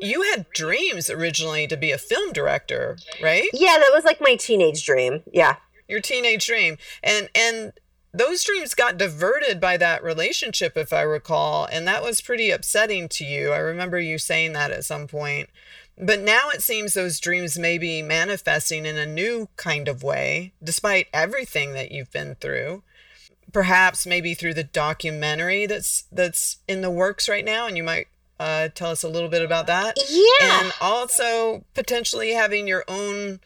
You 0.00 0.22
had 0.22 0.46
dreams 0.54 1.10
originally 1.10 1.66
to 1.66 1.76
be 1.76 1.90
a 1.90 1.98
film 1.98 2.32
director, 2.32 2.96
right? 3.22 3.48
Yeah, 3.52 3.78
that 3.78 3.90
was 3.92 4.04
like 4.04 4.20
my 4.20 4.36
teenage 4.36 4.84
dream. 4.86 5.22
Yeah. 5.32 5.56
Your 5.88 6.00
teenage 6.00 6.46
dream. 6.46 6.76
And 7.02 7.28
and 7.34 7.72
those 8.14 8.44
dreams 8.44 8.74
got 8.74 8.98
diverted 8.98 9.60
by 9.60 9.76
that 9.78 10.04
relationship 10.04 10.76
if 10.76 10.92
I 10.92 11.02
recall, 11.02 11.64
and 11.64 11.86
that 11.88 12.02
was 12.02 12.20
pretty 12.20 12.50
upsetting 12.50 13.08
to 13.10 13.24
you. 13.24 13.52
I 13.52 13.58
remember 13.58 13.98
you 13.98 14.18
saying 14.18 14.52
that 14.52 14.70
at 14.70 14.84
some 14.84 15.06
point. 15.06 15.48
But 15.98 16.20
now 16.20 16.48
it 16.50 16.62
seems 16.62 16.94
those 16.94 17.20
dreams 17.20 17.58
may 17.58 17.78
be 17.78 18.02
manifesting 18.02 18.86
in 18.86 18.96
a 18.96 19.06
new 19.06 19.48
kind 19.56 19.88
of 19.88 20.02
way, 20.02 20.52
despite 20.62 21.08
everything 21.12 21.74
that 21.74 21.92
you've 21.92 22.10
been 22.10 22.34
through. 22.36 22.82
Perhaps 23.52 24.06
maybe 24.06 24.32
through 24.32 24.54
the 24.54 24.64
documentary 24.64 25.66
that's 25.66 26.04
that's 26.10 26.58
in 26.66 26.80
the 26.80 26.90
works 26.90 27.28
right 27.28 27.44
now, 27.44 27.66
and 27.66 27.76
you 27.76 27.82
might 27.82 28.08
uh, 28.40 28.68
tell 28.74 28.90
us 28.90 29.02
a 29.02 29.08
little 29.08 29.28
bit 29.28 29.42
about 29.42 29.66
that. 29.66 29.98
Yeah. 30.08 30.62
And 30.62 30.72
also 30.80 31.64
potentially 31.74 32.32
having 32.32 32.66
your 32.66 32.84
own, 32.88 33.40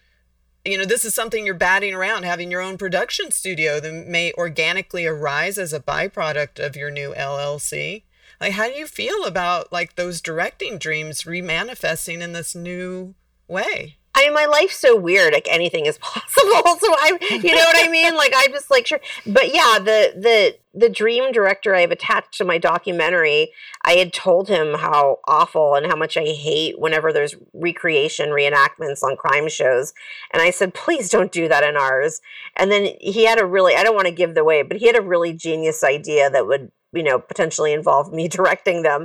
you 0.66 0.76
know, 0.76 0.84
this 0.84 1.04
is 1.04 1.14
something 1.14 1.46
you're 1.46 1.54
batting 1.54 1.94
around, 1.94 2.24
having 2.24 2.50
your 2.50 2.60
own 2.60 2.76
production 2.76 3.30
studio 3.30 3.78
that 3.80 4.08
may 4.08 4.32
organically 4.34 5.06
arise 5.06 5.58
as 5.58 5.72
a 5.72 5.80
byproduct 5.80 6.64
of 6.64 6.76
your 6.76 6.90
new 6.90 7.14
LLC. 7.14 8.02
Like, 8.40 8.52
how 8.52 8.68
do 8.68 8.74
you 8.74 8.86
feel 8.86 9.24
about 9.24 9.72
like 9.72 9.94
those 9.94 10.20
directing 10.20 10.78
dreams 10.78 11.22
remanifesting 11.22 12.20
in 12.20 12.32
this 12.32 12.54
new 12.54 13.14
way? 13.48 13.96
I 14.16 14.22
mean, 14.24 14.32
my 14.32 14.46
life's 14.46 14.78
so 14.78 14.96
weird. 14.96 15.34
Like 15.34 15.46
anything 15.50 15.86
is 15.86 15.98
possible. 16.02 16.76
So 16.80 16.92
I, 16.92 17.18
you 17.30 17.54
know 17.54 17.64
what 17.64 17.86
I 17.86 17.88
mean? 17.90 18.16
Like 18.16 18.32
I'm 18.34 18.50
just 18.50 18.70
like 18.70 18.86
sure. 18.86 19.00
But 19.26 19.54
yeah, 19.54 19.78
the 19.78 20.14
the 20.16 20.56
the 20.76 20.88
dream 20.90 21.32
director 21.32 21.74
I've 21.74 21.90
attached 21.90 22.34
to 22.34 22.44
my 22.44 22.58
documentary, 22.58 23.50
I 23.84 23.92
had 23.92 24.12
told 24.12 24.48
him 24.48 24.74
how 24.74 25.18
awful 25.26 25.74
and 25.74 25.86
how 25.86 25.96
much 25.96 26.16
I 26.18 26.24
hate 26.24 26.78
whenever 26.78 27.12
there's 27.12 27.34
recreation 27.54 28.28
reenactments 28.28 29.02
on 29.02 29.16
crime 29.16 29.48
shows. 29.48 29.94
And 30.32 30.42
I 30.42 30.50
said, 30.50 30.74
please 30.74 31.08
don't 31.08 31.32
do 31.32 31.48
that 31.48 31.64
in 31.64 31.76
ours. 31.76 32.20
And 32.56 32.70
then 32.70 32.90
he 33.00 33.24
had 33.24 33.40
a 33.40 33.46
really, 33.46 33.74
I 33.74 33.84
don't 33.84 33.94
want 33.94 34.06
to 34.06 34.12
give 34.12 34.34
the 34.34 34.44
way, 34.44 34.62
but 34.62 34.76
he 34.76 34.86
had 34.86 34.96
a 34.96 35.02
really 35.02 35.32
genius 35.32 35.82
idea 35.82 36.28
that 36.28 36.46
would 36.46 36.70
you 36.96 37.02
know 37.02 37.18
potentially 37.18 37.72
involve 37.72 38.12
me 38.12 38.28
directing 38.36 38.82
them. 38.82 39.02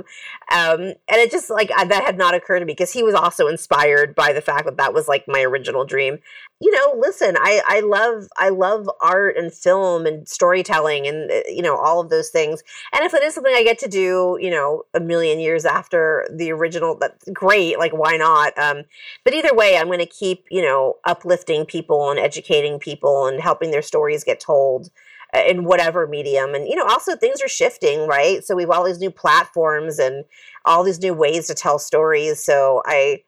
Um, 0.50 0.80
and 0.80 1.18
it 1.20 1.30
just 1.30 1.50
like 1.50 1.68
that 1.68 2.04
had 2.04 2.18
not 2.18 2.34
occurred 2.34 2.60
to 2.60 2.64
me 2.64 2.72
because 2.72 2.92
he 2.92 3.02
was 3.02 3.14
also 3.14 3.46
inspired 3.46 4.14
by 4.14 4.32
the 4.32 4.40
fact 4.40 4.64
that 4.64 4.76
that 4.76 4.94
was 4.94 5.08
like 5.08 5.24
my 5.28 5.42
original 5.42 5.84
dream. 5.84 6.18
You 6.60 6.70
know 6.70 6.94
listen 6.96 7.36
i 7.40 7.60
i 7.66 7.80
love 7.80 8.28
i 8.38 8.48
love 8.48 8.88
art 9.00 9.36
and 9.36 9.52
film 9.52 10.06
and 10.06 10.28
storytelling 10.28 11.08
and 11.08 11.28
uh, 11.28 11.40
you 11.48 11.60
know 11.60 11.76
all 11.76 12.00
of 12.00 12.08
those 12.08 12.28
things. 12.28 12.62
And 12.92 13.04
if 13.04 13.14
it 13.14 13.22
is 13.22 13.34
something 13.34 13.54
i 13.54 13.64
get 13.64 13.78
to 13.80 13.88
do 13.88 14.38
you 14.40 14.50
know 14.50 14.84
a 14.94 15.00
million 15.00 15.40
years 15.40 15.64
after 15.64 16.28
the 16.32 16.52
original 16.52 16.96
that's 16.96 17.28
great 17.32 17.78
like 17.78 17.92
why 17.92 18.16
not? 18.16 18.56
Um, 18.56 18.84
but 19.24 19.34
either 19.34 19.54
way 19.54 19.76
i'm 19.76 19.86
going 19.86 19.98
to 19.98 20.06
keep 20.06 20.44
you 20.50 20.62
know 20.62 20.94
uplifting 21.04 21.66
people 21.66 22.10
and 22.10 22.20
educating 22.20 22.78
people 22.78 23.26
and 23.26 23.40
helping 23.40 23.70
their 23.72 23.82
stories 23.82 24.22
get 24.22 24.38
told 24.38 24.90
in 25.32 25.64
whatever 25.64 26.06
medium. 26.06 26.54
And, 26.54 26.68
you 26.68 26.76
know, 26.76 26.86
also 26.86 27.16
things 27.16 27.42
are 27.42 27.48
shifting, 27.48 28.06
right? 28.06 28.44
So 28.44 28.54
we've 28.54 28.70
all 28.70 28.84
these 28.84 28.98
new 28.98 29.10
platforms 29.10 29.98
and 29.98 30.24
all 30.64 30.84
these 30.84 31.00
new 31.00 31.14
ways 31.14 31.46
to 31.46 31.54
tell 31.54 31.78
stories. 31.78 32.42
So 32.42 32.82
I, 32.84 33.22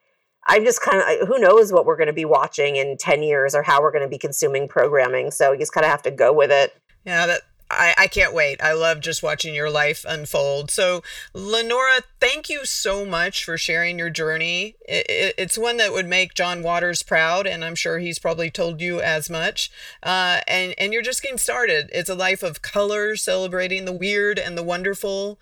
I'm 0.46 0.64
just 0.64 0.82
kind 0.82 0.98
of, 0.98 1.26
who 1.26 1.38
knows 1.38 1.72
what 1.72 1.86
we're 1.86 1.96
going 1.96 2.08
to 2.08 2.12
be 2.12 2.26
watching 2.26 2.76
in 2.76 2.96
10 2.98 3.22
years 3.22 3.54
or 3.54 3.62
how 3.62 3.80
we're 3.80 3.92
going 3.92 4.04
to 4.04 4.08
be 4.08 4.18
consuming 4.18 4.68
programming. 4.68 5.30
So 5.30 5.52
you 5.52 5.58
just 5.58 5.72
kind 5.72 5.84
of 5.84 5.90
have 5.90 6.02
to 6.02 6.10
go 6.10 6.32
with 6.32 6.50
it. 6.50 6.76
Yeah, 7.06 7.26
that 7.26 7.42
I, 7.70 7.94
I 7.96 8.06
can't 8.06 8.34
wait. 8.34 8.62
I 8.62 8.72
love 8.72 9.00
just 9.00 9.22
watching 9.22 9.54
your 9.54 9.70
life 9.70 10.04
unfold. 10.06 10.70
So, 10.70 11.02
Lenora, 11.32 12.00
thank 12.20 12.48
you 12.48 12.64
so 12.64 13.04
much 13.04 13.44
for 13.44 13.56
sharing 13.56 13.98
your 13.98 14.10
journey. 14.10 14.76
It, 14.86 15.06
it, 15.08 15.34
it's 15.38 15.58
one 15.58 15.78
that 15.78 15.92
would 15.92 16.06
make 16.06 16.34
John 16.34 16.62
Waters 16.62 17.02
proud, 17.02 17.46
and 17.46 17.64
I'm 17.64 17.74
sure 17.74 17.98
he's 17.98 18.18
probably 18.18 18.50
told 18.50 18.80
you 18.80 19.00
as 19.00 19.30
much. 19.30 19.70
Uh, 20.02 20.40
and, 20.46 20.74
and 20.78 20.92
you're 20.92 21.02
just 21.02 21.22
getting 21.22 21.38
started. 21.38 21.90
It's 21.92 22.10
a 22.10 22.14
life 22.14 22.42
of 22.42 22.62
color, 22.62 23.16
celebrating 23.16 23.84
the 23.84 23.92
weird 23.92 24.38
and 24.38 24.56
the 24.56 24.62
wonderful, 24.62 25.38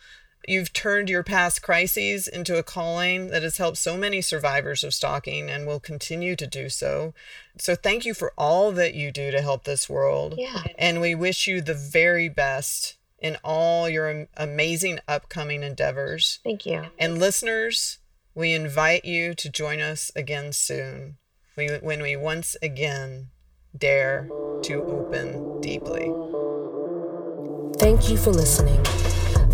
You've 0.46 0.72
turned 0.72 1.08
your 1.08 1.22
past 1.22 1.62
crises 1.62 2.26
into 2.26 2.58
a 2.58 2.62
calling 2.62 3.28
that 3.28 3.42
has 3.42 3.58
helped 3.58 3.78
so 3.78 3.96
many 3.96 4.20
survivors 4.20 4.82
of 4.82 4.94
stalking 4.94 5.50
and 5.50 5.66
will 5.66 5.80
continue 5.80 6.36
to 6.36 6.46
do 6.46 6.68
so. 6.68 7.14
So, 7.58 7.74
thank 7.74 8.04
you 8.04 8.14
for 8.14 8.32
all 8.36 8.72
that 8.72 8.94
you 8.94 9.12
do 9.12 9.30
to 9.30 9.40
help 9.42 9.64
this 9.64 9.88
world. 9.88 10.34
Yeah. 10.36 10.62
And 10.78 11.00
we 11.00 11.14
wish 11.14 11.46
you 11.46 11.60
the 11.60 11.74
very 11.74 12.28
best 12.28 12.96
in 13.18 13.36
all 13.44 13.88
your 13.88 14.26
amazing 14.36 14.98
upcoming 15.06 15.62
endeavors. 15.62 16.40
Thank 16.42 16.66
you. 16.66 16.86
And 16.98 17.18
listeners, 17.18 17.98
we 18.34 18.52
invite 18.52 19.04
you 19.04 19.34
to 19.34 19.48
join 19.48 19.80
us 19.80 20.10
again 20.16 20.52
soon 20.52 21.18
we, 21.56 21.68
when 21.68 22.02
we 22.02 22.16
once 22.16 22.56
again 22.62 23.28
dare 23.76 24.28
to 24.62 24.82
open 24.82 25.60
deeply. 25.60 26.12
Thank 27.78 28.08
you 28.08 28.16
for 28.16 28.30
listening. 28.30 28.82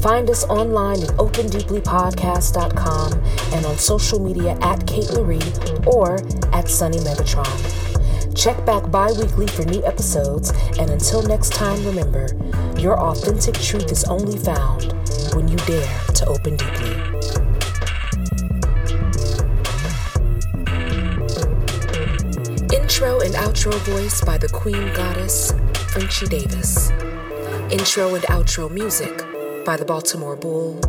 Find 0.00 0.30
us 0.30 0.44
online 0.44 1.02
at 1.02 1.10
opendeeplypodcast.com 1.10 3.12
and 3.52 3.66
on 3.66 3.76
social 3.76 4.20
media 4.20 4.56
at 4.60 4.86
Kate 4.86 5.06
Loree 5.06 5.86
or 5.86 6.20
at 6.54 6.68
Sunny 6.68 6.98
Megatron. 6.98 8.36
Check 8.36 8.64
back 8.64 8.88
bi 8.92 9.10
weekly 9.12 9.48
for 9.48 9.64
new 9.64 9.84
episodes, 9.84 10.52
and 10.78 10.90
until 10.90 11.22
next 11.22 11.52
time, 11.52 11.84
remember 11.84 12.28
your 12.78 12.96
authentic 12.96 13.54
truth 13.54 13.90
is 13.90 14.04
only 14.04 14.38
found 14.38 14.92
when 15.34 15.48
you 15.48 15.56
dare 15.66 15.98
to 16.14 16.24
open 16.26 16.56
deeply. 16.56 16.92
Intro 22.76 23.18
and 23.20 23.34
outro 23.34 23.72
voice 23.80 24.20
by 24.24 24.38
the 24.38 24.48
Queen 24.52 24.92
Goddess, 24.94 25.52
Frenchie 25.88 26.26
Davis. 26.26 26.90
Intro 27.72 28.14
and 28.14 28.22
outro 28.26 28.70
music 28.70 29.24
by 29.68 29.76
the 29.76 29.84
Baltimore 29.84 30.34
Bull, 30.34 30.80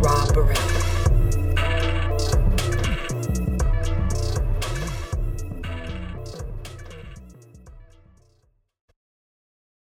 Rob 0.00 0.32
Burrell. 0.32 0.97